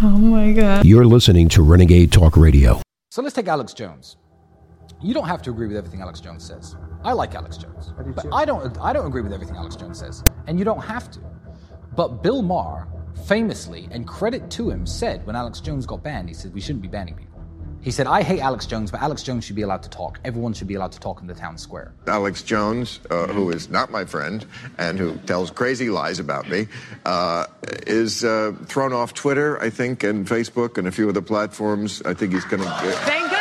[0.00, 0.84] Oh my God.
[0.84, 2.80] You're listening to Renegade Talk Radio.
[3.10, 4.16] So let's take Alex Jones.
[5.02, 6.76] You don't have to agree with everything Alex Jones says.
[7.02, 8.78] I like Alex Jones, but I don't.
[8.80, 11.20] I don't agree with everything Alex Jones says, and you don't have to.
[11.96, 12.86] But Bill Maher,
[13.26, 16.82] famously, and credit to him, said when Alex Jones got banned, he said we shouldn't
[16.82, 17.27] be banning people.
[17.80, 20.18] He said, I hate Alex Jones, but Alex Jones should be allowed to talk.
[20.24, 21.92] Everyone should be allowed to talk in the town square.
[22.06, 24.44] Alex Jones, uh, who is not my friend
[24.78, 26.66] and who tells crazy lies about me,
[27.06, 27.46] uh,
[27.86, 32.02] is uh, thrown off Twitter, I think, and Facebook and a few other platforms.
[32.02, 32.68] I think he's going to.
[32.68, 33.38] Thank God.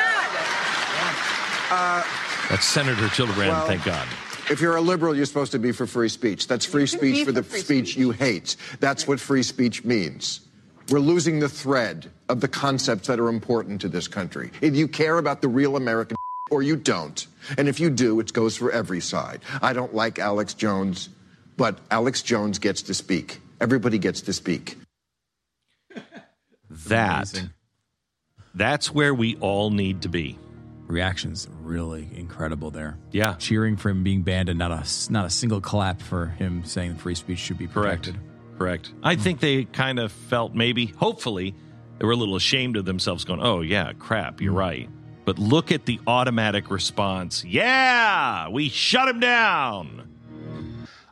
[2.50, 4.08] That's Senator Gillibrand, Well- thank God.
[4.50, 6.48] If you're a liberal, you're supposed to be for free speech.
[6.48, 8.56] That's free speech for the for free speech you hate.
[8.80, 10.40] That's what free speech means.
[10.90, 14.52] We're losing the thread of the concepts that are important to this country.
[14.62, 16.18] If you care about the real American
[16.50, 17.28] or you don't.
[17.58, 19.42] And if you do, it goes for every side.
[19.62, 21.10] I don't like Alex Jones,
[21.56, 23.40] but Alex Jones gets to speak.
[23.60, 24.78] Everybody gets to speak.
[26.70, 27.32] That.
[27.32, 27.50] Amazing.
[28.54, 30.38] That's where we all need to be.
[30.86, 32.98] Reactions really incredible there.
[33.12, 33.36] Yeah.
[33.36, 36.96] Cheering for him being banned and not a not a single clap for him saying
[36.96, 38.16] free speech should be protected.
[38.16, 38.27] Correct.
[39.04, 41.56] I think they kind of felt maybe, hopefully,
[42.00, 44.90] they were a little ashamed of themselves going, oh, yeah, crap, you're right.
[45.26, 47.44] But look at the automatic response.
[47.44, 50.08] Yeah, we shut him down.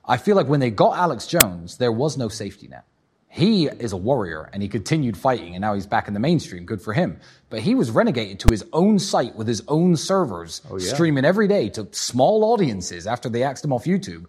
[0.05, 2.85] I feel like when they got Alex Jones, there was no safety net.
[3.27, 6.65] He is a warrior and he continued fighting and now he's back in the mainstream.
[6.65, 7.19] Good for him.
[7.49, 11.67] But he was renegated to his own site with his own servers, streaming every day
[11.69, 14.27] to small audiences after they axed him off YouTube.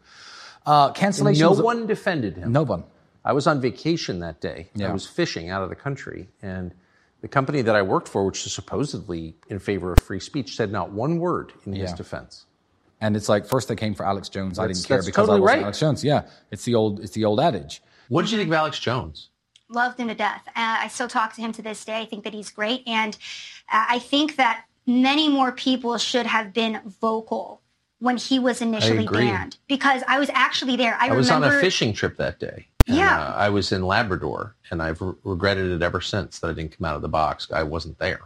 [0.65, 1.43] Uh, cancellation.
[1.43, 2.51] No was- one defended him.
[2.51, 2.83] No one.
[3.27, 4.69] I was on vacation that day.
[4.75, 4.89] Yeah.
[4.89, 6.73] I was fishing out of the country, and
[7.21, 10.71] the company that I worked for, which is supposedly in favor of free speech, said
[10.71, 12.47] not one word in his defense.
[13.01, 14.59] And it's like first they came for Alex Jones.
[14.59, 15.65] I didn't care that's because I totally wasn't right.
[15.65, 16.05] Alex Jones.
[16.05, 17.83] Yeah, it's the old it's the old adage.
[18.09, 19.29] What did you think of Alex Jones?
[19.69, 20.43] loved him to death.
[20.49, 22.01] Uh, I still talk to him to this day.
[22.01, 22.83] I think that he's great.
[22.87, 23.17] And
[23.73, 27.63] uh, I think that many more people should have been vocal
[27.99, 30.97] when he was initially banned because I was actually there.
[31.01, 32.69] I, I was on a fishing trip that day.
[32.87, 33.21] Yeah.
[33.21, 36.77] uh, I was in Labrador, and I've re- regretted it ever since that I didn't
[36.77, 37.51] come out of the box.
[37.53, 38.21] I wasn't there.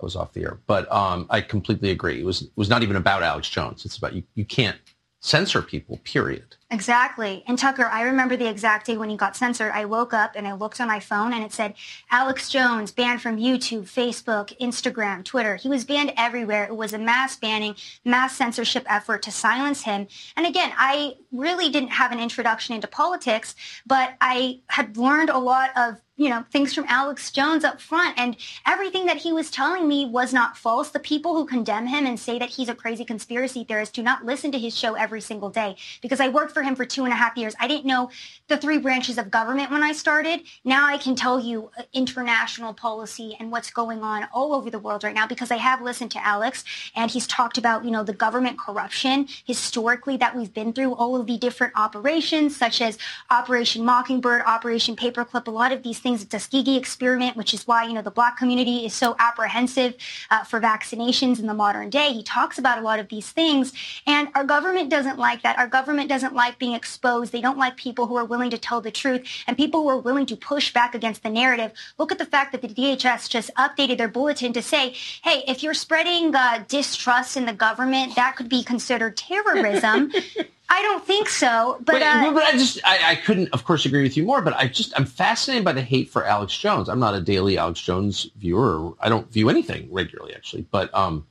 [0.00, 0.58] I was off the air.
[0.66, 2.20] But um, I completely agree.
[2.20, 3.84] It was it was not even about Alex Jones.
[3.84, 4.22] It's about you.
[4.34, 4.78] You can't
[5.20, 6.00] censor people.
[6.04, 6.56] Period.
[6.70, 7.44] Exactly.
[7.46, 9.72] And Tucker, I remember the exact day when he got censored.
[9.72, 11.72] I woke up and I looked on my phone and it said
[12.10, 15.56] Alex Jones banned from YouTube, Facebook, Instagram, Twitter.
[15.56, 16.64] He was banned everywhere.
[16.64, 17.74] It was a mass banning,
[18.04, 20.08] mass censorship effort to silence him.
[20.36, 23.54] And again, I really didn't have an introduction into politics,
[23.86, 28.18] but I had learned a lot of you know, things from Alex Jones up front.
[28.18, 28.36] And
[28.66, 30.90] everything that he was telling me was not false.
[30.90, 34.24] The people who condemn him and say that he's a crazy conspiracy theorist do not
[34.24, 35.76] listen to his show every single day.
[36.02, 37.54] Because I worked for him for two and a half years.
[37.60, 38.10] I didn't know
[38.48, 40.40] the three branches of government when I started.
[40.64, 44.78] Now I can tell you uh, international policy and what's going on all over the
[44.80, 46.64] world right now because I have listened to Alex
[46.96, 51.14] and he's talked about, you know, the government corruption historically that we've been through, all
[51.14, 52.98] of the different operations such as
[53.30, 57.84] Operation Mockingbird, Operation Paperclip, a lot of these things, the Tuskegee experiment, which is why,
[57.84, 59.94] you know, the black community is so apprehensive
[60.30, 62.12] uh, for vaccinations in the modern day.
[62.12, 63.72] He talks about a lot of these things
[64.06, 65.58] and our government doesn't like that.
[65.58, 67.32] Our government doesn't like being exposed.
[67.32, 69.98] They don't like people who are willing to tell the truth and people who are
[69.98, 71.72] willing to push back against the narrative.
[71.98, 75.62] Look at the fact that the DHS just updated their bulletin to say, hey, if
[75.62, 80.12] you're spreading uh, distrust in the government, that could be considered terrorism.
[80.70, 83.86] I don't think so, but But, uh, but I just I, I couldn't, of course,
[83.86, 84.42] agree with you more.
[84.42, 86.88] But I just I'm fascinated by the hate for Alex Jones.
[86.88, 88.92] I'm not a daily Alex Jones viewer.
[89.00, 90.66] I don't view anything regularly, actually.
[90.70, 91.26] But um,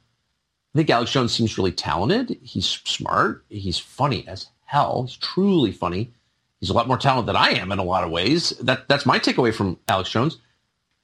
[0.73, 2.37] I think Alex Jones seems really talented.
[2.41, 3.45] He's smart.
[3.49, 5.03] He's funny as hell.
[5.03, 6.11] He's truly funny.
[6.59, 8.49] He's a lot more talented than I am in a lot of ways.
[8.61, 10.39] That that's my takeaway from Alex Jones.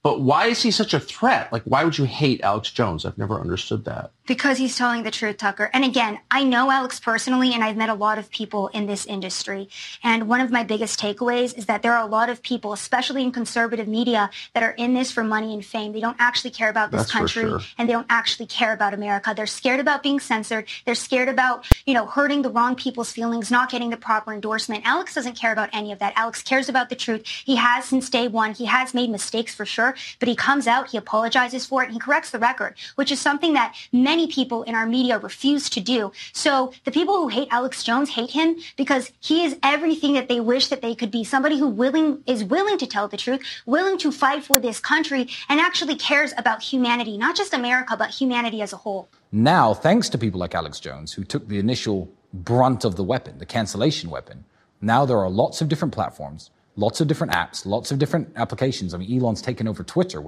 [0.02, 1.50] But why is he such a threat?
[1.50, 3.06] Like, why would you hate Alex Jones?
[3.06, 4.12] I've never understood that.
[4.26, 5.68] Because he's telling the truth, Tucker.
[5.74, 9.04] And again, I know Alex personally, and I've met a lot of people in this
[9.04, 9.68] industry.
[10.02, 13.22] And one of my biggest takeaways is that there are a lot of people, especially
[13.22, 15.92] in conservative media, that are in this for money and fame.
[15.92, 17.60] They don't actually care about this That's country, sure.
[17.76, 19.34] and they don't actually care about America.
[19.36, 20.68] They're scared about being censored.
[20.86, 24.86] They're scared about, you know, hurting the wrong people's feelings, not getting the proper endorsement.
[24.86, 26.14] Alex doesn't care about any of that.
[26.16, 27.26] Alex cares about the truth.
[27.26, 28.54] He has since day one.
[28.54, 31.92] He has made mistakes for sure, but he comes out, he apologizes for it, and
[31.92, 35.80] he corrects the record, which is something that many people in our media refuse to
[35.80, 36.12] do.
[36.32, 40.40] So the people who hate Alex Jones hate him because he is everything that they
[40.40, 41.24] wish that they could be.
[41.24, 45.28] Somebody who willing is willing to tell the truth, willing to fight for this country,
[45.48, 49.08] and actually cares about humanity, not just America, but humanity as a whole.
[49.32, 53.38] Now, thanks to people like Alex Jones, who took the initial brunt of the weapon,
[53.38, 54.44] the cancellation weapon,
[54.80, 58.94] now there are lots of different platforms, Lots of different apps, lots of different applications.
[58.94, 60.24] I mean, Elon's taken over Twitter.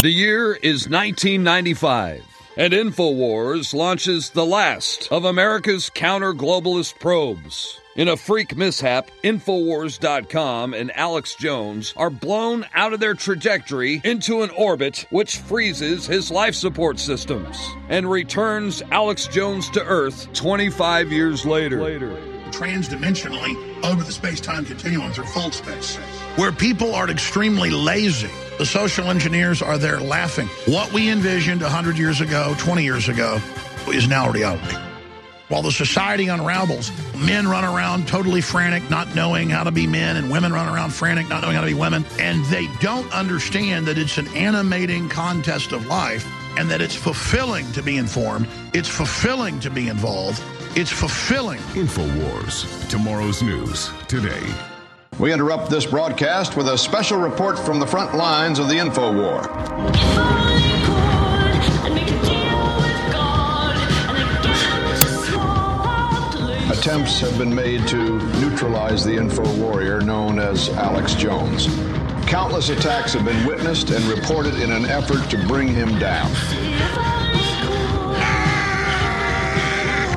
[0.00, 2.24] The year is 1995,
[2.56, 7.78] and InfoWars launches the last of America's counter globalist probes.
[7.96, 14.40] In a freak mishap, Infowars.com and Alex Jones are blown out of their trajectory into
[14.40, 17.58] an orbit which freezes his life support systems
[17.90, 21.82] and returns Alex Jones to Earth 25 years later.
[21.82, 22.16] later.
[22.52, 25.98] Transdimensionally over the space time continuum through full space,
[26.40, 28.30] where people are extremely lazy.
[28.56, 30.46] The social engineers are there laughing.
[30.64, 33.38] What we envisioned 100 years ago, 20 years ago,
[33.88, 34.74] is now reality.
[35.48, 40.16] While the society unravels, men run around totally frantic, not knowing how to be men,
[40.16, 42.06] and women run around frantic, not knowing how to be women.
[42.18, 46.26] And they don't understand that it's an animating contest of life
[46.56, 50.42] and that it's fulfilling to be informed, it's fulfilling to be involved,
[50.74, 51.58] it's fulfilling.
[51.74, 54.69] InfoWars, tomorrow's news today.
[55.20, 59.12] We interrupt this broadcast with a special report from the front lines of the Info
[59.12, 59.40] War.
[66.72, 71.66] Attempts have been made to neutralize the info warrior known as Alex Jones.
[72.26, 76.30] Countless attacks have been witnessed and reported in an effort to bring him down.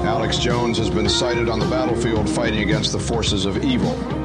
[0.05, 4.22] Alex Jones has been sighted on the battlefield fighting against the forces of evil.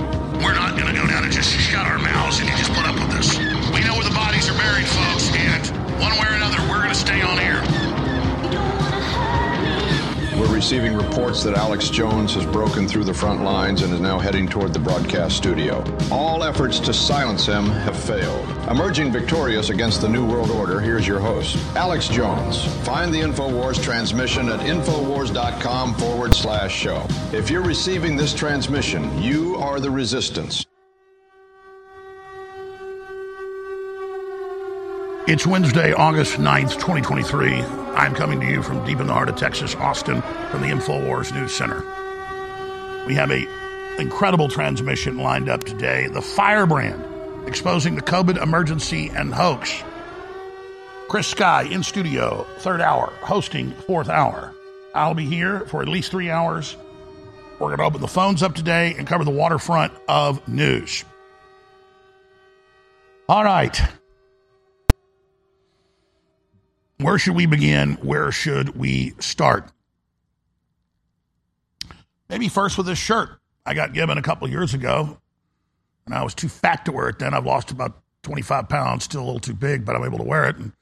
[10.58, 14.48] Receiving reports that Alex Jones has broken through the front lines and is now heading
[14.48, 15.84] toward the broadcast studio.
[16.10, 18.48] All efforts to silence him have failed.
[18.68, 22.64] Emerging victorious against the New World Order, here's your host, Alex Jones.
[22.84, 27.06] Find the InfoWars transmission at Infowars.com forward slash show.
[27.32, 30.66] If you're receiving this transmission, you are the resistance.
[35.28, 37.60] It's Wednesday, August 9th, 2023.
[37.60, 41.34] I'm coming to you from deep in the heart of Texas, Austin, from the InfoWars
[41.34, 41.84] News Center.
[43.06, 43.46] We have a
[44.00, 46.06] incredible transmission lined up today.
[46.06, 49.84] The Firebrand, exposing the COVID emergency and hoax.
[51.08, 54.54] Chris Sky in studio, third hour, hosting fourth hour.
[54.94, 56.74] I'll be here for at least three hours.
[57.58, 61.04] We're going to open the phones up today and cover the waterfront of news.
[63.28, 63.78] All right.
[67.00, 67.92] Where should we begin?
[67.94, 69.70] Where should we start?
[72.28, 73.30] Maybe first with this shirt
[73.64, 75.18] I got given a couple years ago,
[76.06, 77.34] and I was too fat to wear it then.
[77.34, 80.48] I've lost about 25 pounds, still a little too big, but I'm able to wear
[80.48, 80.56] it.
[80.56, 80.72] And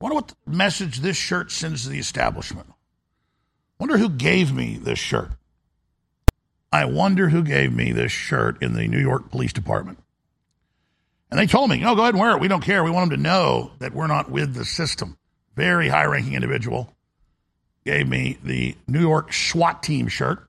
[0.00, 2.68] I wonder what message this shirt sends to the establishment.
[3.78, 5.30] Wonder who gave me this shirt.
[6.72, 9.98] I wonder who gave me this shirt in the New York Police Department.
[11.30, 12.40] And they told me, no, go ahead and wear it.
[12.40, 12.84] We don't care.
[12.84, 15.16] We want them to know that we're not with the system
[15.60, 16.90] very high ranking individual,
[17.84, 20.48] gave me the New York SWAT team shirt.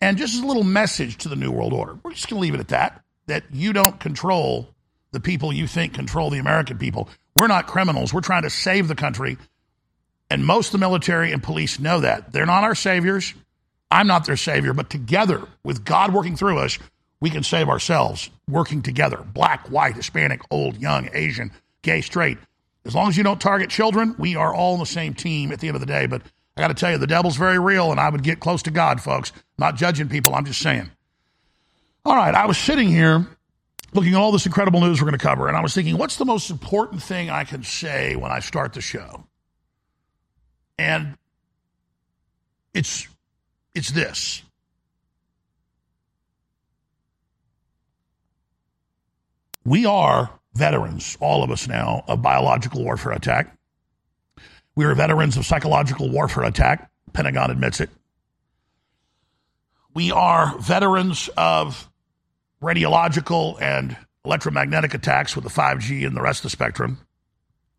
[0.00, 2.42] And just as a little message to the New World Order, we're just going to
[2.42, 4.68] leave it at that that you don't control
[5.12, 7.10] the people you think control the American people.
[7.36, 8.12] We're not criminals.
[8.14, 9.36] We're trying to save the country.
[10.30, 12.32] And most of the military and police know that.
[12.32, 13.34] They're not our saviors.
[13.90, 16.78] I'm not their savior, but together, with God working through us,
[17.20, 21.50] we can save ourselves working together black, white, Hispanic, old, young, Asian,
[21.82, 22.38] gay, straight.
[22.84, 25.60] As long as you don't target children, we are all on the same team at
[25.60, 26.06] the end of the day.
[26.06, 26.22] But
[26.56, 28.70] I got to tell you, the devil's very real, and I would get close to
[28.70, 29.32] God, folks.
[29.58, 30.90] not judging people, I'm just saying.
[32.04, 33.26] All right, I was sitting here
[33.94, 36.16] looking at all this incredible news we're going to cover, and I was thinking, what's
[36.16, 39.24] the most important thing I can say when I start the show?
[40.78, 41.16] And
[42.74, 43.08] it's
[43.74, 44.42] it's this.
[49.64, 53.56] We are veterans, all of us now, of biological warfare attack.
[54.76, 56.90] We are veterans of psychological warfare attack.
[57.12, 57.90] Pentagon admits it.
[59.94, 61.88] We are veterans of
[62.60, 66.98] radiological and electromagnetic attacks with the 5G and the rest of the spectrum.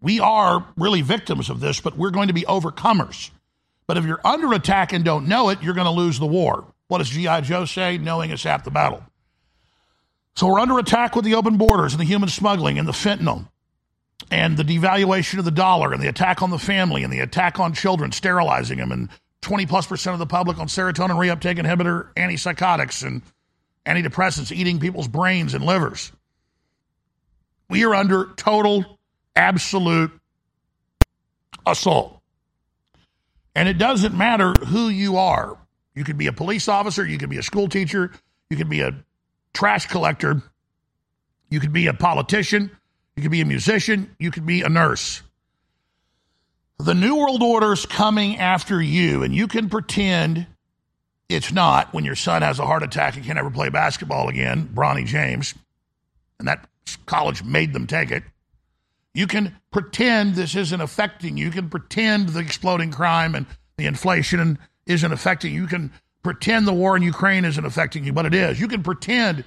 [0.02, 3.32] We are really victims of this, but we're going to be overcomers.
[3.88, 6.66] But if you're under attack and don't know it, you're going to lose the war.
[6.88, 7.42] What does G.I.
[7.42, 7.98] Joe say?
[7.98, 9.04] Knowing is half the battle.
[10.36, 13.48] So we're under attack with the open borders and the human smuggling and the fentanyl
[14.30, 17.60] and the devaluation of the dollar and the attack on the family and the attack
[17.60, 19.10] on children, sterilizing them, and
[19.42, 23.22] 20 plus percent of the public on serotonin reuptake inhibitor, antipsychotics, and
[23.86, 26.12] antidepressants, eating people's brains and livers.
[27.70, 29.00] We are under total,
[29.36, 30.12] absolute
[31.66, 32.20] assault.
[33.56, 35.58] And it doesn't matter who you are.
[35.94, 38.12] You could be a police officer, you could be a school teacher,
[38.50, 39.05] you could be a
[39.56, 40.44] trash collector,
[41.50, 42.70] you could be a politician,
[43.16, 45.24] you could be a musician, you could be a nurse.
[46.78, 50.46] The New World Order's coming after you, and you can pretend
[51.30, 54.70] it's not when your son has a heart attack and can never play basketball again,
[54.74, 55.56] Bronny James,
[56.38, 56.68] and that
[57.06, 58.24] college made them take it.
[59.14, 61.46] You can pretend this isn't affecting you.
[61.46, 63.46] You can pretend the exploding crime and
[63.78, 65.62] the inflation isn't affecting you.
[65.62, 65.94] You can
[66.26, 68.60] pretend the war in Ukraine isn't affecting you, but it is.
[68.60, 69.44] You can pretend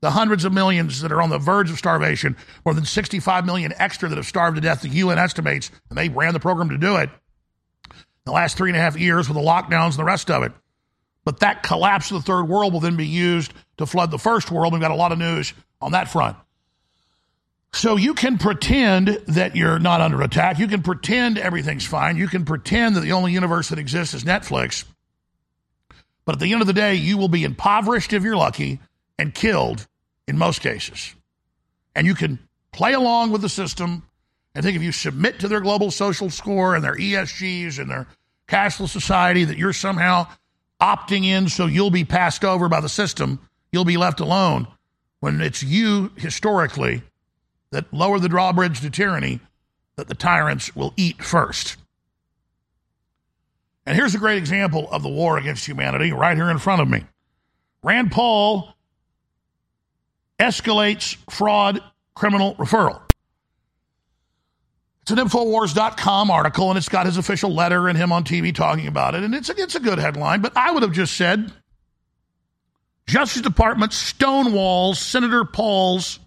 [0.00, 3.72] the hundreds of millions that are on the verge of starvation, more than 65 million
[3.76, 6.78] extra that have starved to death, the UN estimates, and they ran the program to
[6.78, 7.10] do it
[8.24, 10.50] the last three and a half years with the lockdowns and the rest of it.
[11.24, 14.50] But that collapse of the third world will then be used to flood the first
[14.50, 14.72] world.
[14.72, 16.36] We've got a lot of news on that front.
[17.72, 20.58] So you can pretend that you're not under attack.
[20.58, 22.16] You can pretend everything's fine.
[22.16, 24.84] You can pretend that the only universe that exists is Netflix.
[26.26, 28.80] But at the end of the day, you will be impoverished if you're lucky
[29.18, 29.86] and killed
[30.28, 31.14] in most cases.
[31.94, 32.38] And you can
[32.72, 34.02] play along with the system
[34.54, 38.06] and think if you submit to their global social score and their ESGs and their
[38.48, 40.26] cashless society that you're somehow
[40.80, 43.38] opting in so you'll be passed over by the system,
[43.72, 44.66] you'll be left alone
[45.20, 47.02] when it's you historically
[47.70, 49.40] that lower the drawbridge to tyranny
[49.96, 51.76] that the tyrants will eat first.
[53.86, 56.88] And here's a great example of the war against humanity right here in front of
[56.88, 57.04] me.
[57.82, 58.74] Rand Paul
[60.40, 61.80] escalates fraud
[62.14, 63.00] criminal referral.
[65.02, 68.88] It's an Infowars.com article, and it's got his official letter and him on TV talking
[68.88, 69.22] about it.
[69.22, 71.52] And it's a, it's a good headline, but I would have just said
[73.06, 76.18] Justice Department stonewalls Senator Paul's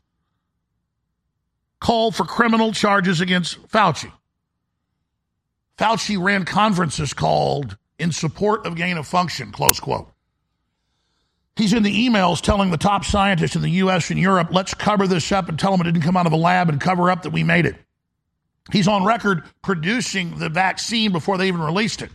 [1.81, 4.11] call for criminal charges against Fauci.
[5.79, 10.11] Fauci ran conferences called in support of gain of function, close quote.
[11.55, 15.07] He's in the emails telling the top scientists in the US and Europe, let's cover
[15.07, 17.23] this up and tell them it didn't come out of a lab and cover up
[17.23, 17.77] that we made it.
[18.73, 22.11] He's on record producing the vaccine before they even released it,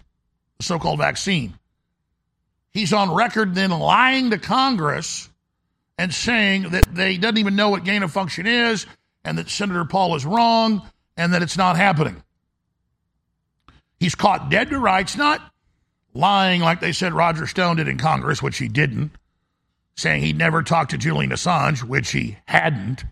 [0.58, 1.54] the so called vaccine.
[2.70, 5.30] He's on record then lying to Congress
[5.96, 8.84] and saying that they doesn't even know what gain of function is
[9.24, 10.82] and that Senator Paul is wrong
[11.16, 12.22] and that it's not happening.
[13.98, 15.40] He's caught dead to rights, not
[16.12, 19.12] lying like they said Roger Stone did in Congress, which he didn't,
[19.96, 23.04] saying he'd never talked to Julian Assange, which he hadn't.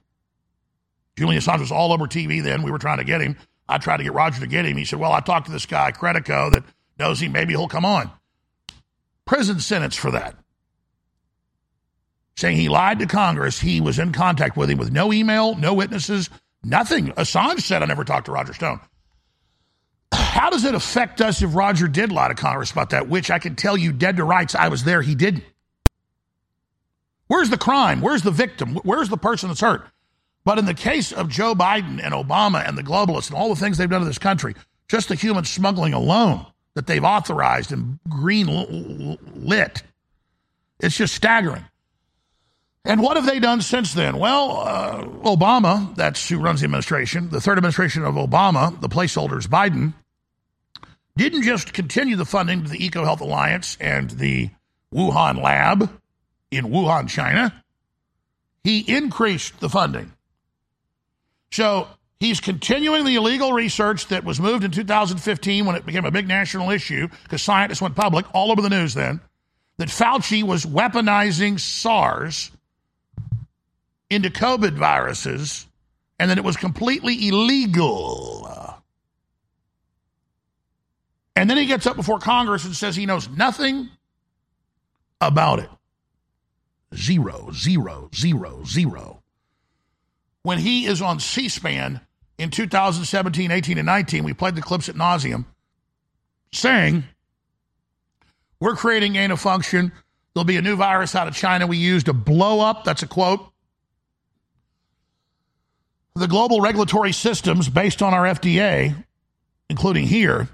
[1.16, 2.62] Julian Assange was all over TV then.
[2.62, 3.36] We were trying to get him.
[3.68, 4.76] I tried to get Roger to get him.
[4.76, 6.64] He said, Well, I talked to this guy, Credico, that
[6.98, 7.32] knows him.
[7.32, 8.10] Maybe he'll come on.
[9.24, 10.36] Prison sentence for that.
[12.36, 13.60] Saying he lied to Congress.
[13.60, 16.30] He was in contact with him with no email, no witnesses,
[16.64, 17.08] nothing.
[17.08, 18.80] Assange said, I never talked to Roger Stone.
[20.32, 23.06] How does it affect us if Roger did lie to Congress about that?
[23.06, 25.44] Which I can tell you, dead to rights, I was there, he didn't.
[27.26, 28.00] Where's the crime?
[28.00, 28.76] Where's the victim?
[28.76, 29.86] Where's the person that's hurt?
[30.42, 33.60] But in the case of Joe Biden and Obama and the globalists and all the
[33.60, 34.54] things they've done to this country,
[34.88, 39.82] just the human smuggling alone that they've authorized and green lit,
[40.80, 41.66] it's just staggering.
[42.86, 44.16] And what have they done since then?
[44.16, 49.46] Well, uh, Obama, that's who runs the administration, the third administration of Obama, the placeholders,
[49.46, 49.92] Biden,
[51.16, 54.50] didn't just continue the funding to the EcoHealth Alliance and the
[54.94, 55.90] Wuhan lab
[56.50, 57.62] in Wuhan, China.
[58.64, 60.12] He increased the funding.
[61.50, 61.88] So
[62.20, 66.28] he's continuing the illegal research that was moved in 2015 when it became a big
[66.28, 69.20] national issue because scientists went public all over the news then
[69.78, 72.50] that Fauci was weaponizing SARS
[74.08, 75.66] into COVID viruses
[76.18, 78.61] and that it was completely illegal.
[81.34, 83.88] And then he gets up before Congress and says he knows nothing
[85.20, 85.70] about it.
[86.94, 89.22] Zero, zero, zero, zero.
[90.42, 92.00] When he is on C SPAN
[92.36, 95.46] in 2017, 18, and 19, we played the clips at nauseum
[96.52, 97.04] saying,
[98.60, 99.92] We're creating gain of function.
[100.34, 103.06] There'll be a new virus out of China we use to blow up, that's a
[103.06, 103.52] quote,
[106.14, 109.04] the global regulatory systems based on our FDA,
[109.68, 110.48] including here,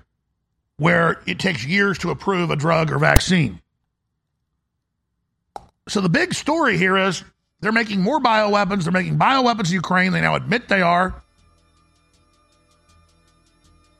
[0.78, 3.60] where it takes years to approve a drug or vaccine.
[5.88, 7.22] So the big story here is
[7.60, 8.84] they're making more bioweapons.
[8.84, 10.12] They're making bioweapons in Ukraine.
[10.12, 11.22] They now admit they are.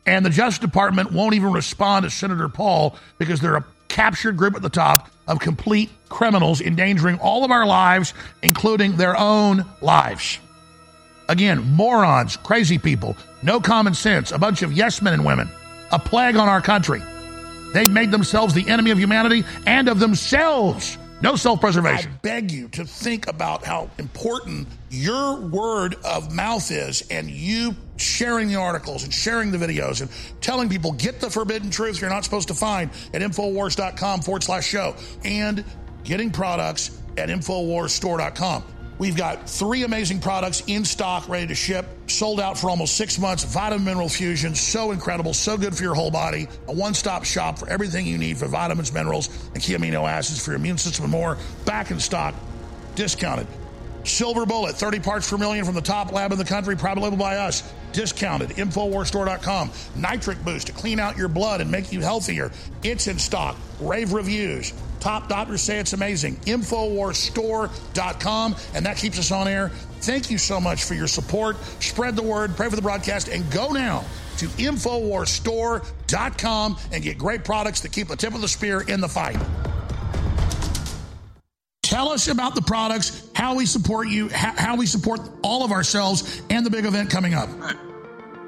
[0.07, 4.55] And the Justice Department won't even respond to Senator Paul because they're a captured group
[4.55, 10.39] at the top of complete criminals endangering all of our lives, including their own lives.
[11.29, 15.51] Again, morons, crazy people, no common sense, a bunch of yes men and women,
[15.91, 17.03] a plague on our country.
[17.73, 20.99] They've made themselves the enemy of humanity and of themselves.
[21.21, 22.13] No self preservation.
[22.13, 27.75] I beg you to think about how important your word of mouth is and you
[27.97, 32.11] sharing the articles and sharing the videos and telling people get the forbidden truth you're
[32.11, 35.65] not supposed to find at Infowars.com forward slash show and
[36.05, 38.63] getting products at InfoWarsStore.com.
[38.99, 43.19] We've got three amazing products in stock, ready to ship, sold out for almost six
[43.19, 43.45] months.
[43.45, 46.49] Vitamin Mineral Fusion, so incredible, so good for your whole body.
[46.67, 50.45] A one stop shop for everything you need for vitamins, minerals, and key amino acids
[50.45, 51.39] for your immune system and more.
[51.65, 52.35] Back in stock,
[52.97, 53.47] discounted.
[54.09, 57.17] Silver Bullet, 30 parts per million from the top lab in the country, private label
[57.17, 57.73] by us.
[57.93, 58.51] Discounted.
[58.51, 59.71] InfowarsStore.com.
[59.97, 62.51] Nitric Boost to clean out your blood and make you healthier.
[62.83, 63.57] It's in stock.
[63.81, 64.73] Rave reviews.
[65.01, 66.37] Top doctors say it's amazing.
[66.37, 68.57] InfowarsStore.com.
[68.75, 69.71] And that keeps us on air.
[70.01, 71.57] Thank you so much for your support.
[71.81, 74.05] Spread the word, pray for the broadcast, and go now
[74.39, 79.09] to InfowarsStore.com and get great products that keep the tip of the spear in the
[79.09, 79.37] fight.
[81.99, 86.41] Tell us about the products, how we support you, how, we support all of ourselves,
[86.49, 87.49] and the big event coming up.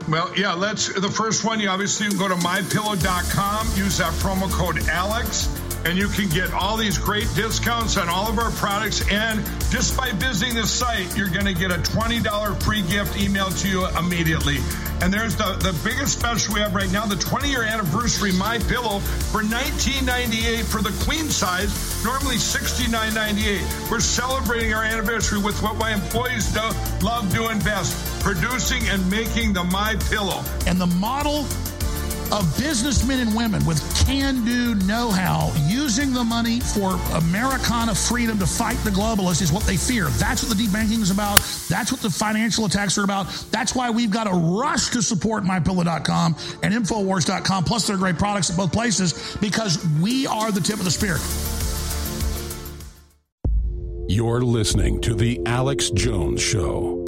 [0.09, 0.95] Well, yeah, let's.
[0.95, 5.97] The first one, you obviously can go to mypillow.com, use that promo code ALEX, and
[5.97, 9.09] you can get all these great discounts on all of our products.
[9.11, 13.61] And just by visiting the site, you're going to get a $20 free gift emailed
[13.63, 14.59] to you immediately.
[15.03, 18.59] And there's the, the biggest special we have right now, the 20 year anniversary My
[18.59, 19.01] Pillow
[19.33, 23.91] for 1998 for the queen size, normally 69.98.
[23.91, 26.61] We're celebrating our anniversary with what my employees do,
[27.03, 30.45] love doing best, producing and making the My Pillow.
[30.67, 31.47] And the model
[32.33, 38.39] of businessmen and women with can do know how using the money for Americana freedom
[38.39, 40.07] to fight the globalists is what they fear.
[40.11, 41.41] That's what the deep banking is about.
[41.69, 43.27] That's what the financial attacks are about.
[43.51, 48.51] That's why we've got to rush to support mypillow.com and Infowars.com, plus their great products
[48.51, 51.17] at both places because we are the tip of the spear.
[54.09, 57.00] You're listening to The Alex Jones Show.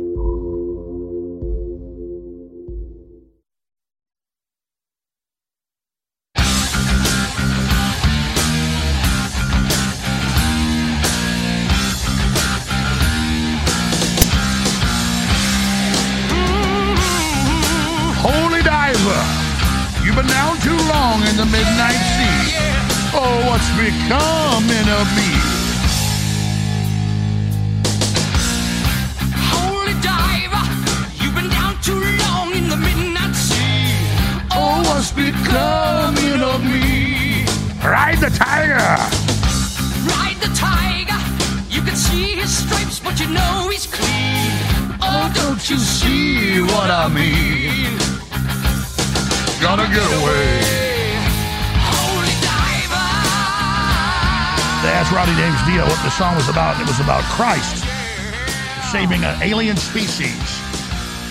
[59.42, 60.40] Alien species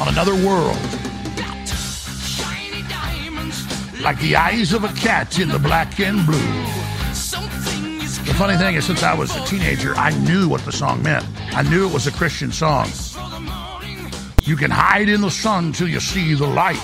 [0.02, 0.78] on another world.
[4.02, 6.38] Like the eyes of a cat in the black and blue.
[8.26, 11.26] The funny thing is, since I was a teenager, I knew what the song meant.
[11.56, 12.88] I knew it was a Christian song.
[14.44, 16.76] You can hide in the sun till you see the light.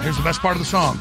[0.00, 0.98] Here's the best part of the song.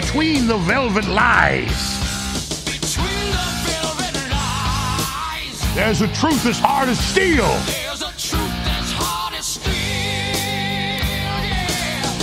[0.00, 1.98] Between the velvet lies.
[5.74, 7.48] There's a truth as hard as steel.
[7.66, 9.74] There's a truth that's hard as steel.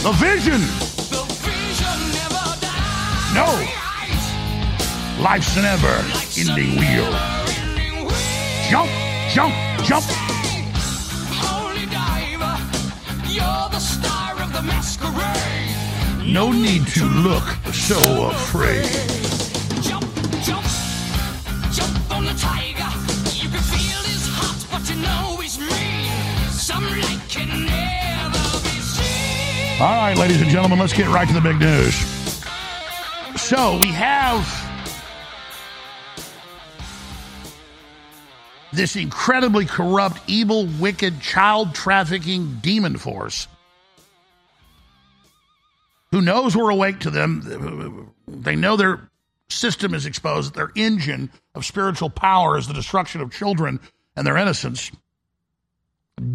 [0.03, 0.61] The vision.
[1.11, 3.35] The vision never dies.
[3.35, 3.47] No.
[5.21, 5.95] Life's an ever
[6.39, 7.11] ending wheel.
[8.69, 8.89] Jump,
[9.29, 10.05] jump, jump.
[11.43, 12.57] Holy diver,
[13.27, 15.74] you're the star of the masquerade.
[16.27, 18.89] No need to look so afraid.
[19.83, 20.03] Jump,
[20.43, 20.65] jump,
[21.71, 22.89] jump on the tiger.
[23.35, 26.49] You can feel his heart, but you know he's mean.
[26.49, 26.83] Some
[27.29, 29.79] can never be seen.
[29.79, 31.93] All right, ladies and gentlemen, let's get right to the big news.
[33.39, 34.43] So we have
[38.73, 43.47] this incredibly corrupt, evil, wicked, child trafficking demon force
[46.15, 48.09] who knows we're awake to them.
[48.25, 49.09] They know their
[49.49, 53.81] system is exposed, their engine of spiritual power is the destruction of children
[54.15, 54.91] and their innocence.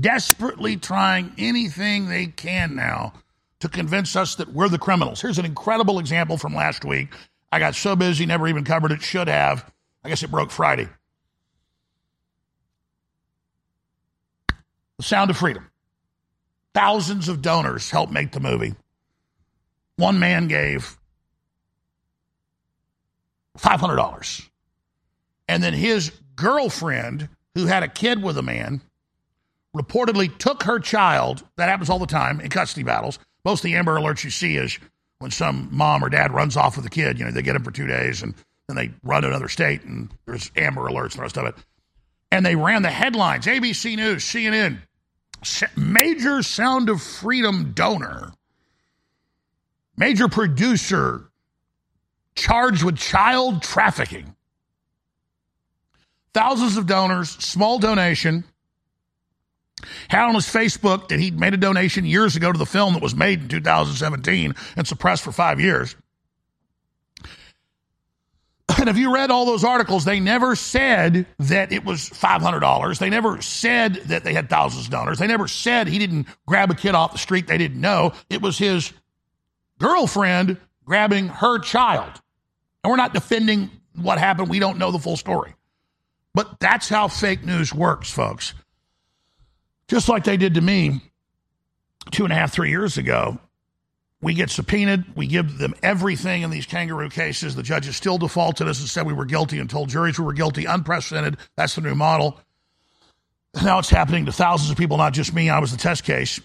[0.01, 3.15] Desperately trying anything they can now
[3.61, 5.23] to convince us that we're the criminals.
[5.23, 7.09] Here's an incredible example from last week.
[7.51, 9.65] I got so busy, never even covered it, should have.
[10.05, 10.91] I guess it broke Friday.
[14.99, 15.71] The Sound of Freedom.
[16.75, 18.75] thousands of donors helped make the movie.
[20.01, 20.97] One man gave
[23.59, 24.49] $500.
[25.47, 28.81] And then his girlfriend, who had a kid with a man,
[29.77, 31.45] reportedly took her child.
[31.57, 33.19] That happens all the time in custody battles.
[33.45, 34.79] Most of the Amber Alerts you see is
[35.19, 37.19] when some mom or dad runs off with a kid.
[37.19, 38.35] You know, they get him for two days and
[38.69, 41.55] then they run to another state and there's Amber Alerts and the rest of it.
[42.33, 44.79] And they ran the headlines ABC News, CNN,
[45.77, 48.33] major Sound of Freedom donor,
[50.01, 51.31] major producer
[52.35, 54.35] charged with child trafficking.
[56.33, 58.45] Thousands of donors, small donation.
[60.09, 63.03] Had on his Facebook that he'd made a donation years ago to the film that
[63.03, 65.95] was made in 2017 and suppressed for five years.
[68.79, 72.99] And if you read all those articles, they never said that it was $500.
[72.99, 75.19] They never said that they had thousands of donors.
[75.19, 78.13] They never said he didn't grab a kid off the street they didn't know.
[78.31, 78.93] It was his
[79.81, 82.21] girlfriend grabbing her child.
[82.83, 84.49] And we're not defending what happened.
[84.49, 85.55] We don't know the full story.
[86.35, 88.55] But that's how fake news works, folks.
[89.89, 91.01] Just like they did to me
[92.13, 93.39] two and a half, three years ago.
[94.23, 95.17] We get subpoenaed.
[95.17, 97.55] We give them everything in these kangaroo cases.
[97.55, 100.35] The judges still defaulted us and said we were guilty and told juries we were
[100.35, 100.67] guilty.
[100.67, 101.39] Unprecedented.
[101.57, 102.39] That's the new model.
[103.63, 105.51] Now it's happening to thousands of people, not just me.
[105.51, 106.39] I was the test case.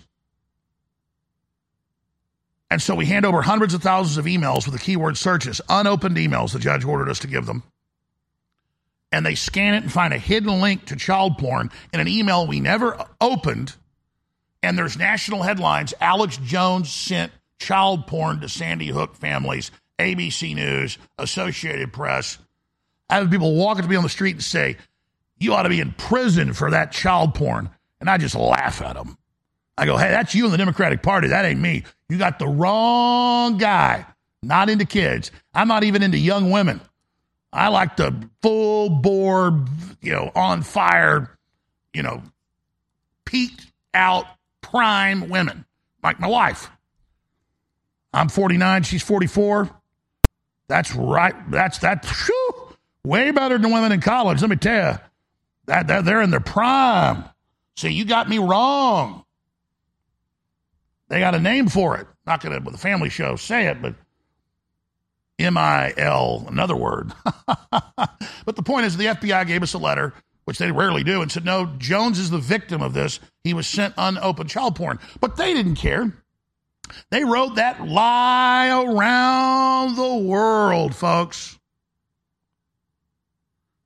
[2.76, 6.18] And so we hand over hundreds of thousands of emails with the keyword searches, unopened
[6.18, 7.64] emails the judge ordered us to give them.
[9.14, 12.46] And they scan it and find a hidden link to child porn in an email
[12.46, 13.74] we never opened.
[14.62, 20.98] And there's national headlines Alex Jones sent child porn to Sandy Hook families, ABC News,
[21.18, 22.38] Associated Press.
[23.10, 24.76] I have people walking to me on the street and say,
[25.40, 27.70] You ought to be in prison for that child porn.
[28.02, 29.18] And I just laugh at them.
[29.78, 31.30] I go, Hey, that's you in the Democratic Party.
[31.30, 31.84] That ain't me.
[32.10, 34.06] You got the wrong guy.
[34.42, 35.32] Not into kids.
[35.54, 36.80] I'm not even into young women.
[37.52, 39.66] I like the full bore,
[40.02, 41.38] you know, on fire,
[41.94, 42.22] you know,
[43.24, 44.26] peaked out
[44.62, 45.66] prime women,
[46.04, 46.70] like my wife.
[48.14, 49.70] I'm 49, she's 44.
[50.68, 51.36] That's right.
[51.52, 52.06] That's that.
[52.06, 54.42] Whew, way better than women in college.
[54.42, 55.00] Let me tell you,
[55.66, 57.26] that, that they're in their prime.
[57.76, 59.25] See, you got me wrong.
[61.08, 62.08] They got a name for it.
[62.26, 63.96] Not going to, with a family show, say it, but
[65.38, 67.12] M I L, another word.
[67.72, 70.14] but the point is, the FBI gave us a letter,
[70.46, 73.20] which they rarely do, and said, no, Jones is the victim of this.
[73.44, 75.00] He was sent unopened child porn.
[75.20, 76.12] But they didn't care.
[77.10, 81.60] They wrote that lie around the world, folks.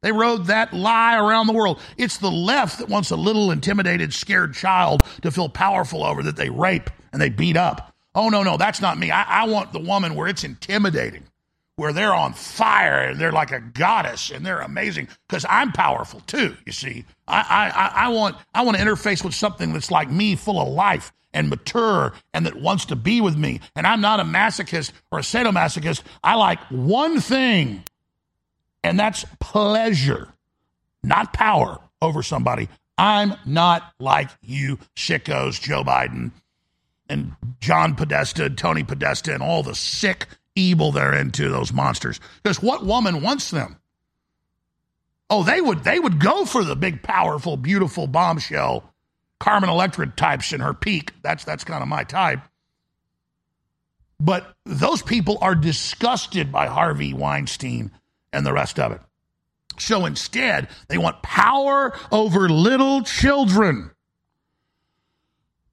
[0.01, 1.81] They rode that lie around the world.
[1.97, 6.37] It's the left that wants a little intimidated, scared child to feel powerful over that
[6.37, 7.93] they rape and they beat up.
[8.15, 9.11] Oh, no, no, that's not me.
[9.11, 11.23] I, I want the woman where it's intimidating,
[11.75, 16.21] where they're on fire and they're like a goddess and they're amazing because I'm powerful
[16.21, 17.05] too, you see.
[17.27, 20.67] I, I, I, want, I want to interface with something that's like me, full of
[20.67, 23.61] life and mature and that wants to be with me.
[23.75, 26.01] And I'm not a masochist or a sadomasochist.
[26.23, 27.83] I like one thing
[28.83, 30.29] and that's pleasure,
[31.03, 32.69] not power over somebody.
[32.97, 36.31] I'm not like you sickos, Joe Biden
[37.09, 42.19] and John Podesta, Tony Podesta, and all the sick evil they're into, those monsters.
[42.43, 43.77] Because what woman wants them?
[45.29, 48.93] Oh, they would they would go for the big, powerful, beautiful bombshell,
[49.39, 51.13] Carmen Electra types in her peak.
[51.21, 52.39] That's that's kind of my type.
[54.19, 57.91] But those people are disgusted by Harvey Weinstein
[58.33, 59.01] and the rest of it.
[59.77, 63.91] So instead, they want power over little children.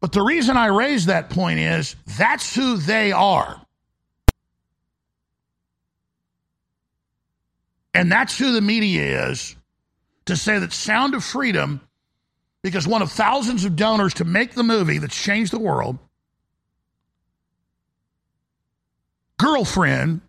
[0.01, 3.61] But the reason I raise that point is that's who they are.
[7.95, 9.57] And that's who the media is
[10.27, 11.81] to say that Sound of Freedom,
[12.63, 15.99] because one of thousands of donors to make the movie that's changed the world,
[19.39, 20.21] girlfriend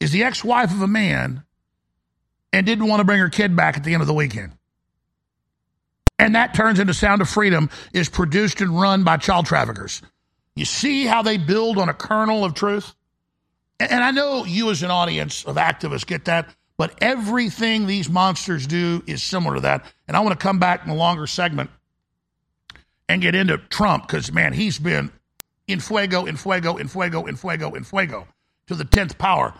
[0.00, 1.44] is the ex wife of a man
[2.52, 4.52] and didn't want to bring her kid back at the end of the weekend.
[6.22, 10.02] And that turns into Sound of Freedom is produced and run by child traffickers.
[10.54, 12.94] You see how they build on a kernel of truth?
[13.80, 18.68] And I know you, as an audience of activists, get that, but everything these monsters
[18.68, 19.84] do is similar to that.
[20.06, 21.70] And I want to come back in a longer segment
[23.08, 25.10] and get into Trump because, man, he's been
[25.66, 28.28] in fuego, in fuego, in fuego, in fuego, in fuego
[28.68, 29.54] to the 10th power.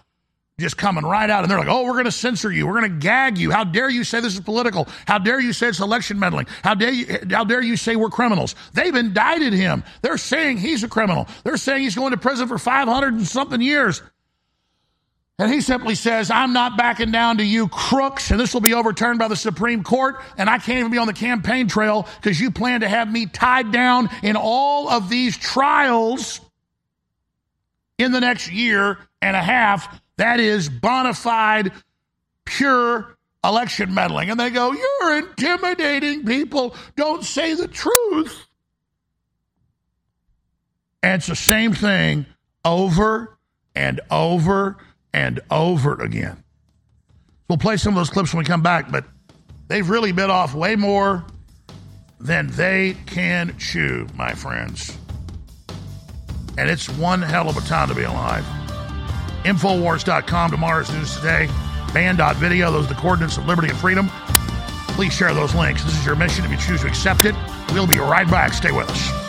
[0.60, 1.42] Just coming right out.
[1.42, 2.66] And they're like, oh, we're going to censor you.
[2.66, 3.50] We're going to gag you.
[3.50, 4.88] How dare you say this is political?
[5.06, 6.46] How dare you say it's election meddling?
[6.62, 8.54] How dare you, how dare you say we're criminals?
[8.74, 9.82] They've indicted him.
[10.02, 11.26] They're saying he's a criminal.
[11.44, 14.02] They're saying he's going to prison for 500 and something years.
[15.38, 18.74] And he simply says, I'm not backing down to you crooks, and this will be
[18.74, 22.38] overturned by the Supreme Court, and I can't even be on the campaign trail because
[22.38, 26.40] you plan to have me tied down in all of these trials
[27.98, 30.01] in the next year and a half.
[30.16, 31.72] That is bona fide,
[32.44, 34.30] pure election meddling.
[34.30, 36.74] And they go, You're intimidating people.
[36.96, 38.46] Don't say the truth.
[41.02, 42.26] And it's the same thing
[42.64, 43.36] over
[43.74, 44.76] and over
[45.12, 46.42] and over again.
[47.48, 49.04] We'll play some of those clips when we come back, but
[49.68, 51.24] they've really bit off way more
[52.20, 54.96] than they can chew, my friends.
[56.56, 58.61] And it's one hell of a time to be alive.
[59.44, 61.48] Infowars.com, tomorrow's news today.
[61.92, 64.08] Band.video, those are the coordinates of liberty and freedom.
[64.88, 65.84] Please share those links.
[65.84, 67.34] This is your mission if you choose to accept it.
[67.72, 68.52] We'll be right back.
[68.52, 69.22] Stay with us.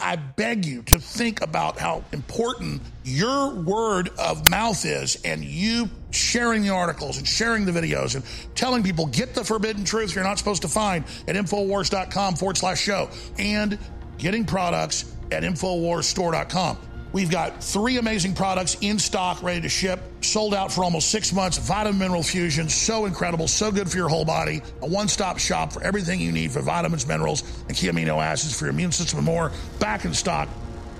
[0.00, 5.90] I beg you to think about how important your word of mouth is and you
[6.12, 8.24] sharing the articles and sharing the videos and
[8.54, 12.80] telling people get the forbidden truth you're not supposed to find at Infowars.com forward slash
[12.80, 13.76] show and
[14.18, 16.78] getting products at InfoWarsStore.com.
[17.12, 21.32] We've got three amazing products in stock, ready to ship, sold out for almost six
[21.32, 21.56] months.
[21.56, 24.62] Vitamin Mineral Fusion, so incredible, so good for your whole body.
[24.82, 28.58] A one stop shop for everything you need for vitamins, minerals, and key amino acids
[28.58, 29.52] for your immune system and more.
[29.78, 30.48] Back in stock,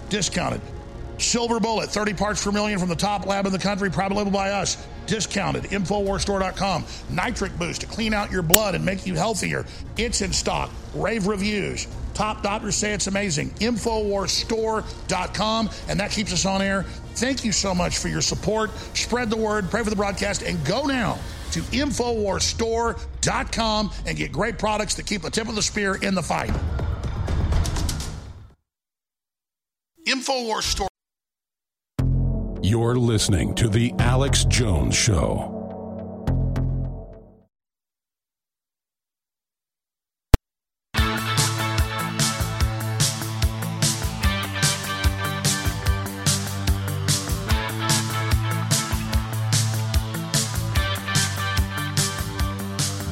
[0.09, 0.63] discounted.
[1.19, 4.31] Silver Bullet, 30 parts per million from the top lab in the country, private label
[4.31, 4.77] by us.
[5.07, 5.65] Discounted.
[5.65, 6.85] InfowarsStore.com.
[7.11, 9.67] Nitric Boost to clean out your blood and make you healthier.
[9.97, 10.71] It's in stock.
[10.95, 11.89] Rave reviews.
[12.19, 13.51] Top doctors say it's amazing.
[13.61, 15.71] InfowarsStore.com.
[15.89, 16.83] And that keeps us on air.
[17.15, 18.73] Thank you so much for your support.
[18.93, 21.17] Spread the word, pray for the broadcast, and go now
[21.53, 26.23] to InfowarsStore.com and get great products that keep the tip of the spear in the
[26.23, 26.51] fight.
[30.09, 30.89] Infowars Store.
[32.63, 35.58] You're listening to The Alex Jones Show.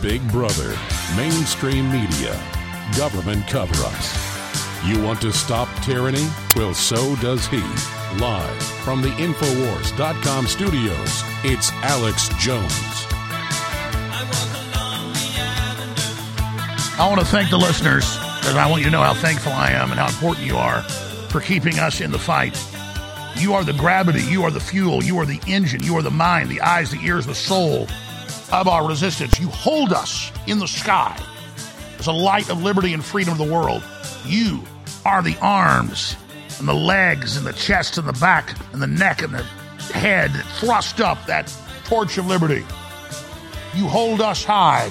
[0.07, 0.79] Big Brother,
[1.16, 2.40] mainstream media,
[2.97, 4.16] government cover ups.
[4.87, 6.29] You want to stop tyranny?
[6.55, 7.59] Well, so does he.
[8.21, 12.71] Live from the Infowars.com studios, it's Alex Jones.
[17.01, 18.05] I want to thank the listeners
[18.38, 20.83] because I want you to know how thankful I am and how important you are
[21.31, 22.57] for keeping us in the fight.
[23.38, 26.12] You are the gravity, you are the fuel, you are the engine, you are the
[26.12, 27.88] mind, the eyes, the ears, the soul
[28.52, 29.38] of our resistance.
[29.40, 31.18] You hold us in the sky
[31.98, 33.82] as a light of liberty and freedom of the world.
[34.24, 34.62] You
[35.04, 36.16] are the arms
[36.59, 39.42] and the legs and the chest and the back and the neck and the
[39.92, 41.52] head that thrust up that
[41.85, 42.64] torch of liberty.
[43.74, 44.90] You hold us high.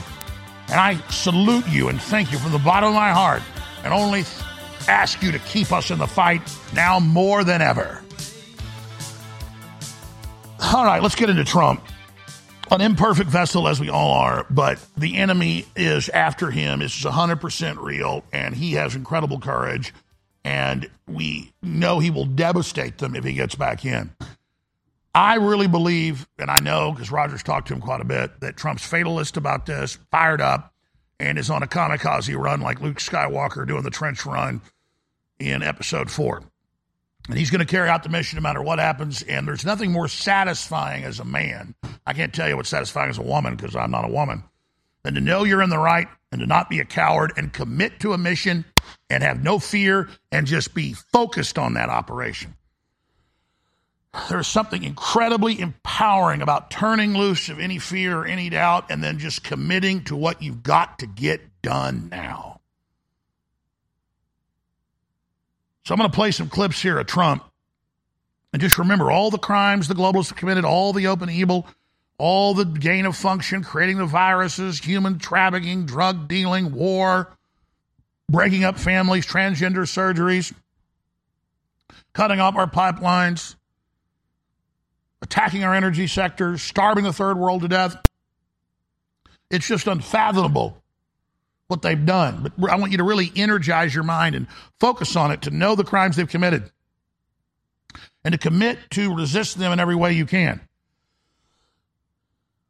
[0.68, 3.44] And I salute you and thank you from the bottom of my heart
[3.84, 4.24] and only
[4.88, 6.42] ask you to keep us in the fight
[6.74, 8.02] now more than ever.
[10.74, 11.84] All right, let's get into Trump.
[12.72, 16.82] An imperfect vessel, as we all are, but the enemy is after him.
[16.82, 19.94] It's 100% real, and he has incredible courage.
[20.44, 24.12] And we know he will devastate them if he gets back in.
[25.14, 28.58] I really believe, and I know because Rogers talked to him quite a bit, that
[28.58, 30.74] Trump's fatalist about this, fired up,
[31.20, 34.62] and is on a kamikaze run like Luke Skywalker doing the trench run
[35.40, 36.44] in episode four.
[37.28, 39.24] And he's going to carry out the mission no matter what happens.
[39.24, 41.74] And there's nothing more satisfying as a man.
[42.06, 44.44] I can't tell you what's satisfying as a woman because I'm not a woman
[45.04, 48.00] than to know you're in the right and to not be a coward and commit
[48.02, 48.66] to a mission
[49.10, 52.56] and have no fear and just be focused on that operation.
[54.30, 59.20] There's something incredibly empowering about turning loose of any fear or any doubt and then
[59.20, 62.55] just committing to what you've got to get done now.
[65.86, 67.44] So I'm going to play some clips here of Trump.
[68.52, 71.68] And just remember all the crimes the globalists have committed, all the open evil,
[72.18, 77.36] all the gain of function, creating the viruses, human trafficking, drug dealing, war,
[78.30, 80.54] breaking up families, transgender surgeries,
[82.14, 83.56] cutting off our pipelines,
[85.22, 87.96] attacking our energy sectors, starving the third world to death.
[89.52, 90.82] It's just unfathomable
[91.68, 92.52] what they've done.
[92.58, 94.48] But I want you to really energize your mind and
[94.80, 96.72] focus on it to know the crimes they've committed
[98.24, 100.62] and to commit to resist them in every way you can.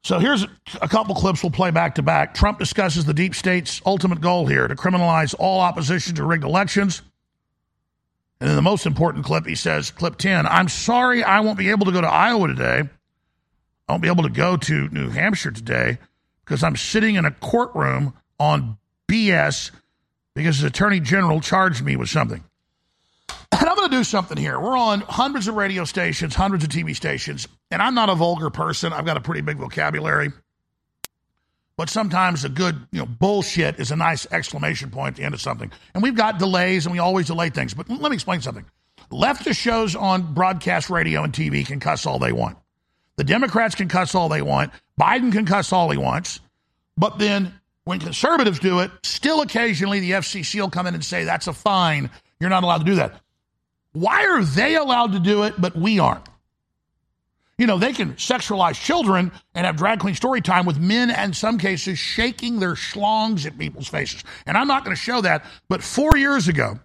[0.03, 0.45] So here's
[0.81, 2.35] a couple clips we'll play back to back.
[2.35, 7.01] Trump discusses the deep state's ultimate goal here to criminalize all opposition to rigged elections.
[8.39, 11.71] And then the most important clip, he says, clip 10, I'm sorry I won't be
[11.71, 12.83] able to go to Iowa today.
[13.87, 15.97] I won't be able to go to New Hampshire today
[16.43, 19.71] because I'm sitting in a courtroom on BS
[20.33, 22.43] because the attorney general charged me with something.
[23.57, 24.59] And I'm going to do something here.
[24.59, 28.49] We're on hundreds of radio stations, hundreds of TV stations, and I'm not a vulgar
[28.49, 28.91] person.
[28.91, 30.33] I've got a pretty big vocabulary.
[31.77, 35.33] But sometimes a good, you know, bullshit is a nice exclamation point at the end
[35.33, 35.71] of something.
[35.93, 37.73] And we've got delays and we always delay things.
[37.73, 38.65] But let me explain something.
[39.11, 42.57] Leftist shows on broadcast radio and TV can cuss all they want.
[43.17, 44.71] The Democrats can cuss all they want.
[44.99, 46.39] Biden can cuss all he wants.
[46.97, 47.53] But then
[47.85, 51.53] when conservatives do it, still occasionally the FCC will come in and say, that's a
[51.53, 52.09] fine.
[52.39, 53.21] You're not allowed to do that.
[53.93, 56.27] Why are they allowed to do it, but we aren't?
[57.57, 61.31] You know, they can sexualize children and have drag queen story time with men, in
[61.31, 64.23] some cases, shaking their schlongs at people's faces.
[64.45, 66.79] And I'm not going to show that, but four years ago,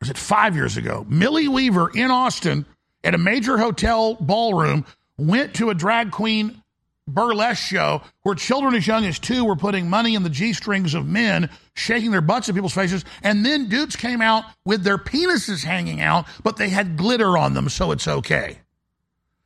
[0.00, 2.66] was it five years ago, Millie Weaver in Austin
[3.02, 4.84] at a major hotel ballroom
[5.16, 6.62] went to a drag queen
[7.06, 10.94] burlesque show where children as young as two were putting money in the G strings
[10.94, 14.98] of men, shaking their butts at people's faces, and then dudes came out with their
[14.98, 18.58] penises hanging out, but they had glitter on them, so it's okay.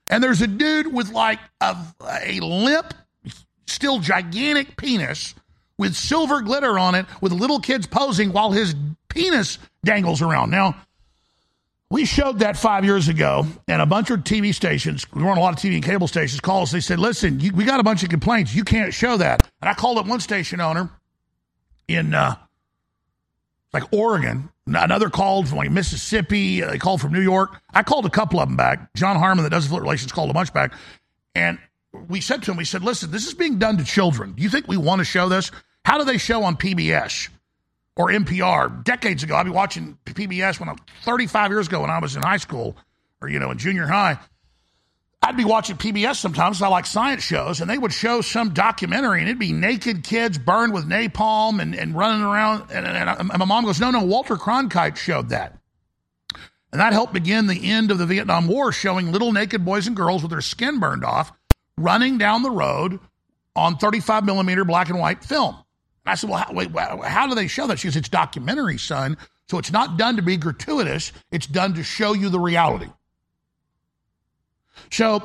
[0.09, 1.77] And there's a dude with like a,
[2.23, 2.95] a limp,
[3.67, 5.35] still gigantic penis
[5.77, 8.75] with silver glitter on it, with little kids posing while his
[9.09, 10.51] penis dangles around.
[10.51, 10.77] Now,
[11.91, 15.41] we showed that five years ago, and a bunch of TV stations, we run a
[15.41, 16.73] lot of TV and cable stations, called us.
[16.73, 18.55] They said, listen, you, we got a bunch of complaints.
[18.55, 19.49] You can't show that.
[19.63, 20.91] And I called up one station owner
[21.87, 22.37] in uh,
[23.73, 24.51] like Oregon.
[24.67, 26.63] Another called from like Mississippi.
[26.63, 27.59] Uh, they called from New York.
[27.73, 28.93] I called a couple of them back.
[28.95, 30.75] John Harmon, that does affiliate relations, called a bunch back.
[31.35, 31.59] And
[32.09, 34.33] we said to him, we said, listen, this is being done to children.
[34.33, 35.51] Do you think we want to show this?
[35.87, 37.31] How do they show on PBS?
[37.99, 39.37] Or NPR decades ago.
[39.37, 42.77] I'd be watching PBS when I'm 35 years ago when I was in high school
[43.21, 44.19] or you know in junior high.
[45.21, 46.63] I'd be watching PBS sometimes.
[46.63, 50.39] I like science shows, and they would show some documentary, and it'd be naked kids
[50.39, 52.71] burned with napalm and, and running around.
[52.71, 55.59] And, and, and my mom goes, "No, no, Walter Cronkite showed that."
[56.71, 59.97] And that helped begin the end of the Vietnam War, showing little naked boys and
[59.97, 61.33] girls with their skin burned off
[61.79, 63.01] running down the road
[63.57, 65.57] on 35 millimeter black and white film.
[66.09, 66.71] I said, well, how, wait,
[67.05, 67.79] how do they show that?
[67.79, 69.17] She goes, it's documentary, son.
[69.49, 71.13] So it's not done to be gratuitous.
[71.31, 72.89] It's done to show you the reality.
[74.91, 75.23] So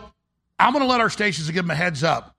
[0.59, 2.35] I'm going to let our stations give them a heads up.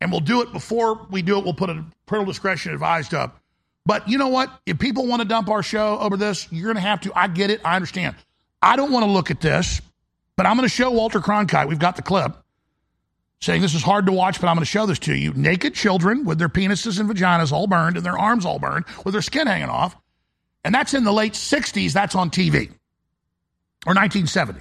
[0.00, 1.44] And we'll do it before we do it.
[1.44, 3.40] We'll put a parental discretion advised up.
[3.84, 4.50] But you know what?
[4.66, 7.12] If people want to dump our show over this, you're going to have to.
[7.18, 7.60] I get it.
[7.64, 8.14] I understand.
[8.60, 9.80] I don't want to look at this,
[10.36, 11.68] but I'm going to show Walter Cronkite.
[11.68, 12.36] We've got the clip
[13.40, 15.32] saying this is hard to watch, but I'm going to show this to you.
[15.34, 19.12] Naked children with their penises and vaginas all burned and their arms all burned with
[19.12, 19.96] their skin hanging off.
[20.64, 21.92] And that's in the late 60s.
[21.92, 22.68] That's on TV
[23.86, 24.60] or 1970.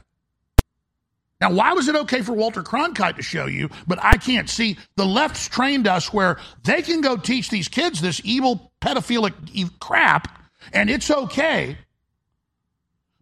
[1.39, 4.77] Now, why was it okay for Walter Cronkite to show you, but I can't see?
[4.95, 9.33] The left's trained us where they can go teach these kids this evil, pedophilic
[9.79, 11.77] crap, and it's okay.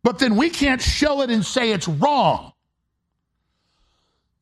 [0.01, 2.53] But then we can't show it and say it's wrong.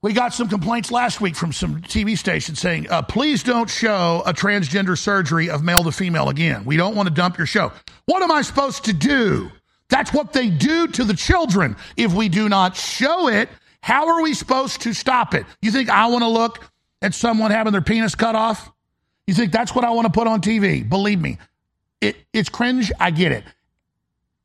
[0.03, 4.21] We got some complaints last week from some TV stations saying, uh, please don't show
[4.25, 6.65] a transgender surgery of male to female again.
[6.65, 7.71] We don't want to dump your show.
[8.05, 9.49] What am I supposed to do?
[9.87, 11.77] That's what they do to the children.
[11.95, 13.47] If we do not show it,
[13.79, 15.45] how are we supposed to stop it?
[15.61, 16.69] You think I want to look
[17.01, 18.69] at someone having their penis cut off?
[19.25, 20.87] You think that's what I want to put on TV?
[20.87, 21.37] Believe me,
[22.01, 22.91] it, it's cringe.
[22.99, 23.45] I get it.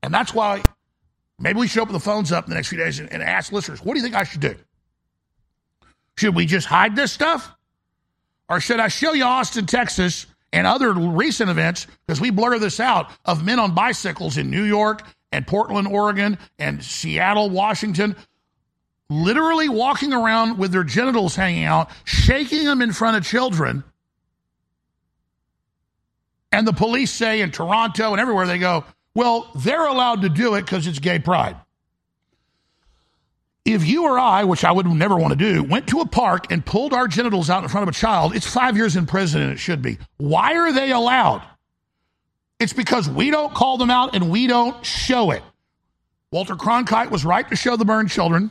[0.04, 0.62] And that's why
[1.36, 3.50] maybe we should open the phones up in the next few days and, and ask
[3.50, 4.54] listeners, what do you think I should do?
[6.18, 7.48] Should we just hide this stuff?
[8.48, 12.81] Or should I show you Austin, Texas, and other recent events, because we blur this
[12.81, 18.16] out, of men on bicycles in New York and Portland, Oregon, and Seattle, Washington,
[19.09, 23.85] literally walking around with their genitals hanging out, shaking them in front of children.
[26.51, 28.84] And the police say in Toronto and everywhere they go,
[29.14, 31.57] well, they're allowed to do it because it's gay pride.
[33.68, 36.50] If you or I, which I would never want to do, went to a park
[36.50, 39.42] and pulled our genitals out in front of a child, it's five years in prison
[39.42, 39.98] and it should be.
[40.16, 41.42] Why are they allowed?
[42.58, 45.42] It's because we don't call them out and we don't show it.
[46.32, 48.50] Walter Cronkite was right to show the burned children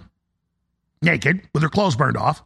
[1.02, 2.44] naked with their clothes burned off.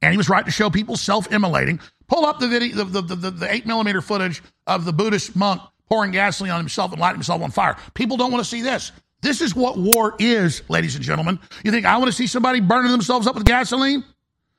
[0.00, 1.80] And he was right to show people self immolating.
[2.08, 5.60] Pull up the video, the, the, the, the eight millimeter footage of the Buddhist monk
[5.90, 7.76] pouring gasoline on himself and lighting himself on fire.
[7.92, 8.90] People don't want to see this.
[9.22, 11.38] This is what war is, ladies and gentlemen.
[11.64, 14.04] You think I want to see somebody burning themselves up with gasoline?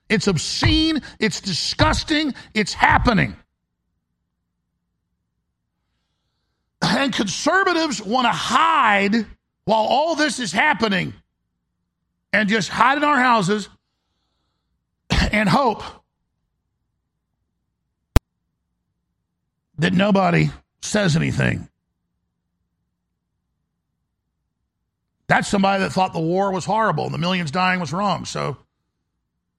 [0.09, 3.35] It's obscene, it's disgusting, it's happening.
[6.81, 9.25] And conservatives want to hide
[9.65, 11.13] while all this is happening
[12.31, 13.69] and just hide in our houses
[15.31, 15.83] and hope
[19.77, 20.49] that nobody
[20.81, 21.67] says anything.
[25.27, 28.25] That's somebody that thought the war was horrible and the millions dying was wrong.
[28.25, 28.57] So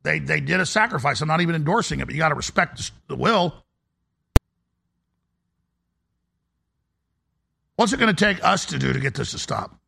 [0.03, 1.21] they they did a sacrifice.
[1.21, 3.55] I'm not even endorsing it, but you got to respect the will.
[7.77, 9.81] What's it going to take us to do to get this to stop?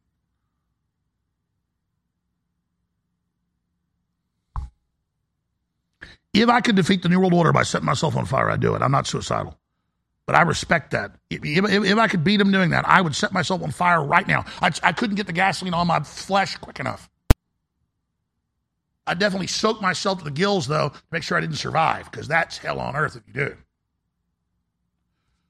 [6.32, 8.74] If I could defeat the New World Order by setting myself on fire, I'd do
[8.74, 8.82] it.
[8.82, 9.56] I'm not suicidal.
[10.26, 11.12] But I respect that.
[11.30, 14.04] If, if, if I could beat him doing that, I would set myself on fire
[14.04, 14.44] right now.
[14.60, 17.08] I, I couldn't get the gasoline on my flesh quick enough.
[19.06, 22.26] I definitely soak myself to the gills, though, to make sure I didn't survive, because
[22.26, 23.56] that's hell on earth if you do.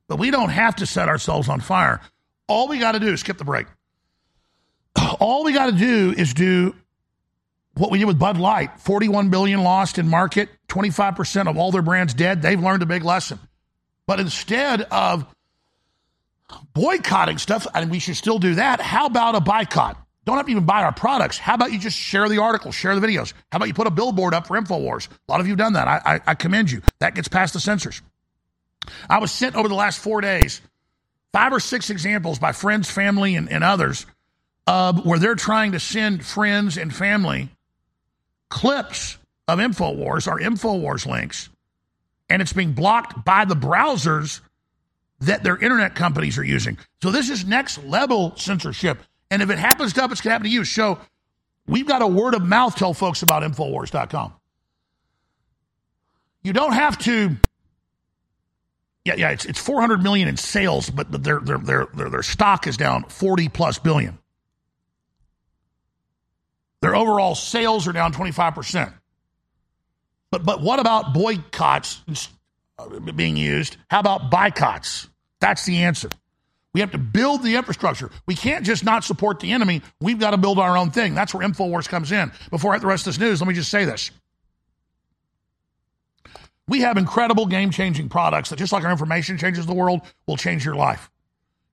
[0.09, 2.03] But we don't have to set ourselves on fire.
[2.47, 3.67] All we got to do is skip the break.
[5.21, 6.77] All we got to do is do
[7.77, 11.83] what we did with Bud Light 41 billion lost in market, 25% of all their
[11.83, 12.41] brands dead.
[12.41, 13.41] They've learned a big lesson.
[14.07, 15.27] But instead of
[16.73, 19.99] boycotting stuff, and we should still do that, how about a boycott?
[20.25, 21.39] Don't have to even buy our products.
[21.39, 23.33] How about you just share the articles, share the videos?
[23.53, 25.09] How about you put a billboard up for InfoWars?
[25.09, 25.87] A lot of you have done that.
[25.87, 26.83] I, I, I commend you.
[26.99, 28.03] That gets past the censors.
[29.09, 30.61] I was sent over the last four days
[31.33, 34.07] five or six examples by friends, family, and, and others
[34.67, 37.49] uh, where they're trying to send friends and family
[38.49, 41.51] clips of InfoWars or InfoWars links,
[42.29, 44.41] and it's being blocked by the browsers
[45.21, 46.79] that their internet companies are using.
[47.03, 48.99] So this is next level censorship.
[49.31, 50.65] And if it happens to us, it's going to happen to you.
[50.65, 50.99] So
[51.67, 54.35] we've got a word of mouth tell folks about Infowars.com.
[56.43, 57.37] You don't have to.
[59.05, 62.67] Yeah, yeah, it's, it's 400 million in sales, but their, their, their, their, their stock
[62.67, 64.19] is down 40 plus billion.
[66.83, 68.93] Their overall sales are down 25%.
[70.37, 72.03] But, but what about boycotts
[72.79, 73.79] uh, being used?
[73.89, 75.09] How about boycotts?
[75.41, 76.11] That's the answer.
[76.75, 78.11] We have to build the infrastructure.
[78.27, 79.81] We can't just not support the enemy.
[79.99, 81.15] We've got to build our own thing.
[81.15, 82.33] That's where InfoWars comes in.
[82.51, 84.11] Before I hit the rest of this news, let me just say this.
[86.69, 90.37] We have incredible game changing products that, just like our information changes the world, will
[90.37, 91.11] change your life.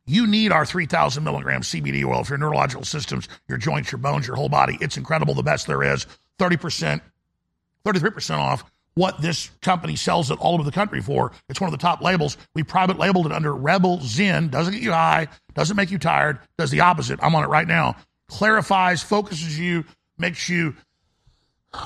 [0.06, 4.26] You need our 3,000 milligram CBD oil for your neurological systems, your joints, your bones,
[4.26, 4.78] your whole body.
[4.80, 6.08] It's incredible, the best there is.
[6.40, 7.02] 30%,
[7.86, 8.64] 33% off
[8.96, 11.32] what this company sells it all over the country for.
[11.50, 12.38] It's one of the top labels.
[12.54, 14.50] We private labeled it under Rebel Zen.
[14.50, 17.20] Doesn't get you high, doesn't make you tired, does the opposite.
[17.22, 17.96] I'm on it right now.
[18.28, 19.86] Clarifies, focuses you,
[20.18, 20.76] makes you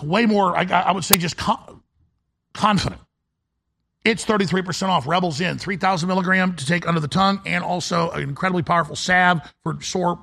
[0.03, 1.81] way more, I, I would say, just con-
[2.53, 3.01] confident.
[4.03, 8.23] It's 33% off Rebel Zen, 3,000 milligram to take under the tongue, and also an
[8.23, 10.19] incredibly powerful salve for sore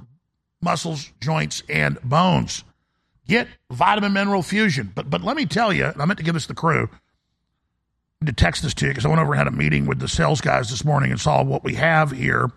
[0.62, 2.64] muscles, joints, and bones.
[3.26, 4.92] Get vitamin mineral fusion.
[4.94, 6.88] But but let me tell you, I meant to give this to the crew.
[8.24, 10.08] To text this to you because I went over and had a meeting with the
[10.08, 12.50] sales guys this morning and saw what we have here.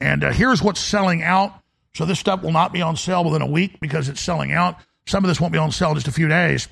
[0.00, 1.52] And uh, here's what's selling out.
[1.94, 4.76] So this stuff will not be on sale within a week because it's selling out.
[5.06, 6.68] Some of this won't be on sale in just a few days.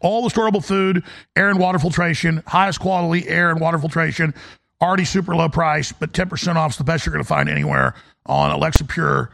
[0.00, 1.02] All the storable food,
[1.34, 4.34] air and water filtration, highest quality air and water filtration,
[4.80, 7.94] already super low price, but 10% off is the best you're going to find anywhere
[8.26, 9.30] on Alexa Pure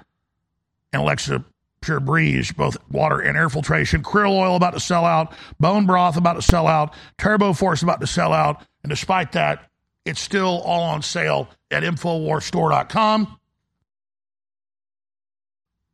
[0.92, 1.44] and Alexa
[1.84, 4.02] Pure Breeze, both water and air filtration.
[4.02, 8.00] Krill oil about to sell out, bone broth about to sell out, Turbo Force about
[8.00, 8.62] to sell out.
[8.82, 9.70] And despite that,
[10.04, 13.38] it's still all on sale at InfoWarsStore.com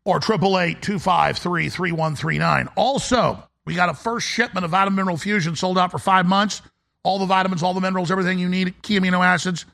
[0.05, 2.69] or 888-253-3139.
[2.77, 6.63] Also, we got a first shipment of Vitamin Mineral Fusion sold out for five months.
[7.03, 9.65] All the vitamins, all the minerals, everything you need, key amino acids.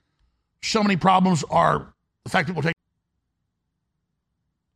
[0.63, 1.93] So many problems are
[2.25, 2.75] the fact people take.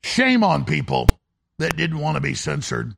[0.03, 1.20] Shame on people
[1.61, 2.95] that didn't want to be censored,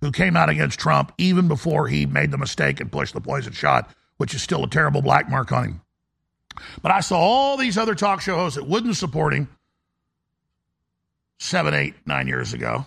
[0.00, 3.52] who came out against Trump even before he made the mistake and pushed the poison
[3.52, 5.80] shot, which is still a terrible black mark on him.
[6.82, 9.48] But I saw all these other talk show hosts that wouldn't support him
[11.38, 12.86] seven, eight, nine years ago,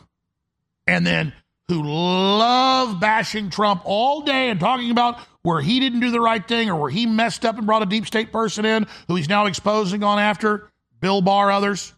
[0.85, 1.33] and then
[1.67, 6.47] who love bashing Trump all day and talking about where he didn't do the right
[6.47, 9.27] thing or where he messed up and brought a deep state person in who he's
[9.27, 10.69] now exposing on after,
[11.01, 11.93] Bill Barr, others.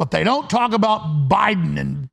[0.00, 2.08] But they don't talk about Biden and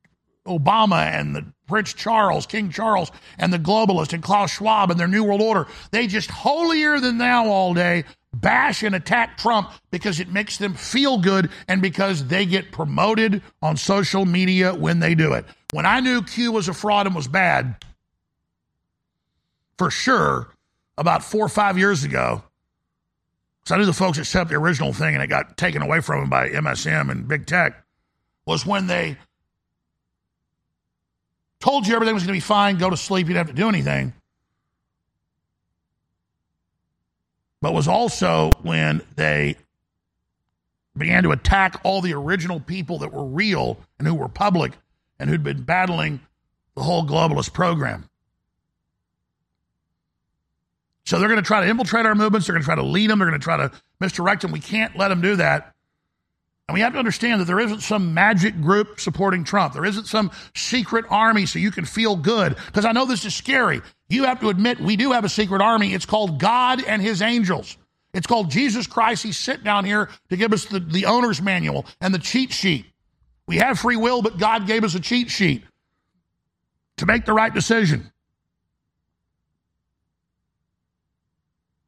[0.46, 5.08] Obama and the Prince Charles, King Charles, and the globalist and Klaus Schwab and their
[5.08, 5.66] New World Order.
[5.90, 10.74] They just holier than thou all day bash and attack Trump because it makes them
[10.74, 15.46] feel good and because they get promoted on social media when they do it.
[15.72, 17.82] When I knew Q was a fraud and was bad,
[19.78, 20.48] for sure,
[20.98, 22.42] about four or five years ago,
[23.74, 26.30] I knew the folks that the original thing and it got taken away from them
[26.30, 27.84] by MSM and big tech,
[28.46, 29.18] was when they
[31.60, 33.60] told you everything was going to be fine, go to sleep, you didn't have to
[33.60, 34.14] do anything.
[37.60, 39.56] But was also when they
[40.96, 44.72] began to attack all the original people that were real and who were public
[45.18, 46.20] and who'd been battling
[46.74, 48.07] the whole globalist program.
[51.08, 52.46] So they're going to try to infiltrate our movements.
[52.46, 53.18] They're going to try to lead them.
[53.18, 54.52] They're going to try to misdirect them.
[54.52, 55.74] We can't let them do that.
[56.68, 59.72] And we have to understand that there isn't some magic group supporting Trump.
[59.72, 62.56] There isn't some secret army so you can feel good.
[62.66, 63.80] Because I know this is scary.
[64.10, 65.94] You have to admit we do have a secret army.
[65.94, 67.78] It's called God and his angels.
[68.12, 69.22] It's called Jesus Christ.
[69.22, 72.84] He's sitting down here to give us the, the owner's manual and the cheat sheet.
[73.46, 75.64] We have free will, but God gave us a cheat sheet
[76.98, 78.12] to make the right decision.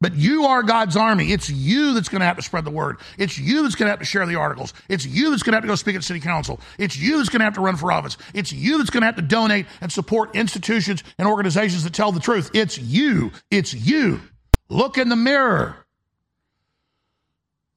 [0.01, 1.31] But you are God's army.
[1.31, 2.97] It's you that's going to have to spread the word.
[3.19, 4.73] It's you that's going to have to share the articles.
[4.89, 6.59] It's you that's going to have to go speak at city council.
[6.79, 8.17] It's you that's going to have to run for office.
[8.33, 12.13] It's you that's going to have to donate and support institutions and organizations that tell
[12.13, 12.51] the truth.
[12.55, 13.31] It's you.
[13.51, 14.23] It's you.
[14.71, 15.77] Look in the mirror.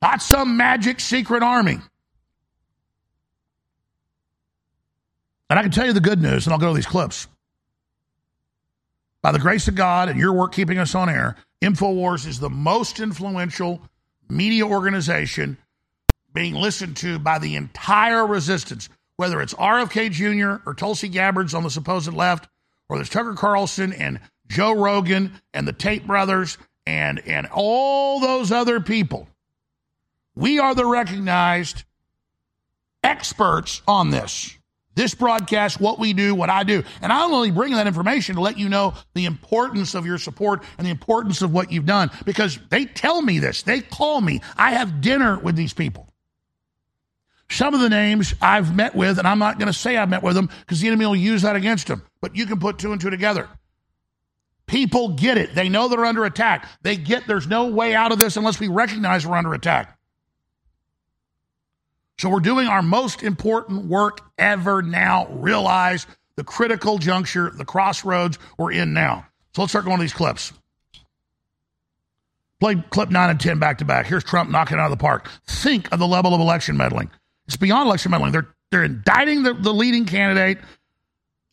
[0.01, 1.79] Not some magic secret army.
[5.49, 7.27] And I can tell you the good news, and I'll go to these clips.
[9.23, 12.49] By the grace of God and your work keeping us on air, InfoWars is the
[12.49, 13.81] most influential
[14.29, 15.57] media organization
[16.33, 20.67] being listened to by the entire resistance, whether it's RFK Jr.
[20.69, 22.49] or Tulsi Gabbard's on the supposed left,
[22.89, 28.51] or there's Tucker Carlson and Joe Rogan and the Tate brothers and, and all those
[28.51, 29.29] other people.
[30.35, 31.85] We are the recognized
[33.01, 34.57] experts on this.
[34.95, 36.83] This broadcast, what we do, what I do.
[37.01, 40.63] And I'm only bring that information to let you know the importance of your support
[40.77, 43.63] and the importance of what you've done because they tell me this.
[43.63, 44.41] They call me.
[44.55, 46.13] I have dinner with these people.
[47.49, 50.23] Some of the names I've met with, and I'm not going to say I've met
[50.23, 52.91] with them because the enemy will use that against them, but you can put two
[52.91, 53.47] and two together.
[54.65, 55.53] People get it.
[55.53, 56.67] They know they're under attack.
[56.81, 59.99] They get there's no way out of this unless we recognize we're under attack.
[62.17, 65.27] So we're doing our most important work ever now.
[65.27, 69.25] Realize the critical juncture, the crossroads we're in now.
[69.55, 70.53] So let's start going to these clips.
[72.59, 74.05] Play clip nine and 10 back to back.
[74.05, 75.29] Here's Trump knocking out of the park.
[75.45, 77.11] Think of the level of election meddling.
[77.45, 78.31] It's beyond election meddling.
[78.31, 80.59] They're, they're indicting the, the leading candidate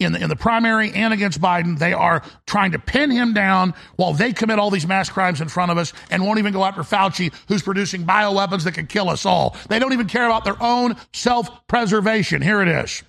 [0.01, 1.79] in the, in the primary and against Biden.
[1.79, 5.49] They are trying to pin him down while they commit all these mass crimes in
[5.49, 9.09] front of us and won't even go after Fauci, who's producing bioweapons that could kill
[9.09, 9.57] us all.
[9.69, 12.43] They don't even care about their own self preservation.
[12.43, 13.03] Here it is.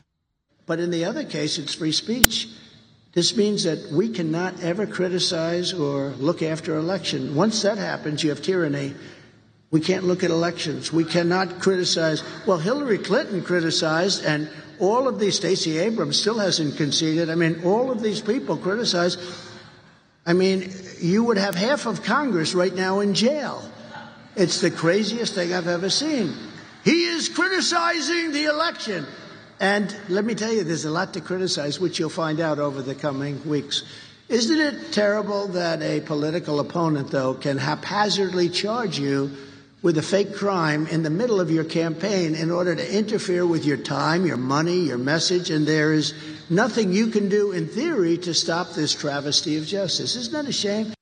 [0.66, 2.48] But in the other case, it's free speech.
[3.14, 7.36] This means that we cannot ever criticize or look after election.
[7.36, 8.94] Once that happens, you have tyranny.
[9.70, 10.94] We can't look at elections.
[10.94, 12.24] We cannot criticize.
[12.46, 14.50] Well, Hillary Clinton criticized, and
[14.82, 17.30] all of these, Stacey Abrams still hasn't conceded.
[17.30, 19.16] I mean, all of these people criticize.
[20.26, 23.64] I mean, you would have half of Congress right now in jail.
[24.36, 26.34] It's the craziest thing I've ever seen.
[26.84, 29.06] He is criticizing the election.
[29.60, 32.82] And let me tell you, there's a lot to criticize, which you'll find out over
[32.82, 33.84] the coming weeks.
[34.30, 39.30] Isn't it terrible that a political opponent, though, can haphazardly charge you
[39.82, 43.66] with a fake crime in the middle of your campaign in order to interfere with
[43.66, 46.14] your time, your money, your message, and there is
[46.50, 50.16] nothing you can do in theory to stop this travesty of justice?
[50.16, 50.94] Isn't that a shame?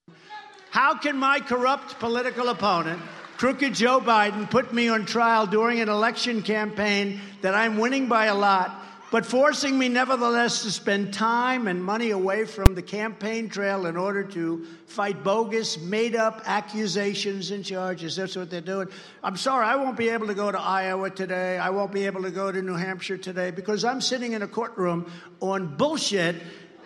[0.69, 3.01] How can my corrupt political opponent,
[3.37, 8.25] crooked Joe Biden, put me on trial during an election campaign that I'm winning by
[8.25, 8.81] a lot,
[9.11, 13.97] but forcing me nevertheless to spend time and money away from the campaign trail in
[13.97, 18.15] order to fight bogus, made up accusations and charges?
[18.15, 18.87] That's what they're doing.
[19.23, 21.57] I'm sorry, I won't be able to go to Iowa today.
[21.57, 24.47] I won't be able to go to New Hampshire today because I'm sitting in a
[24.47, 26.35] courtroom on bullshit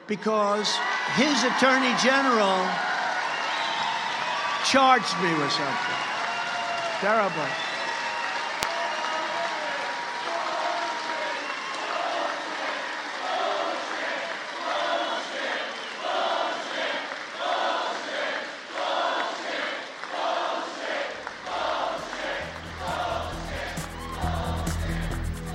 [0.07, 0.73] because
[1.15, 2.67] his attorney general
[4.65, 5.95] charged me with something.
[6.99, 7.72] Terrible.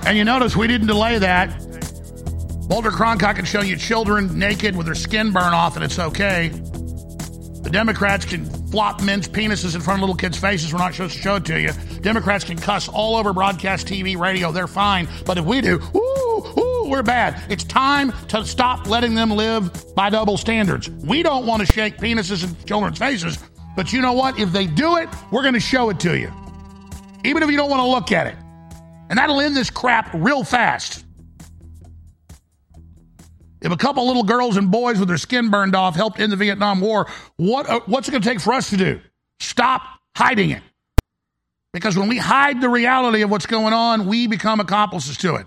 [0.09, 1.49] And you notice we didn't delay that.
[2.67, 6.47] Walter Cronkite can show you children naked with their skin burn off and it's okay.
[6.47, 10.73] The Democrats can flop men's penises in front of little kids' faces.
[10.73, 11.73] We're not supposed to show it to you.
[12.01, 14.51] Democrats can cuss all over broadcast TV, radio.
[14.51, 15.07] They're fine.
[15.27, 17.43] But if we do, ooh, ooh, we're bad.
[17.47, 20.89] It's time to stop letting them live by double standards.
[20.89, 23.37] We don't want to shake penises in children's faces,
[23.75, 24.39] but you know what?
[24.39, 26.33] If they do it, we're going to show it to you.
[27.23, 28.35] Even if you don't want to look at it.
[29.09, 31.03] And that'll end this crap real fast.
[33.61, 36.37] If a couple little girls and boys with their skin burned off helped end the
[36.37, 39.01] Vietnam War, what, uh, what's it going to take for us to do?
[39.39, 39.81] Stop
[40.15, 40.63] hiding it.
[41.73, 45.45] Because when we hide the reality of what's going on, we become accomplices to it.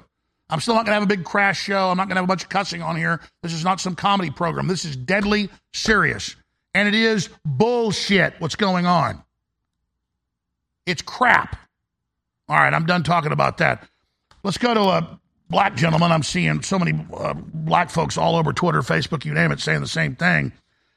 [0.50, 1.88] I'm still not going to have a big crash show.
[1.88, 3.20] I'm not going to have a bunch of cussing on here.
[3.42, 4.68] This is not some comedy program.
[4.68, 6.36] This is deadly serious.
[6.74, 9.22] And it is bullshit what's going on.
[10.84, 11.56] It's crap.
[12.52, 13.88] All right, I'm done talking about that.
[14.42, 16.12] Let's go to a black gentleman.
[16.12, 19.80] I'm seeing so many uh, black folks all over Twitter, Facebook, you name it, saying
[19.80, 20.52] the same thing.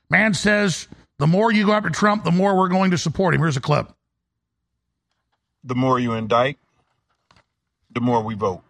[0.09, 3.39] Man says the more you go after Trump, the more we're going to support him.
[3.41, 3.89] Here's a clip.
[5.65, 6.57] the more you indict,
[7.91, 8.61] the more we vote.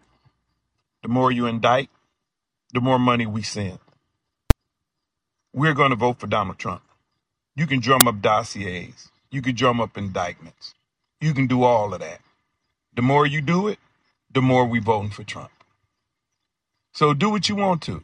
[1.02, 1.90] The more you indict,
[2.72, 3.78] the more money we send.
[5.52, 6.82] We're going to vote for Donald Trump.
[7.56, 9.10] You can drum up dossiers.
[9.30, 10.74] You can drum up indictments.
[11.20, 12.20] You can do all of that.
[12.96, 13.78] The more you do it,
[14.32, 15.50] the more we voting for Trump.
[16.92, 18.02] So do what you want to.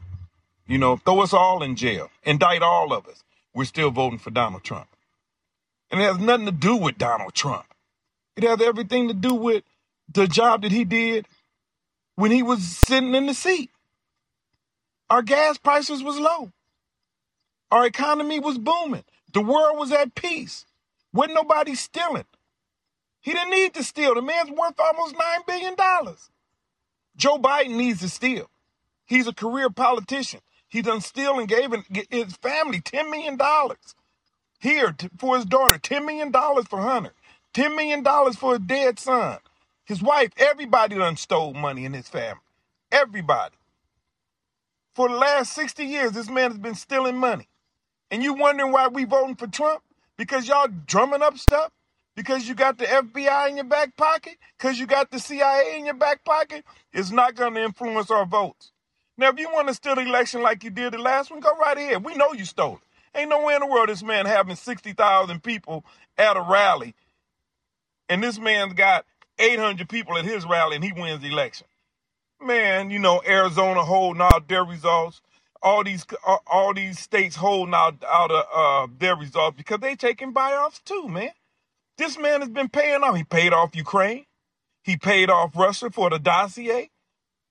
[0.67, 2.11] You know, throw us all in jail.
[2.23, 3.25] Indict all of us.
[3.55, 4.89] We're still voting for Donald Trump.
[5.91, 7.65] And it has nothing to do with Donald Trump.
[8.37, 9.65] It has everything to do with
[10.13, 11.27] the job that he did
[12.17, 13.71] when he was sitting in the seat.
[15.11, 16.53] Our gas prices was low.
[17.71, 19.05] Our economy was booming.
[19.33, 20.67] The world was at peace.
[21.13, 22.25] Wasn't nobody stealing.
[23.23, 24.15] He didn't need to steal.
[24.15, 25.75] The man's worth almost $9 billion.
[27.17, 28.51] Joe Biden needs to steal.
[29.07, 30.41] He's a career politician.
[30.69, 31.71] He done steal and gave
[32.11, 33.39] his family $10 million.
[34.59, 37.13] Here for his daughter, $10 million for Hunter,
[37.55, 39.39] $10 million for his dead son.
[39.85, 42.41] His wife, everybody done stole money in his family.
[42.91, 43.55] Everybody.
[44.95, 47.49] For the last 60 years, this man has been stealing money.
[48.11, 49.83] And you wondering why we voting for Trump?
[50.17, 51.71] Because y'all drumming up stuff?
[52.17, 54.37] Because you got the FBI in your back pocket?
[54.59, 56.65] Because you got the CIA in your back pocket?
[56.93, 58.73] It's not going to influence our votes.
[59.17, 61.53] Now, if you want to steal the election like you did the last one, go
[61.59, 62.05] right ahead.
[62.05, 63.19] We know you stole it.
[63.19, 65.85] Ain't nowhere in the world this man having 60,000 people
[66.19, 66.95] at a rally,
[68.09, 69.05] and this man's got
[69.39, 71.67] 800 people at his rally, and he wins the election.
[72.41, 75.21] Man, you know, Arizona holding out their results.
[75.63, 76.07] All these
[76.47, 81.09] all- these states holding out out of uh, their results because they taking buyoffs too,
[81.09, 81.31] man.
[82.03, 83.15] This man has been paying off.
[83.15, 84.25] He paid off Ukraine.
[84.83, 86.91] He paid off Russia for the dossier.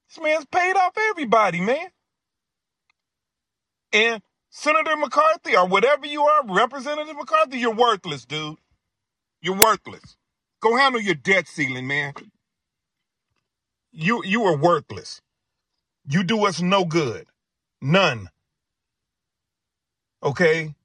[0.09, 1.87] This man's paid off everybody, man.
[3.93, 8.57] And Senator McCarthy, or whatever you are, Representative McCarthy, you're worthless, dude.
[9.41, 10.17] You're worthless.
[10.59, 12.13] Go handle your debt ceiling, man.
[13.93, 15.21] You you are worthless.
[16.09, 17.25] You do us no good.
[17.81, 18.29] None.
[20.21, 20.75] Okay?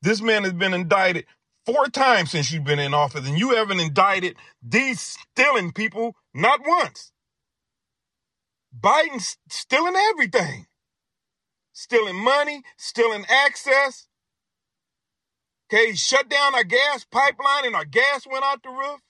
[0.00, 1.26] This man has been indicted
[1.66, 6.60] four times since you've been in office, and you haven't indicted these stealing people not
[6.66, 7.12] once.
[8.78, 10.66] Biden's stealing everything.
[11.72, 14.08] Stealing money, stealing access.
[15.72, 19.00] Okay, he shut down our gas pipeline and our gas went out the roof.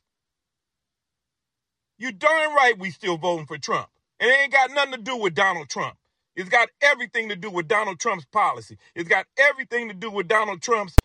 [1.99, 3.89] You darn right we still voting for Trump.
[4.21, 5.97] And it ain't got nothing to do with Donald Trump.
[6.37, 8.79] It's got everything to do with Donald Trump's policy.
[8.95, 10.97] It's got everything to do with Donald Trump's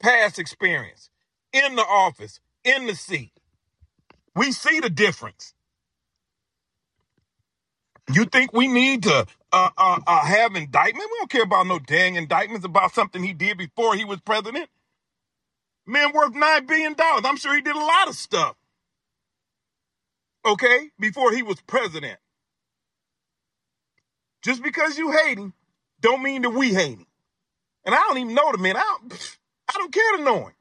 [0.00, 1.10] past experience
[1.52, 3.32] in the office, in the seat.
[4.34, 5.54] We see the difference.
[8.12, 11.08] You think we need to uh, uh, uh, have indictment?
[11.10, 14.68] We don't care about no dang indictments about something he did before he was president.
[15.86, 17.24] Man worth nine billion dollars.
[17.24, 18.56] I'm sure he did a lot of stuff.
[20.44, 22.18] Okay, before he was president.
[24.42, 25.54] Just because you hate him,
[26.00, 27.06] don't mean that we hate him.
[27.86, 28.76] And I don't even know the man.
[28.76, 29.38] I don't,
[29.68, 30.52] I don't care to know him.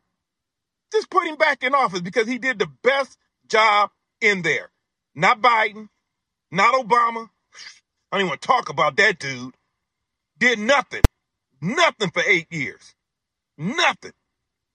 [0.92, 3.92] Just put him back in office because he did the best job
[4.22, 4.70] in there.
[5.16, 5.90] Not Biden,
[6.52, 7.30] not Obama.
[8.12, 9.56] I don't even want to talk about that dude.
[10.38, 11.02] Did nothing.
[11.62, 12.94] Nothing for eight years.
[13.58, 14.14] Nothing.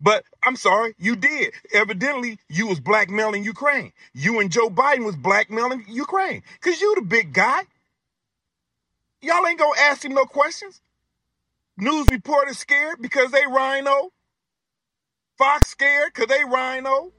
[0.00, 1.54] But I'm sorry, you did.
[1.72, 3.92] Evidently, you was blackmailing Ukraine.
[4.14, 6.42] You and Joe Biden was blackmailing Ukraine.
[6.60, 7.62] Cause you the big guy.
[9.20, 10.80] Y'all ain't gonna ask him no questions.
[11.76, 14.10] News reporters scared because they RINO.
[15.38, 17.12] Fox scared because they RINO.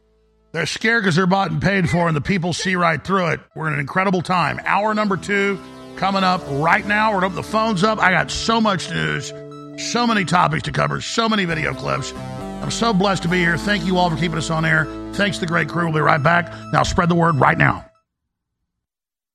[0.51, 3.39] They're scared because they're bought and paid for, and the people see right through it.
[3.55, 4.59] We're in an incredible time.
[4.65, 5.57] Hour number two
[5.95, 7.13] coming up right now.
[7.13, 7.99] We're open the phones up.
[7.99, 9.31] I got so much news,
[9.91, 12.13] so many topics to cover, so many video clips.
[12.13, 13.57] I'm so blessed to be here.
[13.57, 14.85] Thank you all for keeping us on air.
[15.13, 15.85] Thanks to the great crew.
[15.85, 16.53] We'll be right back.
[16.73, 17.88] Now, spread the word right now.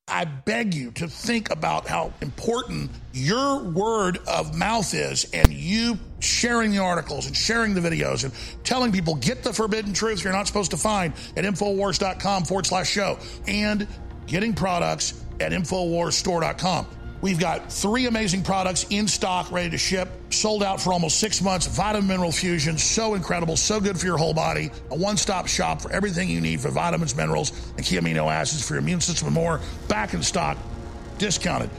[0.06, 5.98] I beg you to think about how important your word of mouth is and you
[6.20, 8.32] sharing the articles and sharing the videos and
[8.64, 12.90] telling people get the forbidden truth you're not supposed to find at Infowars.com forward slash
[12.90, 13.88] show and
[14.26, 16.86] getting products at InfoWarsStore.com.
[17.24, 21.40] We've got three amazing products in stock, ready to ship, sold out for almost six
[21.40, 21.66] months.
[21.66, 24.70] Vitamin Mineral Fusion, so incredible, so good for your whole body.
[24.90, 28.68] A one stop shop for everything you need for vitamins, minerals, and key amino acids
[28.68, 29.62] for your immune system and more.
[29.88, 30.58] Back in stock,
[31.16, 31.70] discounted.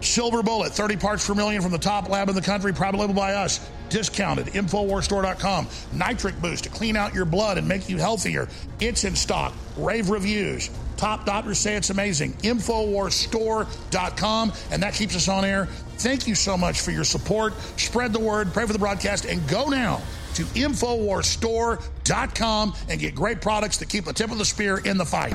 [0.00, 3.14] Silver Bullet, 30 parts per million from the top lab in the country, private label
[3.14, 3.60] by us.
[3.88, 4.46] Discounted.
[4.48, 5.68] InfowarsStore.com.
[5.92, 8.48] Nitric Boost to clean out your blood and make you healthier.
[8.80, 9.54] It's in stock.
[9.76, 10.70] Rave reviews.
[10.96, 12.32] Top doctors say it's amazing.
[12.34, 14.52] InfowarsStore.com.
[14.70, 15.66] And that keeps us on air.
[15.66, 17.54] Thank you so much for your support.
[17.76, 20.02] Spread the word, pray for the broadcast, and go now
[20.34, 25.04] to InfowarsStore.com and get great products to keep the tip of the spear in the
[25.04, 25.34] fight.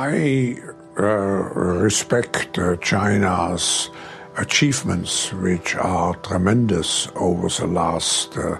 [0.00, 0.56] I
[0.98, 3.90] uh, respect uh, China's
[4.38, 8.56] achievements, which are tremendous over the last uh,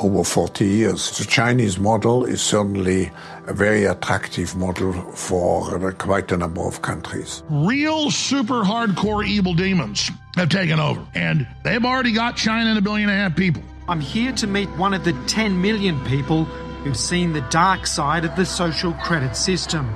[0.00, 1.16] over 40 years.
[1.16, 3.10] The Chinese model is certainly
[3.46, 7.42] a very attractive model for uh, quite a number of countries.
[7.48, 12.82] Real super hardcore evil demons have taken over, and they've already got China and a
[12.82, 13.62] billion and a half people.
[13.88, 16.44] I'm here to meet one of the 10 million people
[16.84, 19.88] who've seen the dark side of the social credit system.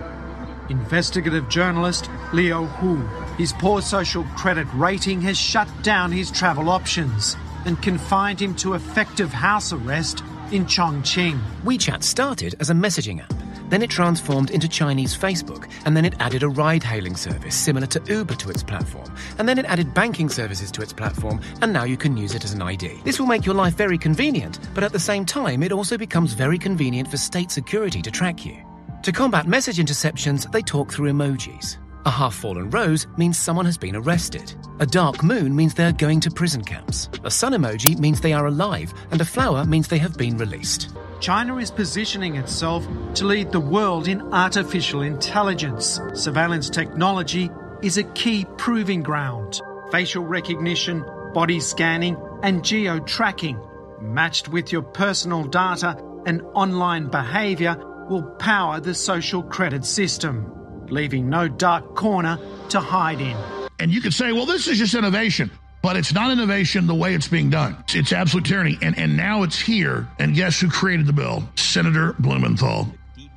[0.68, 2.96] Investigative journalist Liu Hu.
[3.36, 8.74] His poor social credit rating has shut down his travel options and confined him to
[8.74, 11.38] effective house arrest in Chongqing.
[11.64, 13.32] WeChat started as a messaging app.
[13.68, 17.86] Then it transformed into Chinese Facebook, and then it added a ride hailing service similar
[17.88, 19.12] to Uber to its platform.
[19.38, 22.44] And then it added banking services to its platform, and now you can use it
[22.44, 23.00] as an ID.
[23.04, 26.32] This will make your life very convenient, but at the same time, it also becomes
[26.32, 28.65] very convenient for state security to track you.
[29.06, 31.76] To combat message interceptions, they talk through emojis.
[32.06, 34.52] A half fallen rose means someone has been arrested.
[34.80, 37.08] A dark moon means they are going to prison camps.
[37.22, 40.90] A sun emoji means they are alive, and a flower means they have been released.
[41.20, 42.84] China is positioning itself
[43.14, 46.00] to lead the world in artificial intelligence.
[46.14, 47.48] Surveillance technology
[47.82, 49.60] is a key proving ground.
[49.92, 53.56] Facial recognition, body scanning, and geo tracking,
[54.00, 55.96] matched with your personal data
[56.26, 62.38] and online behavior, will power the social credit system, leaving no dark corner
[62.70, 63.36] to hide in.
[63.78, 65.50] And you could say, well, this is just innovation.
[65.82, 67.76] But it's not innovation the way it's being done.
[67.94, 68.76] It's absolute tyranny.
[68.82, 70.08] And, and now it's here.
[70.18, 71.48] And guess who created the bill?
[71.54, 72.88] Senator Blumenthal,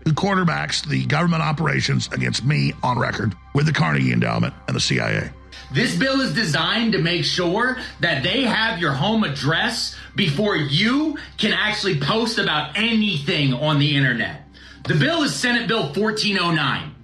[0.03, 4.79] who quarterbacks the government operations against me on record with the Carnegie Endowment and the
[4.79, 5.29] CIA.
[5.71, 11.19] This bill is designed to make sure that they have your home address before you
[11.37, 14.48] can actually post about anything on the internet.
[14.85, 16.95] The bill is Senate Bill 1409.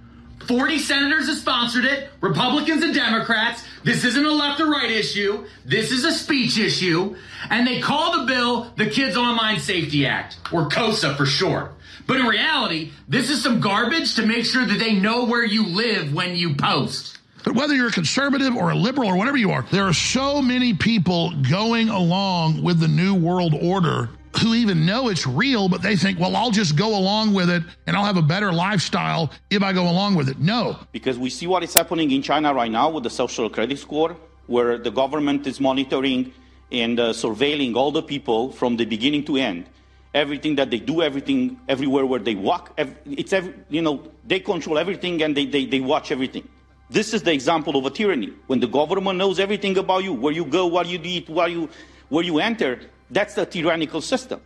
[0.46, 3.64] 40 senators have sponsored it, Republicans and Democrats.
[3.82, 5.44] This isn't a left or right issue.
[5.64, 7.16] This is a speech issue.
[7.50, 11.72] And they call the bill the Kids Online Safety Act, or KOSA for short.
[12.06, 15.66] But in reality, this is some garbage to make sure that they know where you
[15.66, 17.18] live when you post.
[17.44, 20.40] But whether you're a conservative or a liberal or whatever you are, there are so
[20.42, 25.82] many people going along with the New World Order who even know it's real, but
[25.82, 29.30] they think, well, I'll just go along with it and I'll have a better lifestyle
[29.50, 30.38] if I go along with it.
[30.38, 30.78] No.
[30.92, 34.16] Because we see what is happening in China right now with the social credit score,
[34.46, 36.32] where the government is monitoring
[36.72, 39.66] and uh, surveilling all the people from the beginning to end.
[40.14, 44.78] Everything that they do, everything, everywhere where they walk, it's every, you know, they control
[44.78, 46.48] everything and they, they, they watch everything.
[46.88, 48.32] This is the example of a tyranny.
[48.46, 51.68] When the government knows everything about you, where you go, what you eat, where you,
[52.08, 52.80] where you enter,
[53.10, 54.40] that's the tyrannical system.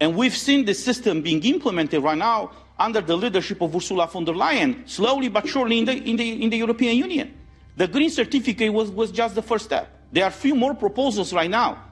[0.00, 4.24] And we've seen this system being implemented right now under the leadership of Ursula von
[4.24, 7.34] der Leyen, slowly but surely in the, in the, in the European Union.
[7.76, 9.88] The green certificate was, was just the first step.
[10.12, 11.82] There are a few more proposals right now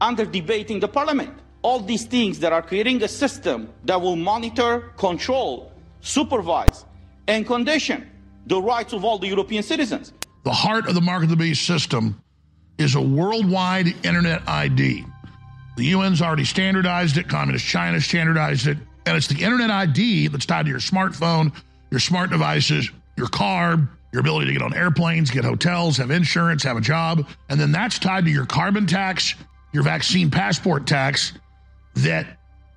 [0.00, 1.38] under debate in the parliament.
[1.62, 6.84] All these things that are creating a system that will monitor, control, supervise,
[7.28, 8.10] and condition
[8.46, 10.12] the rights of all the European citizens.
[10.44, 12.20] The heart of the mark of the beast system
[12.78, 15.04] is a worldwide internet ID.
[15.76, 20.46] The UN's already standardized it, Communist China standardized it, and it's the internet ID that's
[20.46, 21.52] tied to your smartphone,
[21.90, 26.62] your smart devices, your car, your ability to get on airplanes, get hotels, have insurance,
[26.62, 29.34] have a job, and then that's tied to your carbon tax,
[29.72, 31.32] your vaccine passport tax
[31.94, 32.26] that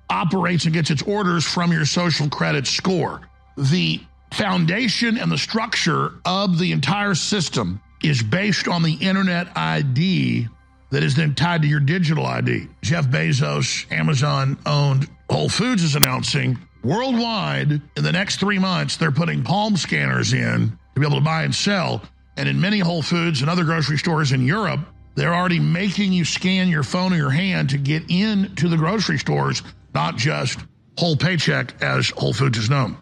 [0.08, 3.20] operates and gets its orders from your social credit score.
[3.56, 4.00] The
[4.32, 10.48] foundation and the structure of the entire system is based on the internet ID
[10.90, 12.68] that is then tied to your digital ID.
[12.82, 19.10] Jeff Bezos, Amazon owned Whole Foods is announcing worldwide in the next three months, they're
[19.10, 22.02] putting palm scanners in to be able to buy and sell.
[22.36, 24.80] And in many Whole Foods and other grocery stores in Europe,
[25.14, 29.18] they're already making you scan your phone or your hand to get into the grocery
[29.18, 29.62] stores,
[29.94, 30.58] not just
[30.98, 32.96] whole paycheck as Whole Foods is known.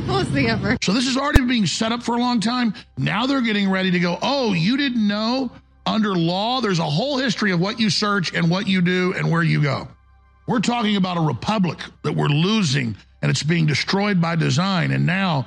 [0.00, 0.76] Coolest thing ever.
[0.82, 2.74] So this is already being set up for a long time.
[2.98, 5.50] Now they're getting ready to go, oh, you didn't know?
[5.84, 9.30] Under law, there's a whole history of what you search and what you do and
[9.30, 9.88] where you go.
[10.46, 14.90] We're talking about a republic that we're losing and it's being destroyed by design.
[14.90, 15.46] And now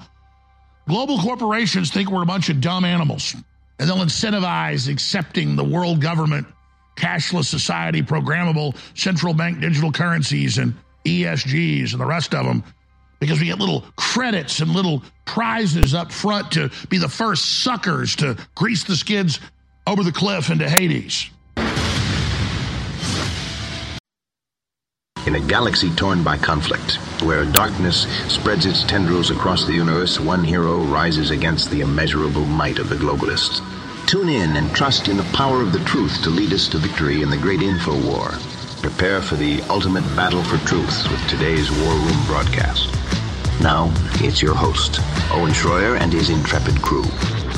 [0.87, 3.35] global corporations think we're a bunch of dumb animals
[3.79, 6.47] and they'll incentivize accepting the world government,
[6.95, 10.73] cashless society, programmable central bank digital currencies and
[11.05, 12.63] ESGs and the rest of them
[13.25, 18.15] because we get little credits and little prizes up front to be the first suckers
[18.15, 19.39] to grease the skids
[19.87, 21.31] over the cliff into Hades.
[25.25, 30.43] In a galaxy torn by conflict, where darkness spreads its tendrils across the universe, one
[30.43, 33.59] hero rises against the immeasurable might of the globalists.
[34.05, 37.23] Tune in and trust in the power of the truth to lead us to victory
[37.23, 38.29] in the great info war.
[38.83, 43.04] Prepare for the ultimate battle for truth with today's War Room broadcast.
[43.61, 44.99] Now, it's your host,
[45.31, 47.03] Owen Schroyer and his intrepid crew.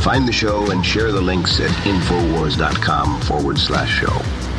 [0.01, 4.56] Find the show and share the links at Infowars.com forward slash show.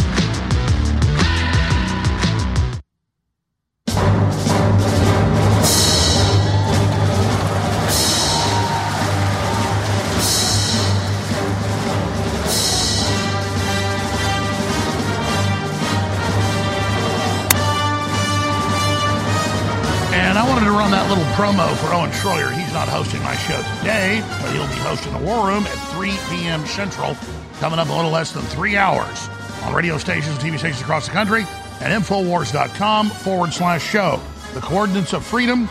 [21.38, 22.50] Promo for Owen Schroyer.
[22.50, 26.10] He's not hosting my show today, but he'll be hosting the War Room at 3
[26.28, 26.66] p.m.
[26.66, 27.16] Central,
[27.60, 29.28] coming up a little less than three hours
[29.62, 31.42] on radio stations and TV stations across the country
[31.80, 34.20] at Infowars.com forward slash show.
[34.54, 35.68] The coordinates of freedom.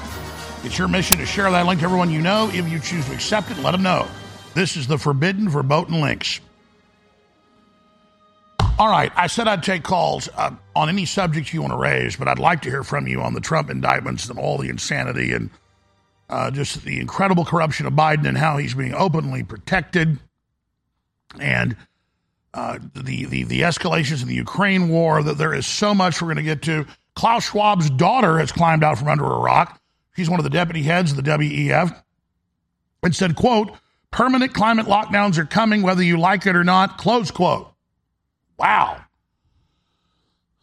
[0.63, 2.49] It's your mission to share that link to everyone you know.
[2.53, 4.07] If you choose to accept it, let them know.
[4.53, 6.39] This is the forbidden verboten links.
[8.80, 12.16] All right, I said I'd take calls uh, on any subject you want to raise,
[12.16, 15.34] but I'd like to hear from you on the Trump indictments and all the insanity
[15.34, 15.50] and
[16.30, 20.20] uh, just the incredible corruption of Biden and how he's being openly protected,
[21.40, 21.76] and
[22.54, 25.24] uh, the, the the escalations in the Ukraine war.
[25.24, 26.86] That there is so much we're going to get to.
[27.16, 29.82] Klaus Schwab's daughter has climbed out from under a rock.
[30.16, 32.00] She's one of the deputy heads of the WEF,
[33.02, 33.72] and said, "quote
[34.12, 37.74] Permanent climate lockdowns are coming, whether you like it or not." Close quote.
[38.58, 39.03] Wow.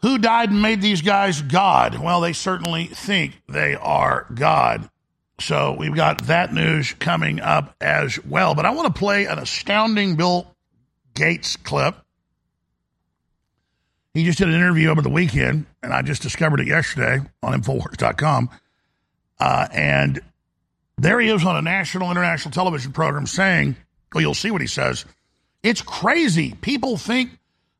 [0.02, 1.98] Who died and made these guys God?
[1.98, 4.90] Well, they certainly think they are God.
[5.40, 8.54] So we've got that news coming up as well.
[8.54, 10.46] But I want to play an astounding Bill
[11.14, 11.96] Gates clip.
[14.12, 17.60] He just did an interview over the weekend, and I just discovered it yesterday on
[17.60, 18.50] Infowars.com.
[19.40, 20.20] Uh, and
[20.96, 23.74] there he is on a national, international television program saying,
[24.12, 25.04] well, you'll see what he says.
[25.64, 26.54] It's crazy.
[26.60, 27.30] People think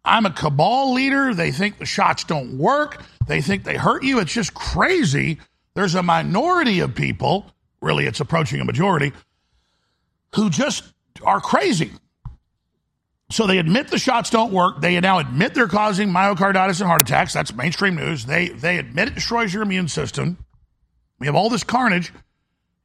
[0.04, 1.34] I'm a cabal leader.
[1.34, 3.02] They think the shots don't work.
[3.26, 4.18] They think they hurt you.
[4.20, 5.38] It's just crazy.
[5.74, 7.46] There's a minority of people,
[7.80, 9.12] really, it's approaching a majority,
[10.34, 10.84] who just
[11.22, 11.92] are crazy.
[13.30, 14.80] So they admit the shots don't work.
[14.80, 17.32] They now admit they're causing myocarditis and heart attacks.
[17.32, 18.26] That's mainstream news.
[18.26, 20.36] They they admit it destroys your immune system.
[21.18, 22.12] We have all this carnage.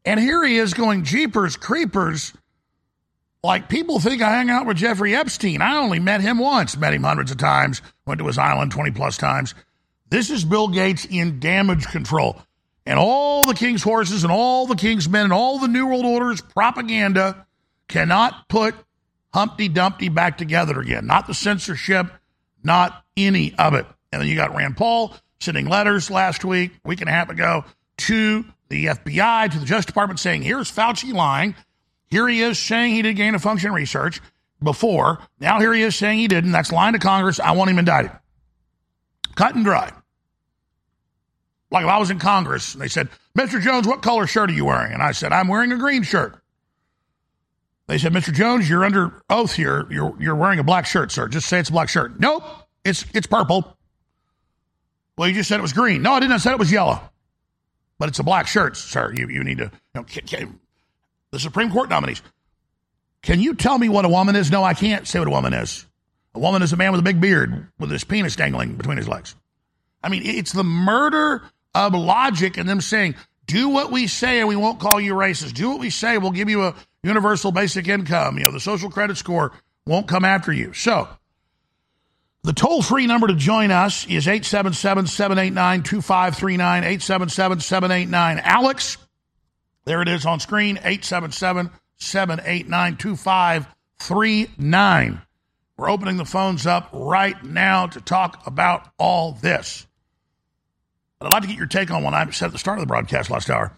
[0.06, 2.34] And here he is going, Jeepers, creepers.
[3.42, 5.62] Like people think I hang out with Jeffrey Epstein.
[5.62, 8.92] I only met him once, met him hundreds of times, went to his island 20
[8.92, 9.56] plus times.
[10.10, 12.42] This is Bill Gates in damage control.
[12.86, 16.06] And all the king's horses and all the king's men and all the New World
[16.06, 17.46] Order's propaganda
[17.88, 18.76] cannot put
[19.34, 21.06] Humpty Dumpty back together again.
[21.06, 22.08] Not the censorship,
[22.64, 23.86] not any of it.
[24.12, 27.64] And then you got Rand Paul sending letters last week, week and a half ago,
[28.00, 31.56] to the FBI, to the Justice Department saying, here's Fauci lying.
[32.10, 34.22] Here he is saying he did gain of function research
[34.62, 35.20] before.
[35.40, 36.52] Now here he is saying he didn't.
[36.52, 37.40] That's lying to Congress.
[37.40, 38.12] I want him indicted.
[39.36, 39.92] Cut and dry.
[41.72, 43.62] Like if I was in Congress and they said, Mr.
[43.62, 44.92] Jones, what color shirt are you wearing?
[44.92, 46.42] And I said, I'm wearing a green shirt.
[47.88, 48.34] They said, Mr.
[48.34, 49.88] Jones, you're under oath here.
[49.90, 51.28] You're, you're wearing a black shirt, sir.
[51.28, 52.20] Just say it's a black shirt.
[52.20, 52.44] Nope,
[52.84, 53.78] it's, it's purple.
[55.18, 56.02] Well, you just said it was green.
[56.02, 56.34] No, I didn't.
[56.34, 57.02] I said it was yellow.
[57.98, 59.12] But it's a black shirt, sir.
[59.14, 60.04] You, you need to, you know,
[61.32, 62.22] the Supreme Court nominees.
[63.22, 64.52] Can you tell me what a woman is?
[64.52, 65.86] No, I can't say what a woman is.
[66.36, 69.08] A woman is a man with a big beard with his penis dangling between his
[69.08, 69.36] legs.
[70.04, 71.42] I mean, it's the murder
[71.76, 73.16] of logic and them saying,
[73.46, 75.54] do what we say and we won't call you racist.
[75.54, 78.90] Do what we say, we'll give you a universal basic income, you know, the social
[78.90, 79.52] credit score
[79.86, 80.74] won't come after you.
[80.74, 81.08] So,
[82.44, 86.84] the toll free number to join us is 877 789 2539.
[86.84, 88.98] 877 789 Alex.
[89.90, 95.22] There it is on screen 877 789 2539.
[95.78, 99.88] We're opening the phones up right now to talk about all this.
[101.18, 102.84] But I'd like to get your take on what I said at the start of
[102.84, 103.76] the broadcast last hour.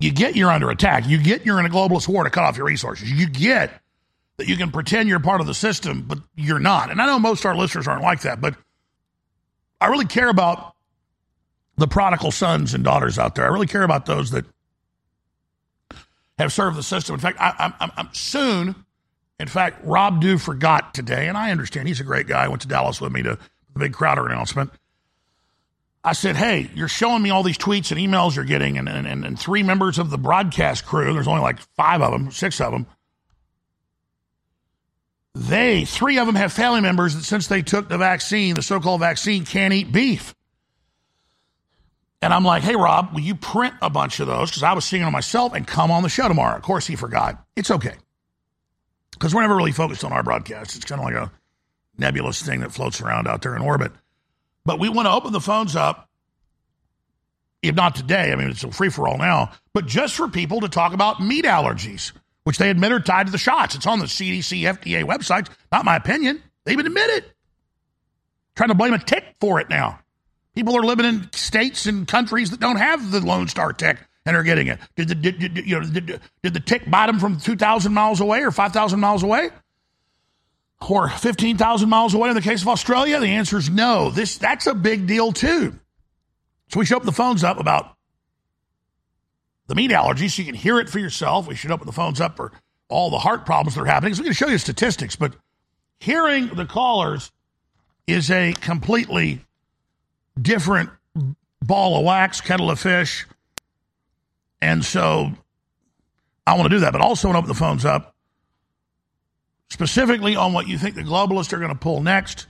[0.00, 1.06] You get you're under attack.
[1.06, 3.08] You get you're in a globalist war to cut off your resources.
[3.08, 3.70] You get
[4.38, 6.90] that you can pretend you're part of the system, but you're not.
[6.90, 8.56] And I know most of our listeners aren't like that, but
[9.80, 10.74] I really care about
[11.76, 13.44] the prodigal sons and daughters out there.
[13.44, 14.44] I really care about those that
[16.38, 17.14] have served the system.
[17.14, 18.74] In fact, I, am I'm soon.
[19.40, 22.48] In fact, Rob Dew forgot today, and I understand he's a great guy.
[22.48, 23.38] Went to Dallas with me to
[23.72, 24.70] the big Crowder announcement.
[26.02, 29.24] I said, Hey, you're showing me all these tweets and emails you're getting, and, and,
[29.24, 32.72] and three members of the broadcast crew, there's only like five of them, six of
[32.72, 32.86] them.
[35.34, 38.80] They, three of them have family members that since they took the vaccine, the so
[38.80, 40.34] called vaccine, can't eat beef.
[42.20, 44.50] And I'm like, hey, Rob, will you print a bunch of those?
[44.50, 46.56] Because I was seeing them myself and come on the show tomorrow.
[46.56, 47.44] Of course, he forgot.
[47.54, 47.94] It's okay.
[49.12, 50.76] Because we're never really focused on our broadcast.
[50.76, 51.32] It's kind of like a
[51.96, 53.92] nebulous thing that floats around out there in orbit.
[54.64, 56.08] But we want to open the phones up,
[57.62, 60.60] if not today, I mean, it's a free for all now, but just for people
[60.60, 62.12] to talk about meat allergies,
[62.44, 63.74] which they admit are tied to the shots.
[63.74, 65.48] It's on the CDC, FDA websites.
[65.72, 66.42] Not my opinion.
[66.64, 67.32] They even admit it.
[68.54, 70.00] Trying to blame a tick for it now.
[70.58, 73.96] People are living in states and countries that don't have the Lone Star tick
[74.26, 74.80] and are getting it.
[74.96, 78.18] Did the, did, did, you know, did, did the tick bite them from 2,000 miles
[78.20, 79.50] away or 5,000 miles away?
[80.88, 83.20] or 15,000 miles away in the case of Australia?
[83.20, 84.10] The answer is no.
[84.10, 85.78] This that's a big deal too.
[86.70, 87.94] So we should open the phones up about
[89.68, 91.46] the meat allergy so you can hear it for yourself.
[91.46, 92.50] We should open the phones up for
[92.88, 94.14] all the heart problems that are happening.
[94.14, 95.36] So we can show you statistics, but
[96.00, 97.30] hearing the callers
[98.08, 99.44] is a completely
[100.40, 100.90] different
[101.62, 103.26] ball of wax, kettle of fish.
[104.60, 105.32] And so
[106.46, 108.14] I want to do that, but also open the phones up
[109.70, 112.46] specifically on what you think the globalists are going to pull next,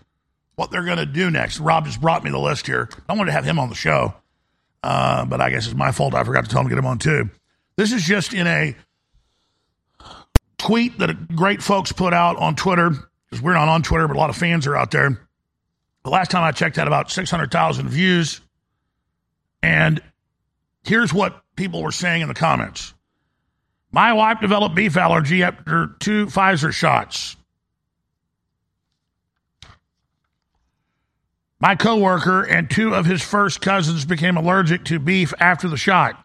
[0.54, 1.60] what they're going to do next.
[1.60, 2.88] Rob just brought me the list here.
[3.08, 4.14] I wanted to have him on the show,
[4.82, 6.14] uh, but I guess it's my fault.
[6.14, 7.28] I forgot to tell him to get him on too.
[7.76, 8.76] This is just in a
[10.58, 14.18] tweet that great folks put out on Twitter because we're not on Twitter, but a
[14.18, 15.27] lot of fans are out there.
[16.04, 18.40] The last time I checked, had about 600,000 views.
[19.62, 20.00] And
[20.84, 22.94] here's what people were saying in the comments.
[23.90, 27.36] My wife developed beef allergy after two Pfizer shots.
[31.60, 36.24] My coworker and two of his first cousins became allergic to beef after the shot.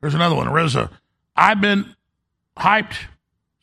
[0.00, 0.90] There's another one, Riza.
[1.34, 1.94] I've been
[2.58, 2.96] hyped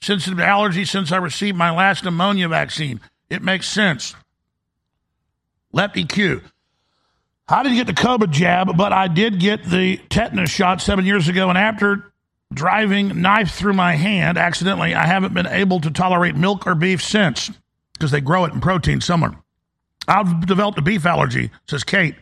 [0.01, 2.99] sensitive to allergy since I received my last pneumonia vaccine.
[3.33, 4.13] It makes sense.
[5.71, 6.41] Lefty Q.
[7.49, 11.27] I didn't get the COVID jab, but I did get the tetanus shot seven years
[11.27, 11.49] ago.
[11.49, 12.13] And after
[12.53, 17.03] driving knife through my hand accidentally, I haven't been able to tolerate milk or beef
[17.03, 17.49] since
[17.93, 19.33] because they grow it in protein somewhere.
[20.07, 22.15] I've developed a beef allergy, says Kate,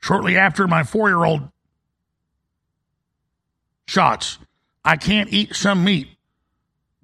[0.00, 1.48] shortly after my four year old
[3.86, 4.38] shots.
[4.84, 6.08] I can't eat some meat,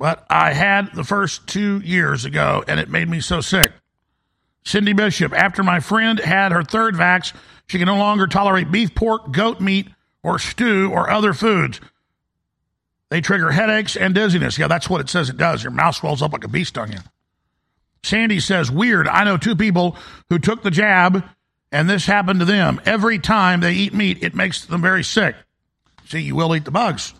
[0.05, 3.73] but I had the first two years ago and it made me so sick.
[4.63, 7.33] Cindy Bishop, after my friend had her third vax,
[7.69, 9.89] she can no longer tolerate beef, pork, goat meat,
[10.23, 11.81] or stew or other foods.
[13.09, 14.59] They trigger headaches and dizziness.
[14.59, 15.63] Yeah, that's what it says it does.
[15.63, 16.99] Your mouth swells up like a bee stung you.
[18.03, 19.09] Sandy says, weird.
[19.09, 19.97] I know two people
[20.29, 21.25] who took the jab
[21.73, 22.79] and this happened to them.
[22.85, 25.35] Every time they eat meat, it makes them very sick.
[26.05, 27.15] See, you will eat the bugs.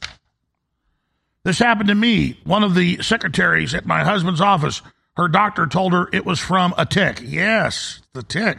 [1.45, 2.41] This happened to me.
[2.45, 4.83] One of the secretaries at my husband's office,
[5.17, 7.21] her doctor told her it was from a tick.
[7.23, 8.59] Yes, the tick.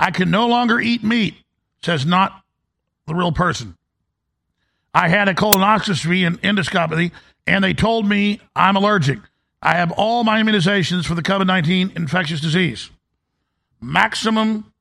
[0.00, 1.36] I can no longer eat meat,
[1.84, 2.42] says not
[3.06, 3.76] the real person.
[4.94, 7.12] I had a colonoscopy and endoscopy,
[7.46, 9.18] and they told me I'm allergic.
[9.62, 12.90] I have all my immunizations for the COVID 19 infectious disease.
[13.80, 14.72] Maximum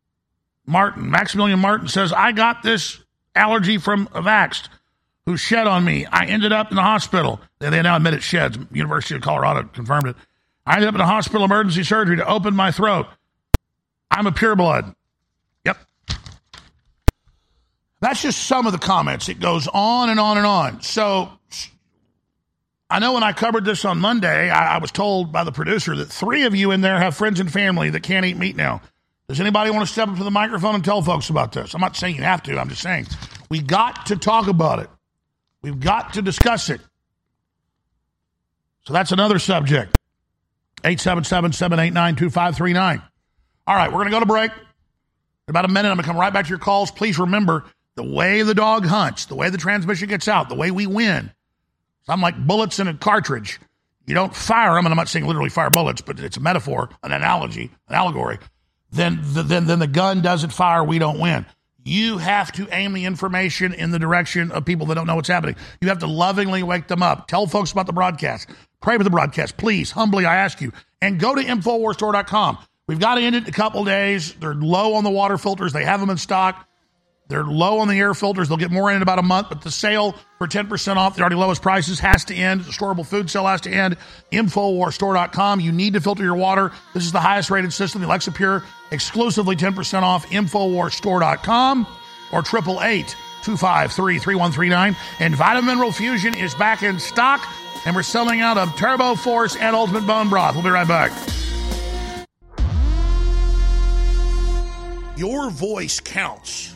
[0.65, 2.99] Martin, Maximilian Martin says, I got this
[3.35, 4.69] allergy from a vaxxed
[5.25, 6.05] who shed on me.
[6.05, 7.39] I ended up in the hospital.
[7.59, 8.57] They, now admit it sheds.
[8.71, 10.15] University of Colorado confirmed it.
[10.65, 13.07] I ended up in a hospital emergency surgery to open my throat.
[14.09, 14.95] I'm a pureblood.
[15.65, 15.77] Yep.
[17.99, 19.29] That's just some of the comments.
[19.29, 20.81] It goes on and on and on.
[20.81, 21.31] So
[22.89, 25.95] I know when I covered this on Monday, I, I, was told by the producer
[25.95, 28.81] that three of you in there have friends and family that can't eat meat now.
[29.29, 31.73] Does anybody want to step up to the microphone and tell folks about this?
[31.73, 32.59] I'm not saying you have to.
[32.59, 33.07] I'm just saying
[33.49, 34.89] we got to talk about it.
[35.61, 36.81] We've got to discuss it.
[38.85, 39.97] So that's another subject.
[40.83, 43.01] 877 789 2539.
[43.67, 44.51] All right, we're going to go to break.
[44.51, 46.89] In about a minute, I'm going to come right back to your calls.
[46.89, 50.71] Please remember the way the dog hunts, the way the transmission gets out, the way
[50.71, 51.31] we win.
[52.07, 53.59] I'm like bullets in a cartridge.
[54.07, 56.89] You don't fire them, and I'm not saying literally fire bullets, but it's a metaphor,
[57.03, 58.39] an analogy, an allegory.
[58.91, 61.45] Then the, then, then the gun doesn't fire, we don't win.
[61.83, 65.27] You have to aim the information in the direction of people that don't know what's
[65.27, 65.55] happening.
[65.81, 67.27] You have to lovingly wake them up.
[67.27, 68.49] Tell folks about the broadcast.
[68.81, 69.57] Pray for the broadcast.
[69.57, 70.71] Please, humbly, I ask you.
[71.01, 72.59] And go to InfoWarsStore.com.
[72.87, 74.33] We've got to end it in a couple days.
[74.33, 75.73] They're low on the water filters.
[75.73, 76.67] They have them in stock.
[77.31, 78.49] They're low on the air filters.
[78.49, 81.21] They'll get more in in about a month, but the sale for 10% off the
[81.21, 82.61] already lowest prices has to end.
[82.61, 83.95] The storable food sale has to end.
[84.33, 85.61] InfowarsStore.com.
[85.61, 86.73] You need to filter your water.
[86.93, 90.27] This is the highest rated system, the Alexa Pure, exclusively 10% off.
[90.27, 91.87] InfowarsStore.com
[92.33, 94.95] or 888 253 3139.
[95.19, 97.47] And Vitamin Mineral Fusion is back in stock,
[97.85, 100.55] and we're selling out of Turbo Force and Ultimate Bone Broth.
[100.55, 101.11] We'll be right back.
[105.17, 106.75] Your voice counts.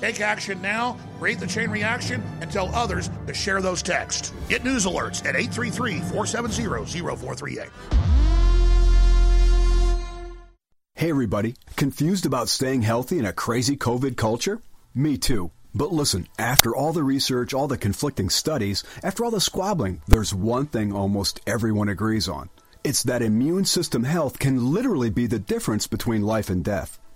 [0.00, 4.32] Take action now, create the chain reaction, and tell others to share those texts.
[4.48, 7.70] Get news alerts at 833 470 0438.
[10.96, 11.54] Hey, everybody.
[11.76, 14.60] Confused about staying healthy in a crazy COVID culture?
[14.94, 15.50] Me too.
[15.74, 20.32] But listen, after all the research, all the conflicting studies, after all the squabbling, there's
[20.32, 22.48] one thing almost everyone agrees on.
[22.84, 26.98] It's that immune system health can literally be the difference between life and death.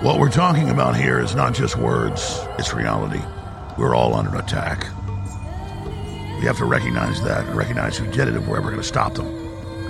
[0.00, 3.20] What we're talking about here is not just words, it's reality.
[3.76, 4.84] We're all under attack.
[6.38, 8.82] We have to recognize that and recognize who did it if we're ever going to
[8.82, 9.30] stop them.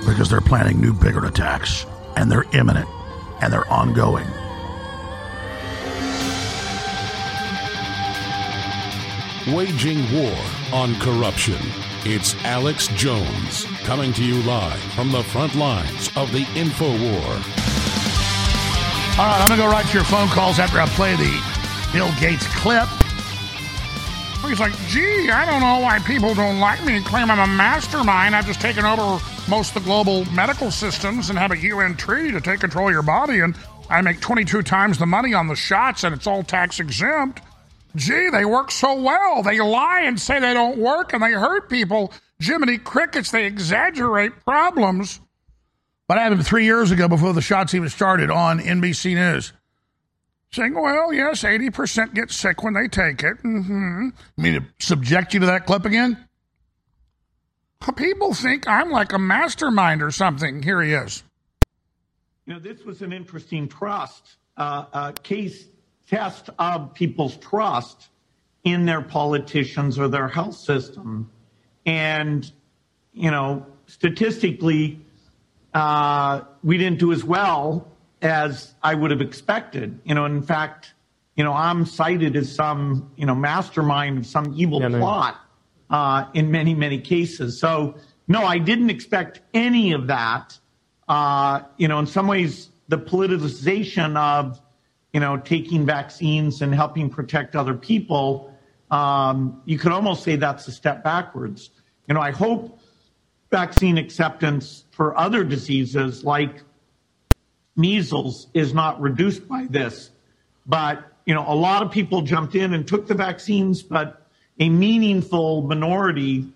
[0.05, 1.87] Because they're planning new, bigger attacks,
[2.17, 2.89] and they're imminent,
[3.41, 4.27] and they're ongoing.
[9.55, 10.37] Waging war
[10.73, 11.61] on corruption.
[12.05, 17.60] It's Alex Jones coming to you live from the front lines of the info war.
[19.19, 21.43] All right, I'm going to go right to your phone calls after I play the
[21.93, 22.89] Bill Gates clip.
[24.49, 27.03] He's like, gee, I don't know why people don't like me.
[27.03, 28.35] Claim I'm a mastermind.
[28.35, 32.33] I've just taken over most of the global medical systems and have a UN treaty
[32.33, 33.41] to take control of your body.
[33.41, 33.55] And
[33.91, 37.43] I make 22 times the money on the shots and it's all tax exempt.
[37.97, 39.43] Gee, they work so well.
[39.43, 42.13] They lie and say they don't work and they hurt people.
[42.41, 45.21] Jiminy Crickets, they exaggerate problems.
[46.11, 49.53] But I had him three years ago before the shots even started on NBC News.
[50.51, 53.41] Saying, well, yes, 80% get sick when they take it.
[53.45, 54.09] Mm-hmm.
[54.37, 56.19] I mean, to subject you to that clip again?
[57.95, 60.65] People think I'm like a mastermind or something.
[60.65, 61.23] Here he is.
[62.45, 65.69] You know, this was an interesting trust uh, uh, case
[66.09, 68.09] test of people's trust
[68.65, 71.31] in their politicians or their health system.
[71.87, 72.51] And,
[73.13, 74.99] you know, statistically,
[75.75, 77.87] uh, we didn't do as well
[78.23, 80.01] as I would have expected.
[80.05, 80.95] You know, in fact,
[81.37, 85.41] you know, I'm cited as some, you know, mastermind of some evil plot
[85.89, 87.59] uh, in many, many cases.
[87.59, 87.97] So,
[88.29, 90.59] no, I didn't expect any of that.
[91.09, 94.61] Uh, you know, in some ways, the politicization of,
[95.13, 98.55] you know, taking vaccines and helping protect other people,
[98.91, 101.71] um, you could almost say that's a step backwards.
[102.07, 102.80] You know, I hope
[103.51, 106.63] vaccine acceptance for other diseases like
[107.77, 110.11] measles is not reduced by this.
[110.67, 114.27] But, you know, a lot of people jumped in and took the vaccines, but
[114.59, 116.47] a meaningful minority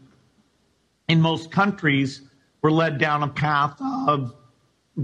[1.09, 2.23] in most countries
[2.63, 3.77] were led down a path
[4.09, 4.35] of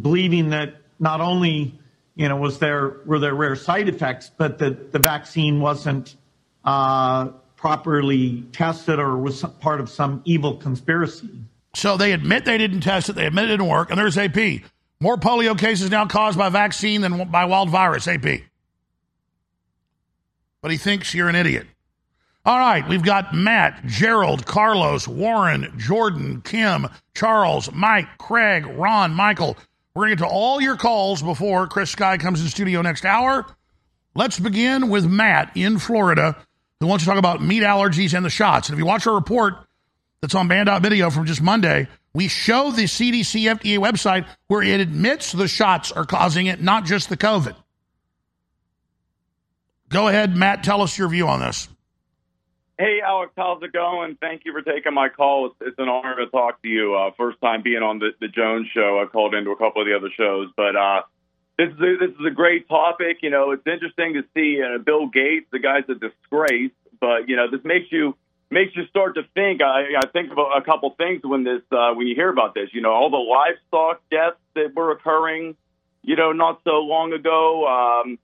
[0.00, 1.78] believing that not only
[2.14, 6.16] you know was there were there rare side effects, but that the vaccine wasn't
[6.64, 7.26] uh,
[7.56, 11.28] properly tested or was part of some evil conspiracy.
[11.74, 13.14] So they admit they didn't test it.
[13.14, 13.90] They admit it didn't work.
[13.90, 14.62] And there's AP.
[15.00, 18.08] More polio cases now caused by vaccine than by wild virus.
[18.08, 18.42] AP.
[20.62, 21.66] But he thinks you're an idiot.
[22.44, 29.58] All right, we've got Matt, Gerald, Carlos, Warren, Jordan, Kim, Charles, Mike, Craig, Ron, Michael.
[29.94, 33.04] We're going to get to all your calls before Chris Sky comes in studio next
[33.04, 33.44] hour.
[34.14, 36.34] Let's begin with Matt in Florida,
[36.80, 38.68] who wants to talk about meat allergies and the shots.
[38.68, 39.54] And if you watch our report
[40.20, 45.32] that's on Banned.Video from just Monday, we show the CDC FDA website where it admits
[45.32, 47.54] the shots are causing it, not just the COVID.
[49.88, 50.62] Go ahead, Matt.
[50.62, 51.68] Tell us your view on this.
[52.78, 54.16] Hey, Alex, how's it going?
[54.20, 55.46] Thank you for taking my call.
[55.46, 56.94] It's, it's an honor to talk to you.
[56.94, 59.02] Uh, first time being on the, the Jones show.
[59.02, 61.02] I called into a couple of the other shows, but uh,
[61.58, 63.18] this is a, this is a great topic.
[63.22, 65.46] You know, it's interesting to see uh, Bill Gates.
[65.52, 68.16] The guy's a disgrace, but you know, this makes you
[68.50, 69.62] makes you start to think.
[69.62, 72.70] I, I think about a couple things when this uh, when you hear about this.
[72.72, 75.56] You know, all the livestock deaths that were occurring.
[76.02, 77.66] You know, not so long ago.
[77.66, 78.18] Um,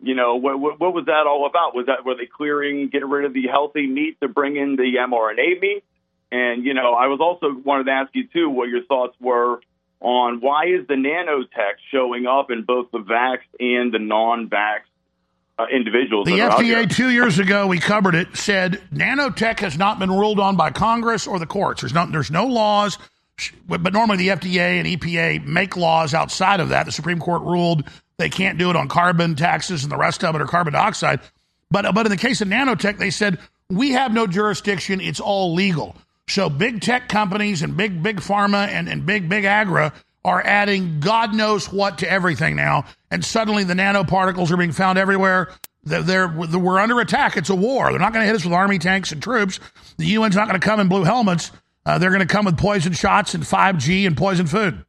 [0.00, 1.74] you know, what, what, what was that all about?
[1.74, 4.94] Was that were they clearing, getting rid of the healthy meat to bring in the
[5.08, 5.84] mRNA meat?
[6.30, 9.60] And you know, I was also wanted to ask you too what your thoughts were
[10.00, 14.80] on why is the nanotech showing up in both the vax and the non-vax
[15.58, 16.26] uh, individuals.
[16.26, 19.98] The that are out FDA two years ago, we covered it, said nanotech has not
[19.98, 21.80] been ruled on by Congress or the courts.
[21.80, 22.98] There's no, there's no laws,
[23.66, 26.86] but but normally the FDA and EPA make laws outside of that.
[26.86, 27.84] The Supreme Court ruled
[28.18, 31.20] they can't do it on carbon taxes and the rest of it or carbon dioxide.
[31.70, 33.38] But but in the case of nanotech, they said
[33.68, 35.00] we have no jurisdiction.
[35.00, 35.96] It's all legal.
[36.28, 39.92] So big tech companies and big big pharma and, and big big agra
[40.26, 44.98] are adding God knows what to everything now, and suddenly the nanoparticles are being found
[44.98, 45.52] everywhere.
[45.84, 47.36] They're, they're we're under attack.
[47.36, 47.90] It's a war.
[47.90, 49.60] They're not going to hit us with army tanks and troops.
[49.98, 51.52] The UN's not going to come in blue helmets.
[51.86, 54.84] Uh, they're going to come with poison shots and 5G and poison food.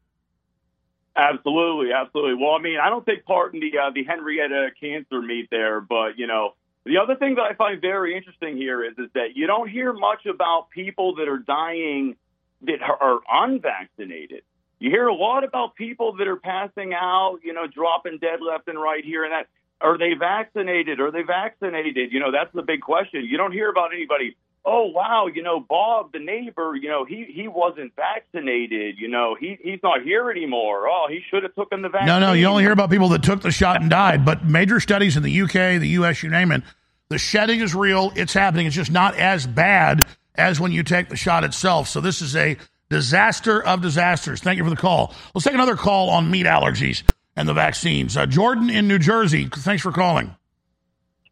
[1.16, 2.44] Absolutely, absolutely.
[2.44, 5.82] Well, I mean, I don't take part in the uh, the Henrietta cancer meat there,
[5.82, 9.36] but you know, the other thing that I find very interesting here is is that
[9.36, 12.16] you don't hear much about people that are dying
[12.64, 14.42] that are unvaccinated.
[14.80, 18.68] You hear a lot about people that are passing out, you know, dropping dead left
[18.68, 19.48] and right here and that.
[19.80, 21.00] Are they vaccinated?
[21.00, 22.12] Are they vaccinated?
[22.12, 23.24] You know, that's the big question.
[23.26, 24.36] You don't hear about anybody.
[24.66, 28.98] Oh wow, you know, Bob, the neighbor, you know, he he wasn't vaccinated.
[28.98, 30.90] You know, he he's not here anymore.
[30.90, 32.08] Oh, he should have taken the vaccine.
[32.08, 34.26] No, no, you only hear about people that took the shot and died.
[34.26, 36.64] But major studies in the UK, the US, you name it,
[37.08, 38.12] the shedding is real.
[38.16, 38.66] It's happening.
[38.66, 40.06] It's just not as bad
[40.36, 41.88] as when you take the shot itself.
[41.88, 42.58] So this is a
[42.90, 44.42] disaster of disasters.
[44.42, 45.14] Thank you for the call.
[45.34, 47.04] Let's take another call on meat allergies
[47.36, 48.18] and the vaccines.
[48.18, 50.36] Uh, Jordan in New Jersey, thanks for calling.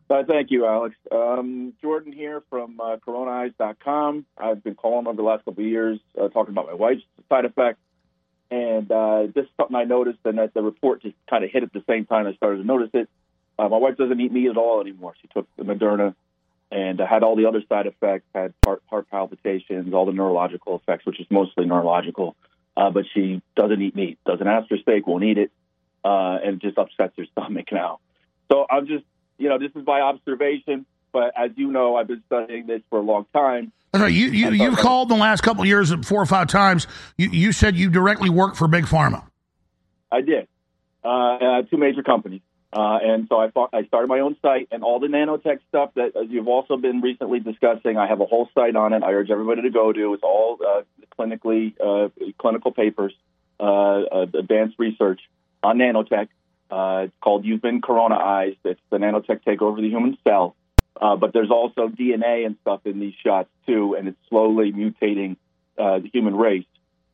[0.09, 0.95] Uh, thank you, Alex.
[1.11, 4.25] Um, Jordan here from uh, Coronaized.com.
[4.37, 7.45] I've been calling over the last couple of years, uh, talking about my wife's side
[7.45, 7.79] effects,
[8.51, 11.63] and uh, this is something I noticed, and that the report just kind of hit
[11.63, 13.09] at the same time I started to notice it.
[13.57, 15.15] Uh, my wife doesn't eat meat at all anymore.
[15.21, 16.13] She took the Moderna
[16.71, 20.75] and uh, had all the other side effects, had heart, heart palpitations, all the neurological
[20.75, 22.35] effects, which is mostly neurological.
[22.75, 25.51] Uh, but she doesn't eat meat, doesn't ask for steak, won't eat it,
[26.03, 27.99] uh, and it just upsets her stomach now.
[28.51, 29.05] So I'm just,
[29.37, 30.85] you know, this is my observation.
[31.11, 33.71] But as you know, I've been studying this for a long time.
[33.93, 36.87] You, you, you've called in the last couple of years four or five times.
[37.17, 39.25] You, you said you directly work for Big Pharma.
[40.11, 40.49] I did.
[41.01, 42.41] Uh, two major companies.
[42.75, 46.17] Uh, and so I, I started my own site and all the nanotech stuff that
[46.17, 47.97] as you've also been recently discussing.
[47.97, 49.01] I have a whole site on it.
[49.01, 50.13] I urge everybody to go to.
[50.13, 50.81] It's all uh,
[51.17, 53.13] clinically uh, clinical papers,
[53.61, 55.21] uh, uh, advanced research
[55.63, 56.27] on nanotech.
[56.69, 58.57] Uh, it's called You've Been Coronaized.
[58.65, 60.57] It's the nanotech take over the human cell.
[60.99, 65.37] Uh, but there's also DNA and stuff in these shots too, and it's slowly mutating
[65.77, 66.65] uh, the human race.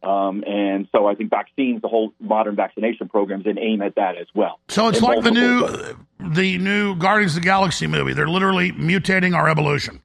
[0.04, 4.18] Um, and so I think vaccines, the whole modern vaccination programs, and aim at that
[4.18, 4.60] as well.
[4.68, 8.14] So it's like the new multiple- the new Guardians of the Galaxy movie.
[8.14, 10.02] They're literally mutating our evolution.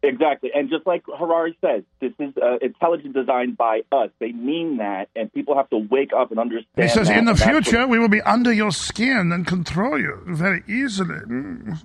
[0.00, 4.10] Exactly, and just like Harari says, this is uh, intelligent design by us.
[4.20, 6.66] They mean that, and people have to wake up and understand.
[6.76, 9.98] He says, in the that's what- future, we will be under your skin and control
[9.98, 11.16] you very easily.
[11.18, 11.82] Mm.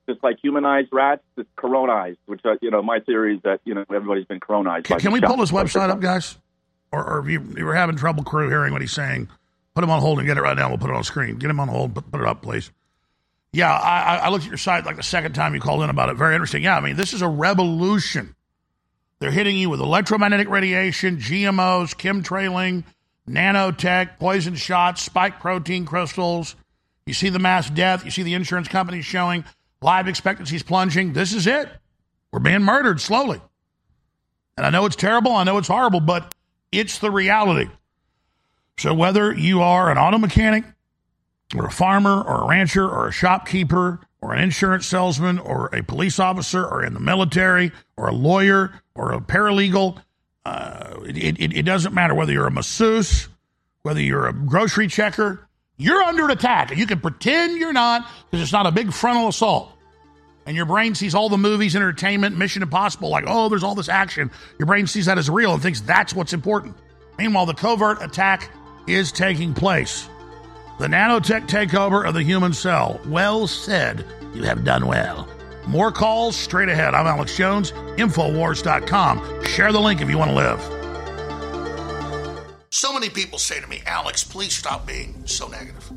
[0.08, 3.74] Just like humanized rats, it's coronaized, which, uh, you know, my theory is that, you
[3.74, 4.84] know, everybody's been coronized.
[4.86, 6.38] Can, can we pull this website up, guys?
[6.92, 9.28] Or, or if you, you were having trouble crew hearing what he's saying,
[9.74, 10.68] put him on hold and get it right now.
[10.68, 11.36] We'll put it on screen.
[11.38, 11.94] Get him on hold.
[11.94, 12.70] Put, put it up, please.
[13.52, 15.90] Yeah, I, I- I looked at your site like the second time you called in
[15.90, 16.16] about it.
[16.16, 16.62] Very interesting.
[16.62, 18.34] Yeah, I mean, this is a revolution.
[19.18, 22.84] They're hitting you with electromagnetic radiation, GMOs, chemtrailing,
[23.28, 26.54] nanotech, poison shots, spike protein crystals.
[27.06, 28.04] You see the mass death.
[28.04, 29.44] You see the insurance companies showing
[29.80, 31.12] life expectancy is plunging.
[31.12, 31.68] This is it.
[32.32, 33.40] We're being murdered slowly.
[34.56, 35.32] And I know it's terrible.
[35.32, 36.34] I know it's horrible, but
[36.72, 37.70] it's the reality.
[38.78, 40.64] So whether you are an auto mechanic
[41.54, 45.82] or a farmer or a rancher or a shopkeeper or an insurance salesman or a
[45.82, 50.02] police officer or in the military or a lawyer or a paralegal,
[50.44, 53.28] uh, it, it, it doesn't matter whether you're a masseuse,
[53.82, 55.45] whether you're a grocery checker,
[55.76, 56.70] you're under attack.
[56.70, 59.72] And you can pretend you're not because it's not a big frontal assault.
[60.46, 63.88] And your brain sees all the movies, entertainment, Mission Impossible, like, oh, there's all this
[63.88, 64.30] action.
[64.58, 66.76] Your brain sees that as real and thinks that's what's important.
[67.18, 68.50] Meanwhile, the covert attack
[68.86, 70.08] is taking place.
[70.78, 73.00] The nanotech takeover of the human cell.
[73.06, 74.04] Well said.
[74.34, 75.28] You have done well.
[75.66, 76.94] More calls straight ahead.
[76.94, 79.44] I'm Alex Jones, Infowars.com.
[79.44, 80.85] Share the link if you want to live.
[82.70, 85.90] So many people say to me, Alex, please stop being so negative.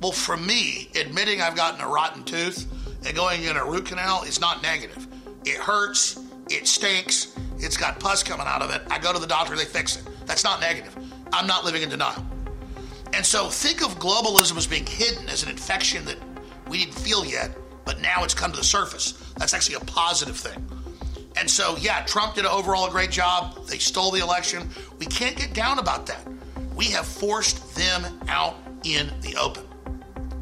[0.00, 2.70] Well, for me, admitting I've gotten a rotten tooth
[3.06, 5.06] and going in a root canal is not negative.
[5.44, 6.20] It hurts,
[6.50, 8.82] it stinks, it's got pus coming out of it.
[8.90, 10.08] I go to the doctor, they fix it.
[10.26, 10.96] That's not negative.
[11.32, 12.24] I'm not living in denial.
[13.12, 16.18] And so think of globalism as being hidden as an infection that
[16.68, 19.12] we didn't feel yet, but now it's come to the surface.
[19.36, 20.66] That's actually a positive thing.
[21.36, 23.66] And so, yeah, Trump did overall a great job.
[23.66, 24.68] They stole the election.
[24.98, 26.26] We can't get down about that.
[26.74, 29.64] We have forced them out in the open.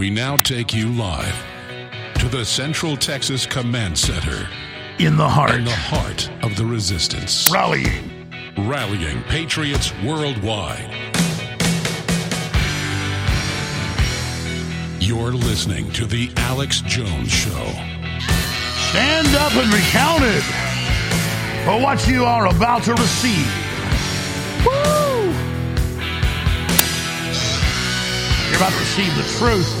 [0.00, 1.36] We now take you live
[2.20, 4.48] to the Central Texas Command Center.
[4.98, 5.56] In the heart.
[5.56, 7.50] In the heart of the resistance.
[7.52, 8.26] Rallying.
[8.56, 10.90] Rallying patriots worldwide.
[15.00, 17.66] You're listening to The Alex Jones Show.
[18.88, 20.42] Stand up and be counted
[21.66, 23.46] for what you are about to receive.
[24.64, 25.34] Woo!
[28.48, 29.79] You're about to receive the truth,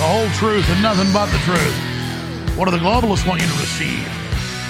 [0.00, 2.56] the whole truth, and nothing but the truth.
[2.56, 4.08] What do the globalists want you to receive?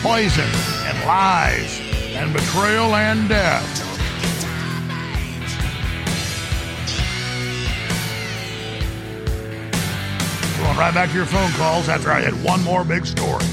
[0.03, 0.51] Poison
[0.87, 1.81] and lies
[2.17, 3.65] and betrayal and death.
[10.59, 13.45] Going right back to your phone calls after I hit one more big story.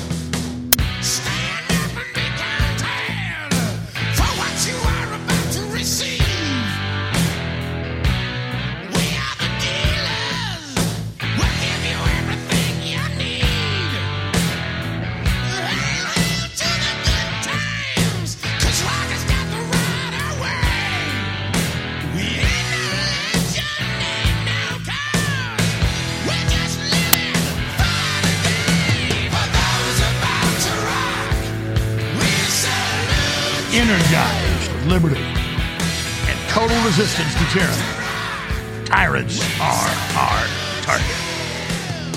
[33.89, 38.85] Energized with liberty and total resistance to tyranny.
[38.85, 40.45] Tyrants are our
[40.81, 41.15] target.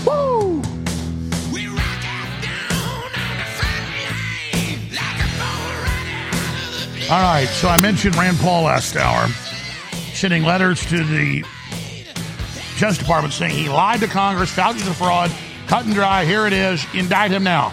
[0.04, 0.60] Woo!
[1.52, 5.22] We rock out down on the front line like
[7.08, 9.28] a All right, so I mentioned Rand Paul last hour,
[10.12, 11.44] sending letters to the
[12.78, 15.30] Justice Department saying he lied to Congress, Fauci's a fraud,
[15.68, 17.72] cut and dry, here it is, indict him now.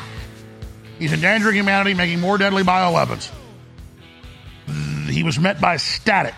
[0.99, 3.31] He's endangering humanity, making more deadly bioweapons.
[5.17, 6.35] He was met by static.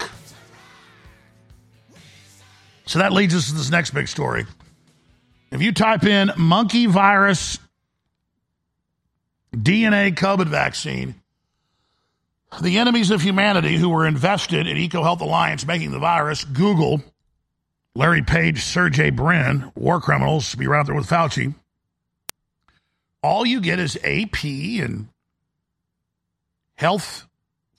[2.86, 4.46] So that leads us to this next big story.
[5.52, 7.60] If you type in monkey virus
[9.54, 11.16] DNA COVID vaccine,
[12.62, 17.04] the enemies of humanity who were invested in EcoHealth Alliance making the virus, Google,
[17.96, 21.54] Larry Page, Sergey Brin, war criminals, be right there with Fauci.
[23.22, 25.10] All you get is AP and
[26.76, 27.29] health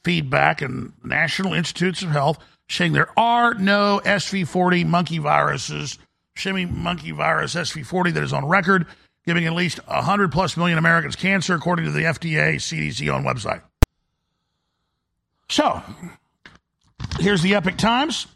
[0.04, 5.98] feedback and National Institutes of Health saying there are no SV40 monkey viruses,
[6.34, 8.86] shimmy monkey virus SV40 that is on record,
[9.26, 13.62] giving at least 100 plus million Americans cancer, according to the FDA CDC on website.
[15.48, 15.82] So,
[17.18, 18.28] here's the Epoch Times.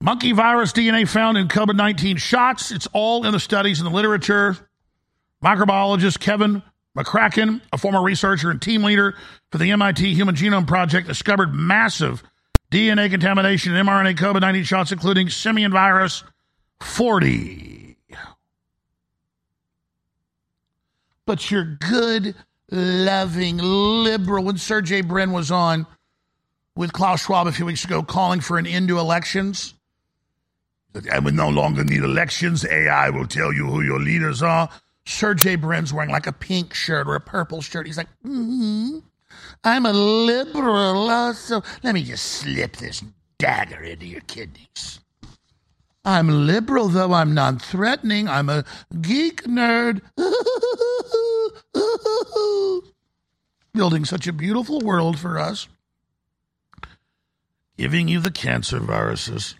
[0.00, 2.70] Monkey virus DNA found in COVID 19 shots.
[2.70, 4.56] It's all in the studies in the literature.
[5.42, 6.62] Microbiologist Kevin
[6.96, 9.16] McKernan, a former researcher and team leader
[9.50, 12.22] for the MIT Human Genome Project, discovered massive
[12.70, 16.22] DNA contamination in mRNA COVID 19 shots, including simian virus
[16.80, 17.96] 40.
[21.26, 22.34] But you're good,
[22.70, 24.44] loving, liberal.
[24.44, 25.86] When Sergey Brin was on
[26.76, 29.74] with Klaus Schwab a few weeks ago calling for an end to elections,
[31.10, 32.64] and we no longer need elections.
[32.66, 34.68] AI will tell you who your leaders are.
[35.06, 37.86] Sergey Brin's wearing like a pink shirt or a purple shirt.
[37.86, 39.00] He's like, mm-hmm.
[39.62, 43.02] I'm a liberal, uh, so let me just slip this
[43.38, 45.00] dagger into your kidneys.
[46.04, 48.28] I'm liberal, though I'm non threatening.
[48.28, 48.64] I'm a
[49.00, 50.02] geek nerd.
[53.72, 55.66] Building such a beautiful world for us.
[57.78, 59.54] Giving you the cancer viruses.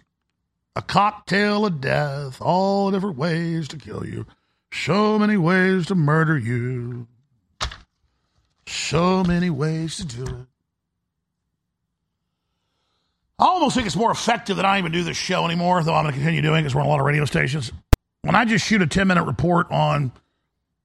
[0.76, 4.26] A cocktail of death, all different ways to kill you.
[4.74, 7.06] So many ways to murder you.
[8.66, 10.46] So many ways to do it.
[13.38, 16.05] I almost think it's more effective that I even do this show anymore, though I'm
[16.05, 17.72] going to continue doing it because we're on a lot of radio stations.
[18.22, 20.12] When I just shoot a 10 minute report on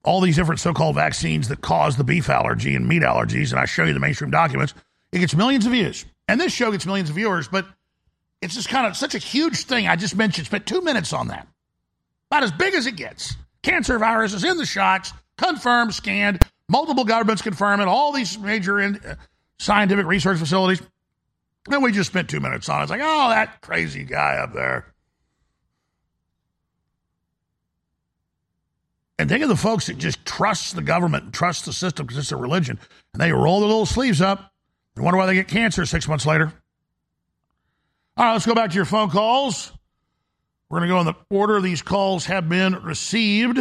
[0.04, 3.60] all these different so called vaccines that cause the beef allergy and meat allergies, and
[3.60, 4.72] I show you the mainstream documents,
[5.12, 6.06] it gets millions of views.
[6.28, 7.66] And this show gets millions of viewers, but
[8.40, 9.88] it's just kind of such a huge thing.
[9.88, 11.48] I just mentioned, spent two minutes on that.
[12.30, 13.36] About as big as it gets.
[13.62, 18.80] Cancer virus is in the shots, confirmed, scanned, multiple governments confirm it, all these major
[18.80, 19.16] in, uh,
[19.58, 20.80] scientific research facilities.
[21.70, 22.84] And we just spent two minutes on it.
[22.84, 24.86] It's like, oh, that crazy guy up there.
[29.18, 32.16] And think of the folks that just trust the government and trust the system because
[32.16, 32.78] it's a religion.
[33.12, 34.50] And they roll their little sleeves up
[34.96, 36.50] and wonder why they get cancer six months later.
[38.16, 39.72] All right, let's go back to your phone calls.
[40.70, 43.58] We're going to go in the order these calls have been received.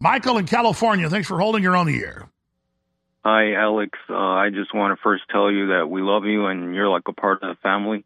[0.00, 1.62] Michael in California, thanks for holding.
[1.62, 2.30] You're on the air.
[3.26, 3.98] Hi, Alex.
[4.08, 7.02] Uh, I just want to first tell you that we love you and you're like
[7.08, 8.04] a part of the family.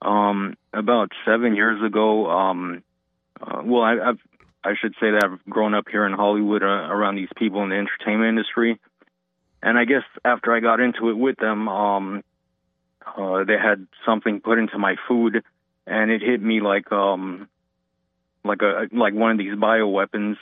[0.00, 2.84] Um, about seven years ago, um,
[3.40, 4.18] uh, well, I, I've,
[4.62, 7.70] I should say that I've grown up here in Hollywood uh, around these people in
[7.70, 8.78] the entertainment industry.
[9.60, 12.22] And I guess after I got into it with them, um,
[13.04, 15.42] uh, they had something put into my food,
[15.86, 17.48] and it hit me like um,
[18.44, 20.36] like a like one of these bioweapons.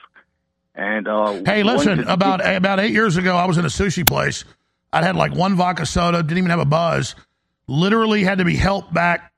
[0.74, 4.44] And uh, Hey, listen, about about eight years ago, I was in a sushi place.
[4.92, 7.14] I'd had like one vodka soda, didn't even have a buzz.
[7.66, 9.32] Literally had to be helped back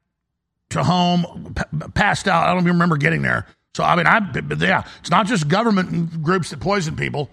[0.71, 2.45] to home, p- passed out.
[2.45, 3.47] I don't even remember getting there.
[3.75, 7.31] So I mean, I but yeah, it's not just government groups that poison people.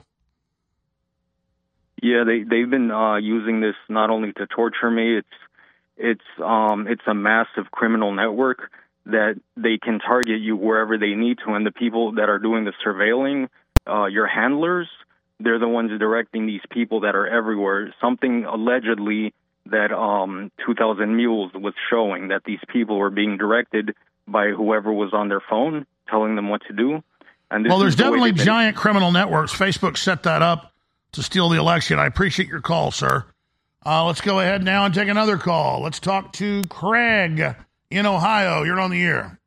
[2.02, 5.18] Yeah, they they've been uh, using this not only to torture me.
[5.18, 5.28] It's
[6.02, 8.72] it's um it's a massive criminal network
[9.06, 12.66] that they can target you wherever they need to, and the people that are doing
[12.66, 13.50] the surveilling,
[13.88, 14.88] uh, your handlers,
[15.40, 17.94] they're the ones directing these people that are everywhere.
[18.00, 19.34] Something allegedly
[19.68, 23.96] that um 2000 Mules was showing that these people were being directed
[24.28, 27.04] by whoever was on their phone telling them what to do.
[27.50, 29.54] And Well, there's the definitely giant criminal networks.
[29.54, 30.74] Facebook set that up
[31.14, 32.00] to steal the election.
[32.00, 33.26] I appreciate your call, sir.
[33.84, 35.82] Uh, let's go ahead now and take another call.
[35.82, 37.56] Let's talk to Craig
[37.90, 38.62] in Ohio.
[38.64, 39.40] You're on the air.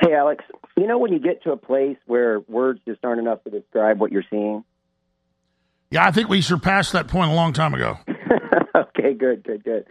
[0.00, 0.44] Hey, Alex.
[0.76, 4.00] You know when you get to a place where words just aren't enough to describe
[4.00, 4.64] what you're seeing?
[5.90, 7.98] Yeah, I think we surpassed that point a long time ago.
[8.74, 9.86] okay, good, good, good.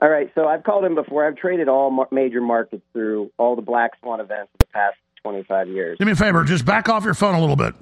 [0.00, 1.26] All right, so I've called him before.
[1.26, 5.68] I've traded all major markets through all the black swan events of the past 25
[5.68, 5.98] years.
[5.98, 7.74] Do me a favor, just back off your phone a little bit.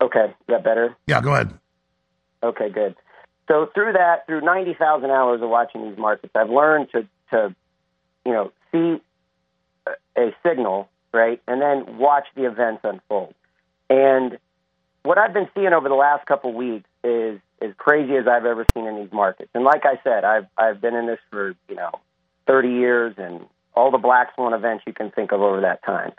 [0.00, 0.96] Okay, is that better?
[1.06, 1.56] Yeah, go ahead.
[2.42, 2.96] Okay, good.
[3.48, 7.54] So through that, through 90,000 hours of watching these markets, I've learned to, to,
[8.24, 9.02] you know, see
[10.16, 13.34] a- signal, right, and then watch the events unfold.
[13.90, 14.38] And
[15.02, 18.46] what I've been seeing over the last couple of weeks is as crazy as I've
[18.46, 19.50] ever seen in these markets.
[19.54, 21.90] And like I said, I've I've been in this for you know
[22.46, 23.40] 30 years and
[23.74, 26.12] all the black swan events you can think of over that time.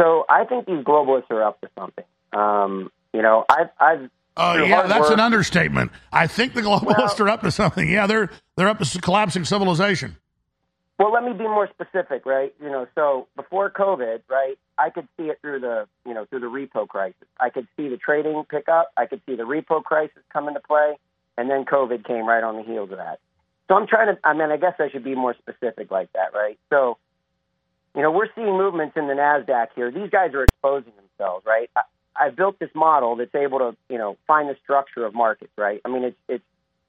[0.00, 2.04] So I think these globalists are up to something.
[2.32, 4.10] Um, you know, I've I've
[4.40, 5.92] Oh through yeah, that's work- an understatement.
[6.12, 7.88] I think the globalists are up to something.
[7.88, 10.16] Yeah, they're they're up to collapsing civilization.
[10.98, 12.54] Well, let me be more specific, right?
[12.60, 16.40] You know, so before COVID, right, I could see it through the, you know, through
[16.40, 17.26] the repo crisis.
[17.40, 18.90] I could see the trading pick up.
[18.98, 20.98] I could see the repo crisis come into play,
[21.38, 23.18] and then COVID came right on the heels of that.
[23.68, 26.34] So I'm trying to, I mean, I guess I should be more specific like that,
[26.34, 26.58] right?
[26.68, 26.98] So,
[27.96, 29.90] you know, we're seeing movements in the Nasdaq here.
[29.90, 31.70] These guys are exposing themselves, right?
[32.20, 35.52] I, I built this model that's able to, you know, find the structure of markets,
[35.56, 35.80] right?
[35.84, 36.44] I mean, it's it's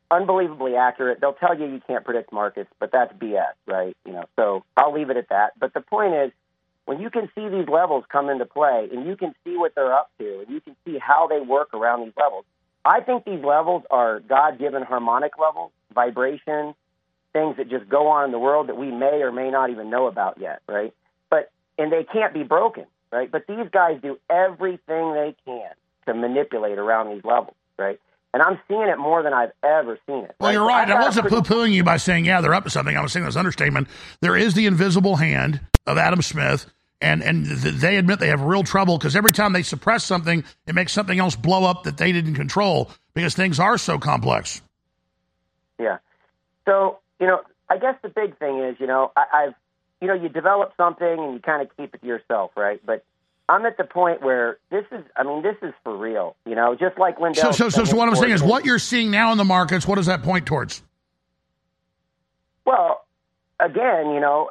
[0.09, 1.19] unbelievably accurate.
[1.21, 3.95] They'll tell you you can't predict markets, but that's BS, right?
[4.05, 5.53] You know, so I'll leave it at that.
[5.59, 6.31] But the point is,
[6.85, 9.93] when you can see these levels come into play and you can see what they're
[9.93, 12.43] up to and you can see how they work around these levels,
[12.83, 16.73] I think these levels are God given harmonic levels, vibration,
[17.33, 19.89] things that just go on in the world that we may or may not even
[19.89, 20.93] know about yet, right?
[21.29, 23.31] But and they can't be broken, right?
[23.31, 25.71] But these guys do everything they can
[26.07, 27.99] to manipulate around these levels, right?
[28.33, 30.35] And I'm seeing it more than I've ever seen it.
[30.39, 30.89] Well, you're right.
[30.89, 32.95] I've I wasn't pretty- poo-pooing you by saying, yeah, they're up to something.
[32.95, 33.87] I was saying this understatement.
[34.21, 36.65] There is the invisible hand of Adam Smith,
[37.01, 40.45] and and th- they admit they have real trouble because every time they suppress something,
[40.65, 44.61] it makes something else blow up that they didn't control because things are so complex.
[45.77, 45.97] Yeah.
[46.65, 49.53] So, you know, I guess the big thing is, you know, I, I've,
[50.01, 52.81] you know, you develop something and you kind of keep it to yourself, right?
[52.83, 53.05] But
[53.47, 56.75] I'm at the point where this is, I mean, this is for real, you know,
[56.75, 57.53] just like Lindell.
[57.53, 59.87] So, so, so, so what I'm saying is, what you're seeing now in the markets,
[59.87, 60.81] what does that point towards?
[62.65, 63.05] Well,
[63.59, 64.49] again, you know,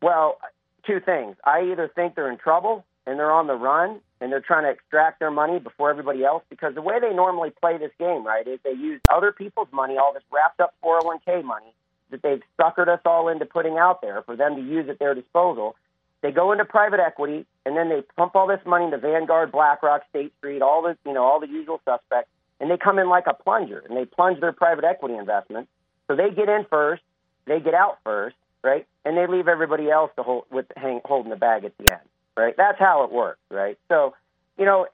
[0.00, 0.38] well,
[0.86, 1.36] two things.
[1.44, 4.70] I either think they're in trouble and they're on the run and they're trying to
[4.70, 8.46] extract their money before everybody else because the way they normally play this game, right,
[8.46, 11.72] is they use other people's money, all this wrapped up 401k money
[12.10, 15.14] that they've suckered us all into putting out there for them to use at their
[15.14, 15.76] disposal.
[16.22, 20.02] They go into private equity and then they pump all this money into Vanguard, BlackRock,
[20.10, 22.30] State Street, all the you know all the usual suspects,
[22.60, 25.68] and they come in like a plunger and they plunge their private equity investment.
[26.08, 27.02] So they get in first,
[27.46, 31.30] they get out first, right, and they leave everybody else to hold with hang, holding
[31.30, 32.00] the bag at the end,
[32.36, 32.54] right?
[32.56, 33.78] That's how it works, right?
[33.88, 34.14] So,
[34.58, 34.86] you know,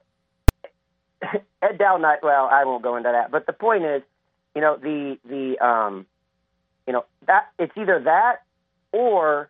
[1.61, 4.01] Ed Dowd, not well, I won't go into that, but the point is,
[4.55, 6.05] you know, the the um,
[6.87, 8.37] you know that it's either that
[8.91, 9.49] or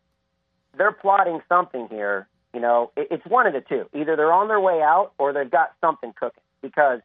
[0.77, 2.27] they're plotting something here.
[2.53, 3.87] You know, it, it's one of the two.
[3.93, 7.01] Either they're on their way out or they've got something cooking because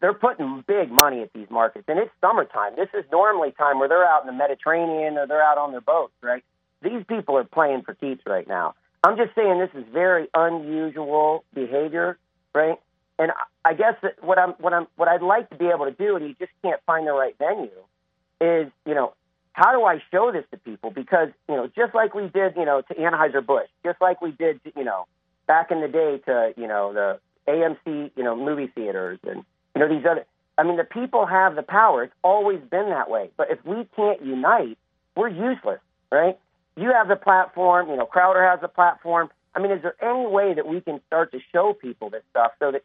[0.00, 1.84] they're putting big money at these markets.
[1.88, 2.72] And it's summertime.
[2.76, 5.80] This is normally time where they're out in the Mediterranean or they're out on their
[5.80, 6.44] boats, right?
[6.82, 8.74] These people are playing for keeps right now.
[9.04, 12.18] I'm just saying this is very unusual behavior,
[12.54, 12.78] right?
[13.18, 13.32] And
[13.64, 16.16] I- guess that what I'm what I'm what I'd like to be able to do,
[16.16, 17.70] and you just can't find the right venue,
[18.40, 19.12] is you know
[19.58, 20.90] how do I show this to people?
[20.90, 24.30] Because you know, just like we did, you know, to Anheuser Busch, just like we
[24.30, 25.06] did, you know,
[25.48, 27.18] back in the day to you know the
[27.50, 29.44] AMC, you know, movie theaters, and
[29.74, 30.24] you know these other.
[30.56, 32.04] I mean, the people have the power.
[32.04, 33.30] It's always been that way.
[33.36, 34.78] But if we can't unite,
[35.16, 35.80] we're useless,
[36.10, 36.38] right?
[36.76, 37.88] You have the platform.
[37.90, 39.28] You know, Crowder has the platform.
[39.56, 42.52] I mean, is there any way that we can start to show people this stuff
[42.60, 42.84] so that,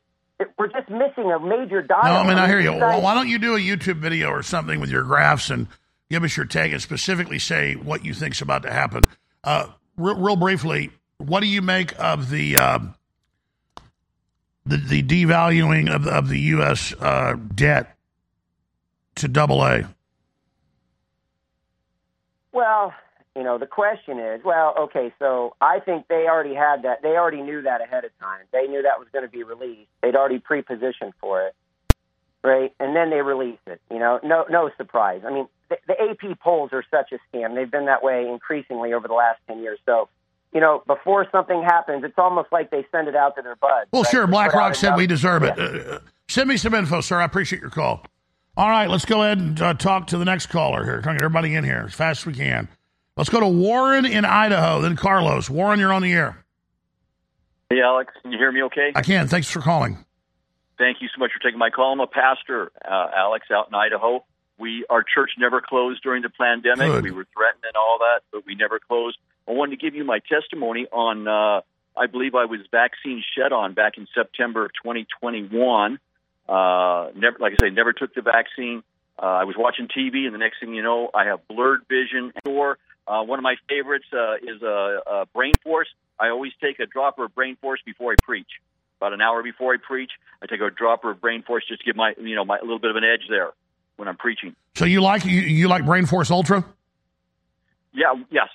[0.58, 1.96] we're just missing a major No.
[1.96, 2.74] I mean I hear you.
[2.74, 5.68] Well, why don't you do a YouTube video or something with your graphs and
[6.14, 9.04] give us your take and specifically say what you think's about to happen?
[9.44, 9.68] Uh,
[9.98, 12.94] real, real briefly, what do you make of the um,
[14.64, 16.94] the, the devaluing of, of the U.S.
[17.00, 17.98] Uh, debt
[19.16, 19.90] to double A?
[22.52, 22.94] Well,
[23.36, 27.02] you know, the question is, well, okay, so I think they already had that.
[27.02, 28.42] They already knew that ahead of time.
[28.52, 29.90] They knew that was going to be released.
[30.04, 31.56] They'd already pre-positioned for it,
[32.44, 32.72] right?
[32.80, 33.82] And then they released it.
[33.90, 35.24] You know, no, no surprise.
[35.26, 35.48] I mean,
[35.88, 37.56] the, the AP polls are such a scam.
[37.56, 39.80] They've been that way increasingly over the last ten years.
[39.86, 40.10] So,
[40.54, 43.90] you know, before something happens, it's almost like they send it out to their buds.
[43.92, 44.12] Well, right?
[44.12, 44.22] sure.
[44.24, 45.58] Just put out BlackRock said we deserve it.
[45.58, 45.64] Yeah.
[45.64, 47.20] Uh, send me some info, sir.
[47.20, 48.06] I appreciate your call.
[48.56, 51.02] All right, let's go ahead and uh, talk to the next caller here.
[51.02, 52.68] Trying to get everybody in here as fast as we can.
[53.18, 55.50] Let's go to Warren in Idaho, then Carlos.
[55.50, 56.44] Warren, you're on the air.
[57.72, 58.92] Hey, Alex, can you hear me okay?
[58.96, 59.28] I can.
[59.28, 60.06] Thanks for calling.
[60.78, 61.94] Thank you so much for taking my call.
[61.94, 64.24] I'm a pastor, uh, Alex, out in Idaho.
[64.64, 66.88] We our church never closed during the pandemic.
[66.88, 67.04] Good.
[67.04, 69.18] We were threatened and all that, but we never closed.
[69.46, 71.28] I wanted to give you my testimony on.
[71.28, 71.62] Uh,
[71.96, 76.00] I believe I was vaccine shed on back in September of 2021.
[76.48, 78.84] Uh, never, like I say, never took the vaccine.
[79.22, 82.32] Uh, I was watching TV, and the next thing you know, I have blurred vision.
[82.46, 85.90] Or uh, one of my favorites uh, is uh, uh, Brain Force.
[86.18, 88.50] I always take a dropper of Brain Force before I preach.
[89.02, 90.12] About an hour before I preach,
[90.42, 92.62] I take a dropper of Brain Force just to give my you know my a
[92.62, 93.52] little bit of an edge there
[93.98, 94.56] when I'm preaching.
[94.76, 96.66] So you like you, you like Brain Force Ultra?
[97.94, 98.14] Yeah.
[98.32, 98.50] Yes.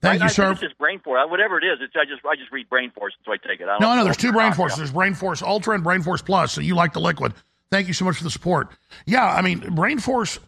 [0.00, 0.52] Thank I, you, I sir.
[0.52, 1.78] It's just Brain Force, whatever it is.
[1.82, 3.68] It's I just I just read Brain Force, so I take it.
[3.68, 4.78] I No, no, there's two Brain Forces.
[4.78, 6.52] There's Brain Force Ultra and Brain Force Plus.
[6.52, 7.34] So you like the liquid.
[7.70, 8.70] Thank you so much for the support.
[9.06, 10.38] Yeah, I mean, Brain Force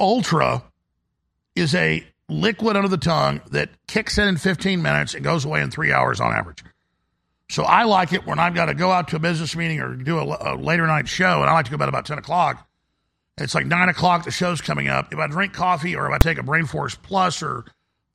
[0.00, 0.64] Ultra
[1.54, 5.60] is a liquid under the tongue that kicks in in 15 minutes and goes away
[5.60, 6.64] in three hours on average.
[7.50, 9.94] So I like it when I've got to go out to a business meeting or
[9.94, 12.66] do a, a later night show, and I like to go bed about 10 o'clock.
[13.38, 15.12] It's like 9 o'clock, the show's coming up.
[15.12, 17.64] If I drink coffee or if I take a Brain Force Plus or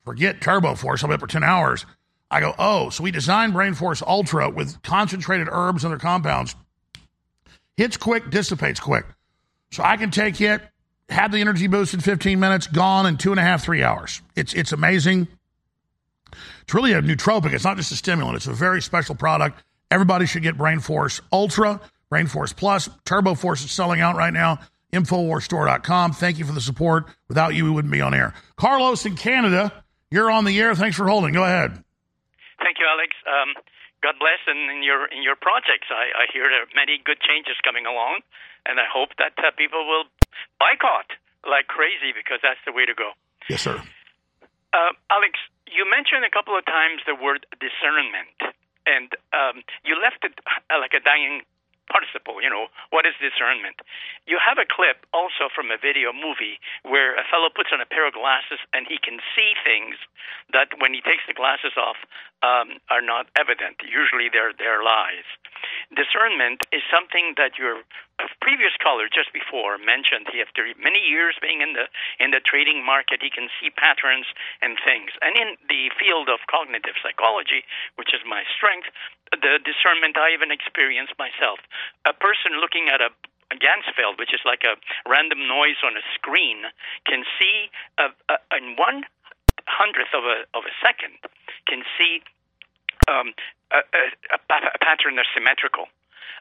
[0.04, 1.84] forget Turbo Force, I'll be up for 10 hours.
[2.30, 6.54] I go, oh, so we designed Brain Force Ultra with concentrated herbs and their compounds.
[7.76, 9.04] Hits quick, dissipates quick.
[9.72, 10.62] So I can take it,
[11.08, 14.22] have the energy boost in 15 minutes, gone in two and a half, three hours.
[14.36, 15.28] It's, it's amazing.
[16.62, 17.52] It's really a nootropic.
[17.52, 18.36] It's not just a stimulant.
[18.36, 19.62] It's a very special product.
[19.90, 22.88] Everybody should get Brain Force Ultra, Brain Force Plus.
[23.04, 24.60] Turbo Force is selling out right now.
[24.92, 26.12] InfowarsStore.com.
[26.12, 27.06] Thank you for the support.
[27.28, 28.34] Without you, we wouldn't be on air.
[28.56, 30.74] Carlos in Canada, you're on the air.
[30.74, 31.32] Thanks for holding.
[31.32, 31.82] Go ahead.
[32.58, 33.14] Thank you, Alex.
[33.26, 33.54] Um,
[34.02, 35.92] God bless in, in your in your projects.
[35.92, 38.24] I, I hear there are many good changes coming along,
[38.64, 40.08] and I hope that uh, people will
[40.56, 41.12] boycott
[41.44, 43.12] like crazy because that's the way to go.
[43.48, 43.80] Yes, sir.
[44.72, 45.36] Uh, Alex,
[45.68, 48.36] you mentioned a couple of times the word discernment,
[48.88, 51.44] and um, you left it uh, like a dying
[51.90, 52.38] participle.
[52.38, 53.82] You know, what is discernment?
[54.30, 57.88] You have a clip also from a video movie where a fellow puts on a
[57.90, 59.98] pair of glasses and he can see things
[60.54, 61.98] that when he takes the glasses off
[62.42, 63.76] um, are not evident.
[63.84, 65.28] Usually they're, they're lies.
[65.92, 67.84] Discernment is something that your
[68.40, 70.28] previous caller just before mentioned.
[70.32, 74.24] He after many years being in the in the trading market, he can see patterns
[74.64, 75.12] and things.
[75.20, 77.64] And in the field of cognitive psychology,
[77.96, 78.88] which is my strength,
[79.32, 81.60] the discernment I even experienced myself.
[82.08, 83.12] A person looking at a
[83.50, 84.78] a Ganzfeld, which is like a
[85.10, 86.70] random noise on a screen,
[87.02, 87.66] can see
[87.98, 89.02] a, a, in one
[89.66, 91.18] hundredth of a of a second
[91.70, 92.18] can see
[93.06, 93.30] um,
[93.70, 95.86] a, a, a, pattern that's symmetrical.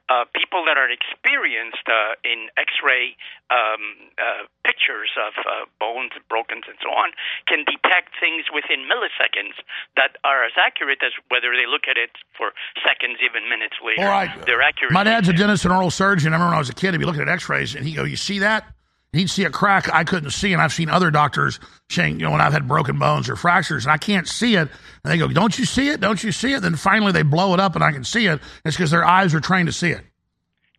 [0.09, 3.13] Uh, people that are experienced uh, in X-ray
[3.53, 7.13] um, uh, pictures of uh, bones, broken, and so on,
[7.45, 9.53] can detect things within milliseconds
[10.01, 14.01] that are as accurate as whether they look at it for seconds, even minutes later.
[14.01, 14.33] All right.
[14.49, 14.97] They're accurate.
[14.97, 16.33] My dad's a dentist and oral surgeon.
[16.33, 18.03] I remember when I was a kid, he'd be looking at x-rays and he'd go,
[18.03, 18.65] you see that?
[19.11, 20.53] He'd see a crack I couldn't see.
[20.53, 21.59] And I've seen other doctors
[21.89, 24.69] saying, you know, when I've had broken bones or fractures and I can't see it.
[25.03, 25.99] And they go, don't you see it?
[25.99, 26.61] Don't you see it?
[26.61, 28.39] Then finally they blow it up and I can see it.
[28.65, 30.05] It's because their eyes are trained to see it.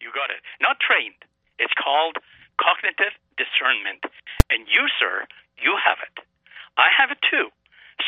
[0.01, 0.39] You got it.
[0.63, 1.19] Not trained.
[1.59, 2.17] It's called
[2.61, 4.05] cognitive discernment.
[4.49, 5.27] And you, sir,
[5.59, 6.23] you have it.
[6.79, 7.51] I have it too.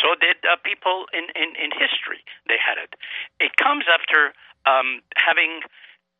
[0.00, 2.22] So did uh, people in, in, in history.
[2.48, 2.94] They had it.
[3.40, 4.32] It comes after
[4.64, 5.60] um, having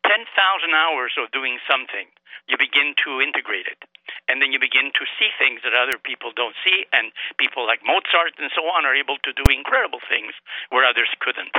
[0.05, 0.27] 10,000
[0.75, 2.11] hours of doing something.
[2.47, 3.81] You begin to integrate it.
[4.27, 6.85] And then you begin to see things that other people don't see.
[6.91, 10.33] And people like Mozart and so on are able to do incredible things
[10.69, 11.53] where others couldn't.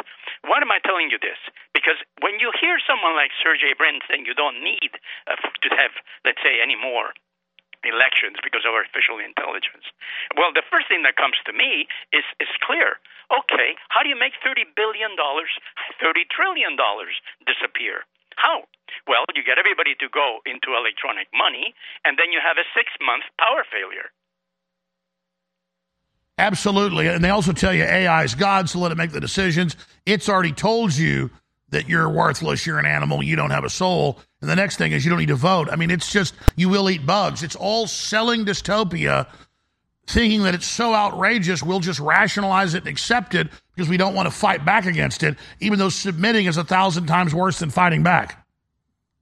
[0.47, 1.39] Why am I telling you this?
[1.73, 4.97] Because when you hear someone like Sergey Brin saying you don't need
[5.29, 5.93] uh, to have,
[6.25, 7.13] let's say, any more
[7.85, 9.85] elections because of artificial intelligence.
[10.41, 11.85] Well, the first thing that comes to me
[12.17, 12.97] is is clear.
[13.29, 15.53] Okay, how do you make thirty billion dollars,
[16.01, 18.09] thirty trillion dollars disappear?
[18.37, 18.65] How?
[19.07, 21.75] Well, you get everybody to go into electronic money,
[22.05, 24.11] and then you have a six month power failure.
[26.39, 27.07] Absolutely.
[27.07, 29.77] And they also tell you AI is God, so let it make the decisions.
[30.05, 31.31] It's already told you
[31.71, 34.19] that you're worthless, you're an animal, you don't have a soul.
[34.41, 35.69] And the next thing is you don't need to vote.
[35.71, 37.43] I mean, it's just you will eat bugs.
[37.43, 39.27] It's all selling dystopia,
[40.07, 44.15] thinking that it's so outrageous, we'll just rationalize it and accept it because we don't
[44.15, 47.71] want to fight back against it, even though submitting is a thousand times worse than
[47.71, 48.47] fighting back.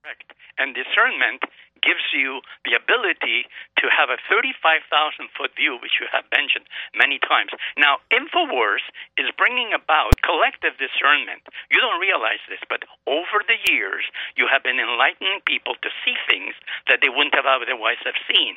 [0.03, 0.33] Correct.
[0.59, 1.43] And discernment
[1.83, 3.51] gives you the ability
[3.83, 4.87] to have a 35,000
[5.35, 7.51] foot view, which you have mentioned many times.
[7.75, 8.87] Now, InfoWars
[9.19, 11.43] is bringing about collective discernment.
[11.75, 14.07] You don't realize this, but over the years,
[14.39, 16.55] you have been enlightening people to see things
[16.87, 18.55] that they wouldn't have otherwise have seen.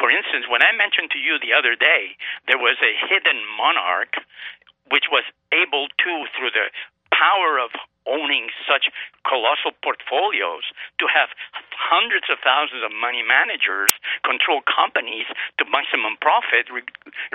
[0.00, 2.16] For instance, when I mentioned to you the other day,
[2.48, 4.16] there was a hidden monarch
[4.92, 6.68] which was able to, through the
[7.08, 7.72] power of
[8.04, 8.90] owning such
[9.22, 10.66] colossal portfolios
[10.98, 11.30] to have
[11.70, 13.94] hundreds of thousands of money managers
[14.26, 16.66] control companies to maximum profit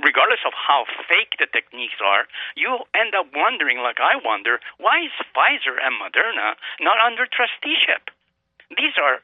[0.03, 2.27] regardless of how fake the techniques are
[2.59, 8.11] you end up wondering like i wonder why is pfizer and moderna not under trusteeship
[8.75, 9.23] these are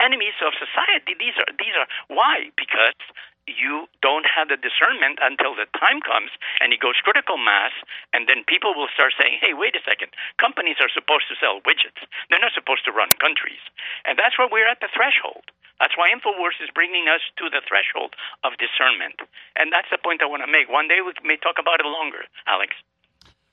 [0.00, 1.16] enemies of society.
[1.16, 2.98] These are these are why because
[3.46, 7.72] you don't have the discernment until the time comes and it goes critical mass
[8.12, 10.08] and then people will start saying hey wait a second
[10.40, 13.60] companies are supposed to sell widgets they're not supposed to run countries
[14.08, 15.44] and that's why we're at the threshold
[15.76, 19.20] that's why infowars is bringing us to the threshold of discernment
[19.60, 21.86] and that's the point i want to make one day we may talk about it
[21.86, 22.72] longer alex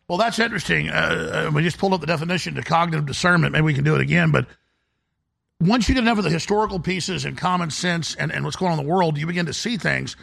[0.07, 0.89] Well, that's interesting.
[0.89, 3.53] Uh, uh, we just pulled up the definition to cognitive discernment.
[3.53, 4.29] Maybe we can do it again.
[4.31, 4.45] But
[5.61, 8.71] once you get enough of the historical pieces and common sense and, and what's going
[8.71, 10.15] on in the world, you begin to see things.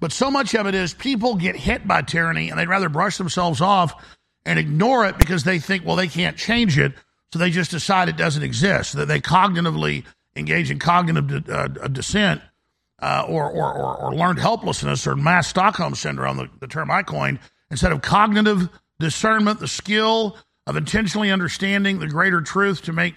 [0.00, 3.16] But so much of it is people get hit by tyranny and they'd rather brush
[3.16, 4.04] themselves off
[4.44, 6.92] and ignore it because they think, well, they can't change it.
[7.32, 8.94] So they just decide it doesn't exist.
[8.94, 10.04] That they cognitively
[10.36, 12.42] engage in cognitive uh, dissent
[13.00, 17.02] uh, or, or, or, or learned helplessness or mass Stockholm syndrome, the, the term I
[17.02, 17.38] coined,
[17.70, 18.68] instead of cognitive
[19.00, 20.36] discernment, the skill
[20.66, 23.14] of intentionally understanding the greater truth to make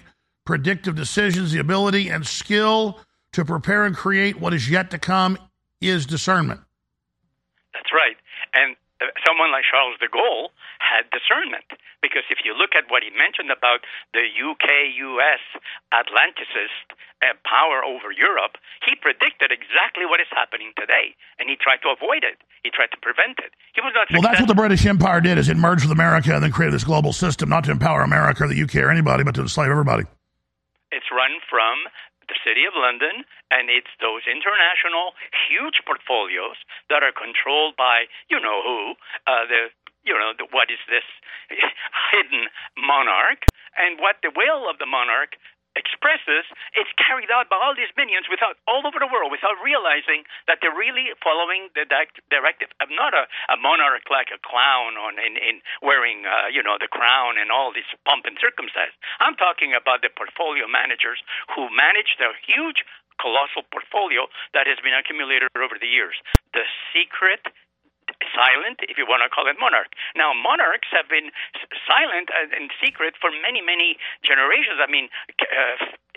[0.47, 3.03] predictive decisions, the ability and skill
[3.35, 5.37] to prepare and create what is yet to come
[5.83, 6.61] is discernment.
[7.75, 8.15] That's right.
[8.55, 10.49] And uh, someone like Charles de Gaulle
[10.79, 11.67] had discernment
[12.01, 13.83] because if you look at what he mentioned about
[14.15, 15.43] the UK US
[15.91, 18.55] Atlanticist uh, power over Europe,
[18.87, 22.39] he predicted exactly what is happening today and he tried to avoid it.
[22.63, 23.51] He tried to prevent it.
[23.75, 26.33] He was not Well, that's what the British Empire did: is it merged with America
[26.33, 29.27] and then created this global system, not to empower America or the UK or anybody,
[29.27, 30.07] but to enslave everybody.
[30.91, 31.87] It's run from
[32.27, 35.15] the city of London, and it's those international
[35.47, 36.59] huge portfolios
[36.91, 38.79] that are controlled by you know who,
[39.27, 39.71] uh, the
[40.03, 41.07] you know the, what is this
[42.11, 43.47] hidden monarch,
[43.79, 45.39] and what the will of the monarch
[45.77, 46.43] expresses
[46.73, 50.59] it's carried out by all these minions without all over the world without realizing that
[50.59, 52.69] they're really following the direct, directive.
[52.81, 56.81] Of not a, a monarch like a clown on in, in wearing uh, you know
[56.81, 58.97] the crown and all this pomp and circumstance.
[59.21, 61.21] I'm talking about the portfolio managers
[61.53, 62.81] who manage their huge
[63.21, 66.15] colossal portfolio that has been accumulated over the years.
[66.53, 67.41] The secret
[68.33, 69.91] silent, if you want to call it monarch.
[70.15, 71.31] Now, monarchs have been
[71.85, 74.79] silent and secret for many, many generations.
[74.79, 75.07] I mean,
[75.39, 75.75] uh,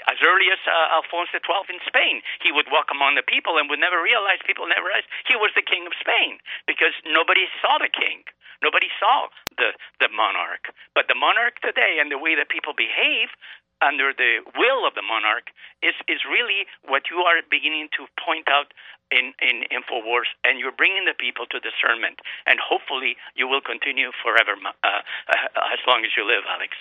[0.08, 3.68] as early as uh, Alphonse XII in Spain, he would walk among the people and
[3.68, 7.76] would never realize, people never realized he was the king of Spain because nobody saw
[7.76, 8.24] the king.
[8.60, 9.72] Nobody saw the,
[10.04, 10.68] the monarch.
[10.92, 13.32] But the monarch today and the way that people behave
[13.80, 15.48] under the will of the monarch
[15.80, 18.72] is, is really what you are beginning to point out
[19.10, 22.20] in, in InfoWars, and you're bringing the people to discernment.
[22.46, 26.72] And hopefully, you will continue forever, uh, uh, as long as you live, Alex.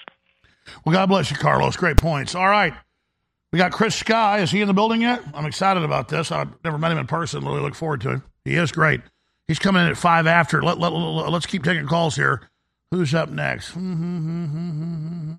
[0.85, 1.75] Well, God bless you, Carlos.
[1.75, 2.35] Great points.
[2.35, 2.73] All right.
[3.51, 4.39] We got Chris Sky.
[4.41, 5.23] Is he in the building yet?
[5.33, 6.31] I'm excited about this.
[6.31, 7.43] I've never met him in person.
[7.43, 8.23] Really look forward to him.
[8.45, 9.01] He is great.
[9.47, 10.61] He's coming in at five after.
[10.61, 12.47] Let, let, let, us keep taking calls here.
[12.91, 13.71] Who's up next?
[13.71, 15.33] Hmm, hmm, hmm,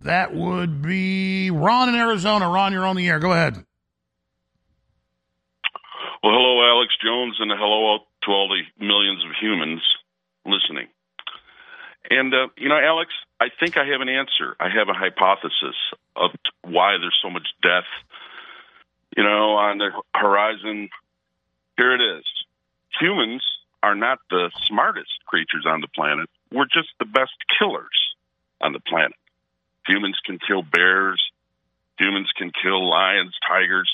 [0.00, 2.48] that would be Ron in Arizona.
[2.48, 3.20] Ron, you're on the air.
[3.20, 3.64] Go ahead.
[6.22, 9.82] Well, hello, Alex Jones, and hello to all the millions of humans
[10.46, 10.86] listening.
[12.08, 14.54] And, uh, you know, Alex, I think I have an answer.
[14.60, 15.74] I have a hypothesis
[16.14, 16.30] of
[16.62, 17.90] why there's so much death,
[19.16, 20.90] you know, on the horizon.
[21.76, 22.24] Here it is.
[23.00, 23.42] Humans
[23.82, 26.28] are not the smartest creatures on the planet.
[26.52, 28.14] We're just the best killers
[28.60, 29.18] on the planet.
[29.88, 31.20] Humans can kill bears.
[31.98, 33.90] Humans can kill lions, tigers.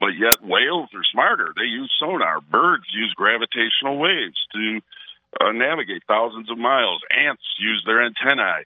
[0.00, 1.52] But yet whales are smarter.
[1.54, 2.40] They use sonar.
[2.40, 4.80] Birds use gravitational waves to
[5.38, 7.02] uh, navigate thousands of miles.
[7.14, 8.64] Ants use their antennae.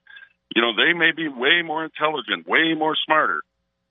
[0.55, 3.43] You know, they may be way more intelligent, way more smarter,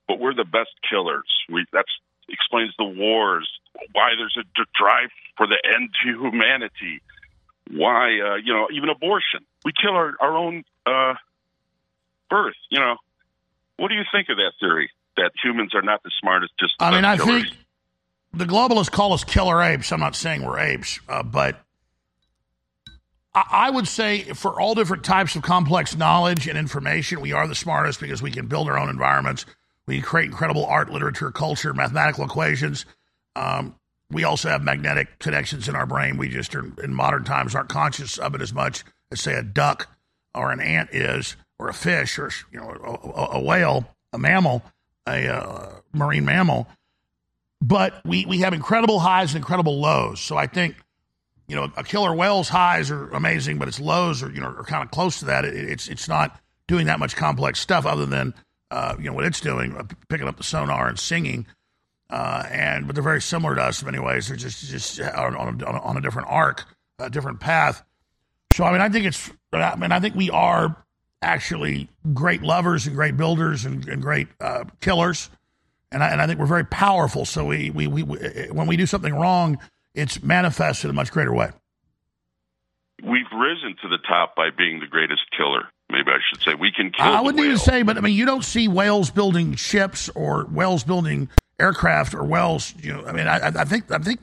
[0.07, 1.27] but we're the best killers.
[1.49, 1.85] We that
[2.29, 3.49] explains the wars,
[3.91, 4.45] why there's a
[4.77, 7.01] drive for the end to humanity,
[7.69, 9.41] why uh, you know even abortion.
[9.65, 11.15] We kill our our own uh,
[12.29, 12.55] birth.
[12.69, 12.95] You know,
[13.75, 16.53] what do you think of that theory that humans are not the smartest?
[16.59, 17.43] Just I mean, I killers?
[17.43, 17.57] think
[18.33, 19.91] the globalists call us killer apes.
[19.91, 21.63] I'm not saying we're apes, uh, but
[23.33, 27.47] I, I would say for all different types of complex knowledge and information, we are
[27.47, 29.45] the smartest because we can build our own environments.
[29.85, 32.85] We create incredible art, literature, culture, mathematical equations.
[33.35, 33.75] Um,
[34.09, 36.17] we also have magnetic connections in our brain.
[36.17, 39.43] We just are, in modern times aren't conscious of it as much as say a
[39.43, 39.89] duck
[40.35, 44.17] or an ant is, or a fish, or you know, a, a, a whale, a
[44.17, 44.63] mammal,
[45.07, 46.67] a uh, marine mammal.
[47.61, 50.19] But we we have incredible highs and incredible lows.
[50.19, 50.75] So I think
[51.47, 54.63] you know a killer whale's highs are amazing, but its lows are you know are
[54.63, 55.45] kind of close to that.
[55.45, 58.33] It, it's it's not doing that much complex stuff other than
[58.71, 61.45] uh, you know what it's doing, uh, picking up the sonar and singing.
[62.09, 64.27] Uh, and but they're very similar to us in many ways.
[64.27, 66.65] They're just just on, on, a, on a different arc,
[66.99, 67.83] a different path.
[68.55, 69.31] So I mean, I think it's.
[69.51, 70.82] I mean, I think we are
[71.23, 75.29] actually great lovers and great builders and, and great uh, killers.
[75.91, 77.25] And I, and I think we're very powerful.
[77.25, 78.17] So we, we, we, we,
[78.51, 79.57] when we do something wrong,
[79.93, 81.49] it's manifested in a much greater way.
[83.03, 85.67] We've risen to the top by being the greatest killer.
[85.91, 87.05] Maybe I should say we can kill.
[87.05, 90.83] I wouldn't even say, but I mean, you don't see whales building ships or whales
[90.83, 91.29] building
[91.59, 92.73] aircraft or whales.
[92.81, 94.19] You know, I mean, I, I I think, I think,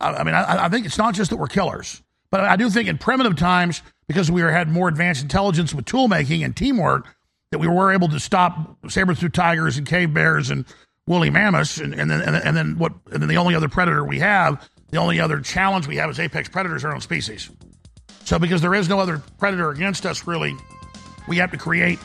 [0.00, 2.70] I I mean, I, I think it's not just that we're killers, but I do
[2.70, 7.06] think in primitive times, because we had more advanced intelligence with tool making and teamwork,
[7.50, 10.64] that we were able to stop saber-tooth tigers and cave bears and
[11.06, 12.92] woolly mammoths, and, and then and, and then what?
[13.12, 16.18] And then the only other predator we have, the only other challenge we have is
[16.18, 17.50] apex predators, our own species.
[18.24, 20.56] So because there is no other predator against us, really,
[21.28, 21.98] we have to create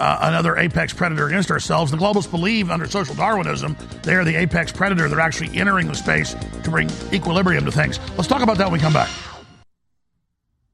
[0.00, 1.92] uh, another apex predator against ourselves.
[1.92, 5.08] The globalists believe under social Darwinism they are the apex predator.
[5.08, 8.00] They're actually entering the space to bring equilibrium to things.
[8.16, 9.08] Let's talk about that when we come back.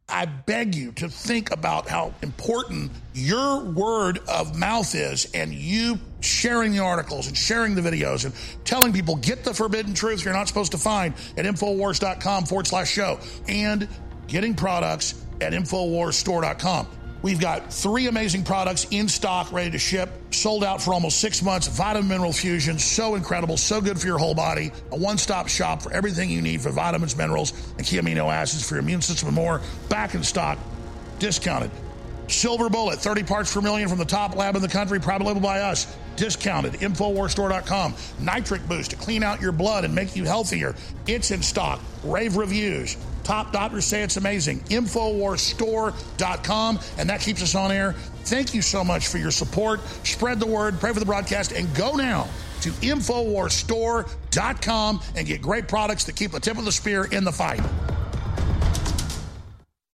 [0.09, 5.99] I beg you to think about how important your word of mouth is and you
[6.21, 10.33] sharing the articles and sharing the videos and telling people get the forbidden truth you're
[10.33, 13.87] not supposed to find at Infowars.com forward slash show and
[14.29, 16.87] getting products at InfoWarsStore.com.
[17.21, 21.43] We've got three amazing products in stock, ready to ship, sold out for almost six
[21.43, 21.67] months.
[21.67, 24.71] Vitamin Mineral Fusion, so incredible, so good for your whole body.
[24.93, 28.67] A one stop shop for everything you need for vitamins, minerals, and key amino acids
[28.67, 29.61] for your immune system and more.
[29.89, 30.59] Back in stock,
[31.19, 31.73] discounted.
[32.29, 35.41] Silver Bullet, 30 parts per million from the top lab in the country, private label
[35.41, 35.93] by us.
[36.17, 36.75] Discounted.
[36.75, 37.95] InfowarsStore.com.
[38.21, 40.75] Nitric Boost to clean out your blood and make you healthier.
[41.07, 41.81] It's in stock.
[42.05, 42.97] Rave reviews.
[43.29, 44.61] Top doctors say it's amazing.
[44.71, 46.79] InfowarsStore.com.
[46.97, 47.93] And that keeps us on air.
[48.25, 49.87] Thank you so much for your support.
[50.03, 52.27] Spread the word, pray for the broadcast, and go now
[52.63, 57.33] to InfowarsStore.com and get great products that keep the tip of the spear in the
[57.33, 57.61] fight.